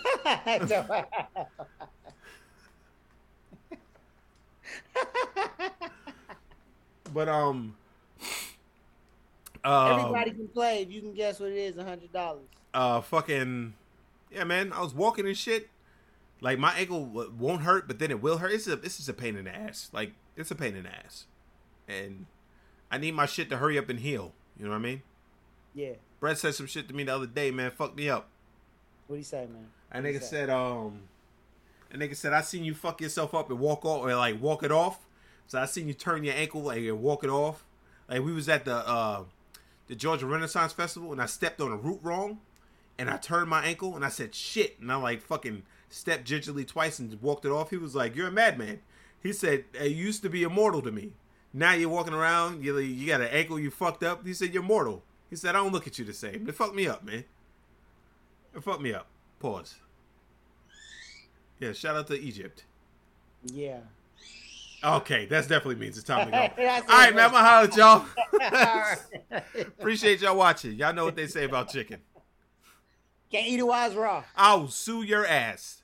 but 7.12 7.28
um, 7.28 7.74
uh, 9.64 9.96
Everybody 9.98 10.30
can 10.32 10.48
play 10.48 10.82
if 10.82 10.90
you 10.90 11.00
can 11.00 11.14
guess 11.14 11.40
what 11.40 11.50
it 11.50 11.56
is. 11.56 11.76
A 11.76 11.84
hundred 11.84 12.12
dollars. 12.12 12.46
uh 12.74 13.00
fucking 13.00 13.74
yeah 14.30 14.44
man 14.44 14.72
i 14.72 14.82
was 14.82 14.92
walking 14.92 15.24
and 15.26 15.36
shit 15.36 15.70
like 16.40 16.58
my 16.58 16.74
ankle 16.76 17.06
w- 17.06 17.32
won't 17.38 17.62
hurt 17.62 17.86
but 17.86 17.98
then 18.00 18.10
it 18.10 18.20
will 18.20 18.38
hurt 18.38 18.50
it's 18.52 18.66
a 18.66 18.72
it's 18.74 18.96
just 18.96 19.08
a 19.08 19.12
pain 19.12 19.36
in 19.36 19.44
the 19.44 19.54
ass 19.54 19.88
like 19.92 20.12
it's 20.36 20.50
a 20.50 20.54
pain 20.54 20.74
in 20.74 20.82
the 20.82 20.90
ass 20.90 21.26
and 21.88 22.26
i 22.90 22.98
need 22.98 23.14
my 23.14 23.24
shit 23.24 23.48
to 23.48 23.56
hurry 23.58 23.78
up 23.78 23.88
and 23.88 24.00
heal 24.00 24.32
you 24.58 24.64
know 24.64 24.72
what 24.72 24.76
i 24.78 24.80
mean 24.80 25.02
Yeah. 25.74 25.92
brett 26.20 26.38
said 26.38 26.54
some 26.56 26.66
shit 26.66 26.88
to 26.88 26.94
me 26.94 27.04
the 27.04 27.14
other 27.14 27.26
day 27.26 27.50
man 27.52 27.70
fucked 27.70 27.96
me 27.96 28.10
up 28.10 28.28
What 29.06 29.14
do 29.16 29.18
you 29.18 29.24
say, 29.24 29.46
man? 29.46 29.68
And 29.92 30.04
nigga 30.04 30.22
said 30.22 30.50
um 30.50 31.02
and 31.90 32.02
nigga 32.02 32.16
said 32.16 32.32
i 32.32 32.40
seen 32.40 32.64
you 32.64 32.74
fuck 32.74 33.00
yourself 33.00 33.34
up 33.34 33.50
and 33.50 33.58
walk 33.58 33.84
off 33.84 34.04
or 34.04 34.14
like 34.14 34.40
walk 34.40 34.62
it 34.62 34.72
off 34.72 35.06
so 35.46 35.58
i 35.58 35.64
seen 35.64 35.88
you 35.88 35.94
turn 35.94 36.24
your 36.24 36.34
ankle 36.34 36.62
like 36.62 36.78
and 36.78 37.00
walk 37.00 37.24
it 37.24 37.30
off 37.30 37.64
like 38.08 38.22
we 38.22 38.32
was 38.32 38.48
at 38.48 38.64
the 38.64 38.74
uh 38.74 39.22
the 39.88 39.94
georgia 39.94 40.26
renaissance 40.26 40.72
festival 40.72 41.12
and 41.12 41.22
i 41.22 41.26
stepped 41.26 41.60
on 41.60 41.70
a 41.70 41.76
root 41.76 42.00
wrong 42.02 42.38
and 42.98 43.10
I 43.10 43.16
turned 43.16 43.48
my 43.48 43.64
ankle 43.64 43.94
and 43.94 44.04
I 44.04 44.08
said 44.08 44.34
shit 44.34 44.78
and 44.80 44.90
I 44.90 44.96
like 44.96 45.20
fucking 45.20 45.62
stepped 45.88 46.24
gingerly 46.24 46.64
twice 46.64 46.98
and 46.98 47.20
walked 47.22 47.44
it 47.44 47.50
off. 47.50 47.70
He 47.70 47.76
was 47.76 47.94
like, 47.94 48.16
"You're 48.16 48.28
a 48.28 48.32
madman." 48.32 48.80
He 49.22 49.32
said, 49.32 49.64
"Hey, 49.72 49.88
you 49.88 50.06
used 50.06 50.22
to 50.22 50.30
be 50.30 50.42
immortal 50.42 50.82
to 50.82 50.90
me. 50.90 51.12
Now 51.52 51.72
you're 51.72 51.88
walking 51.88 52.14
around. 52.14 52.64
You 52.64 52.78
you 52.78 53.06
got 53.06 53.20
an 53.20 53.28
ankle 53.28 53.58
you 53.58 53.70
fucked 53.70 54.02
up." 54.02 54.26
He 54.26 54.34
said, 54.34 54.54
"You're 54.54 54.62
mortal." 54.62 55.02
He 55.28 55.36
said, 55.36 55.54
"I 55.54 55.58
don't 55.58 55.72
look 55.72 55.86
at 55.86 55.98
you 55.98 56.04
the 56.04 56.14
same." 56.14 56.48
It 56.48 56.54
fucked 56.54 56.74
me 56.74 56.86
up, 56.86 57.04
man. 57.04 57.24
It 58.54 58.62
fucked 58.62 58.82
me 58.82 58.94
up. 58.94 59.06
Pause. 59.38 59.76
Yeah, 61.60 61.72
shout 61.72 61.96
out 61.96 62.06
to 62.08 62.18
Egypt. 62.20 62.64
Yeah. 63.44 63.78
Okay, 64.84 65.26
that 65.26 65.42
definitely 65.42 65.76
means 65.76 65.96
it's 65.96 66.06
time 66.06 66.26
to 66.26 66.30
go. 66.30 66.36
All 66.38 66.42
right, 66.42 66.56
That's 66.56 66.88
right, 66.88 67.08
it. 67.10 67.16
man. 67.16 67.24
I'm 67.26 67.30
gonna 67.32 67.48
holler 67.48 67.68
at 67.68 67.76
y'all. 67.76 68.04
All 68.32 68.50
right. 68.50 69.46
Appreciate 69.78 70.20
y'all 70.20 70.36
watching. 70.36 70.72
Y'all 70.72 70.92
know 70.94 71.04
what 71.04 71.16
they 71.16 71.26
say 71.26 71.44
about 71.44 71.70
chicken. 71.70 71.98
Can't 73.30 73.46
eat 73.46 73.58
it 73.58 73.66
while 73.66 73.86
it's 73.86 73.96
raw. 73.96 74.22
I'll 74.36 74.68
sue 74.68 75.02
your 75.02 75.26
ass. 75.26 75.82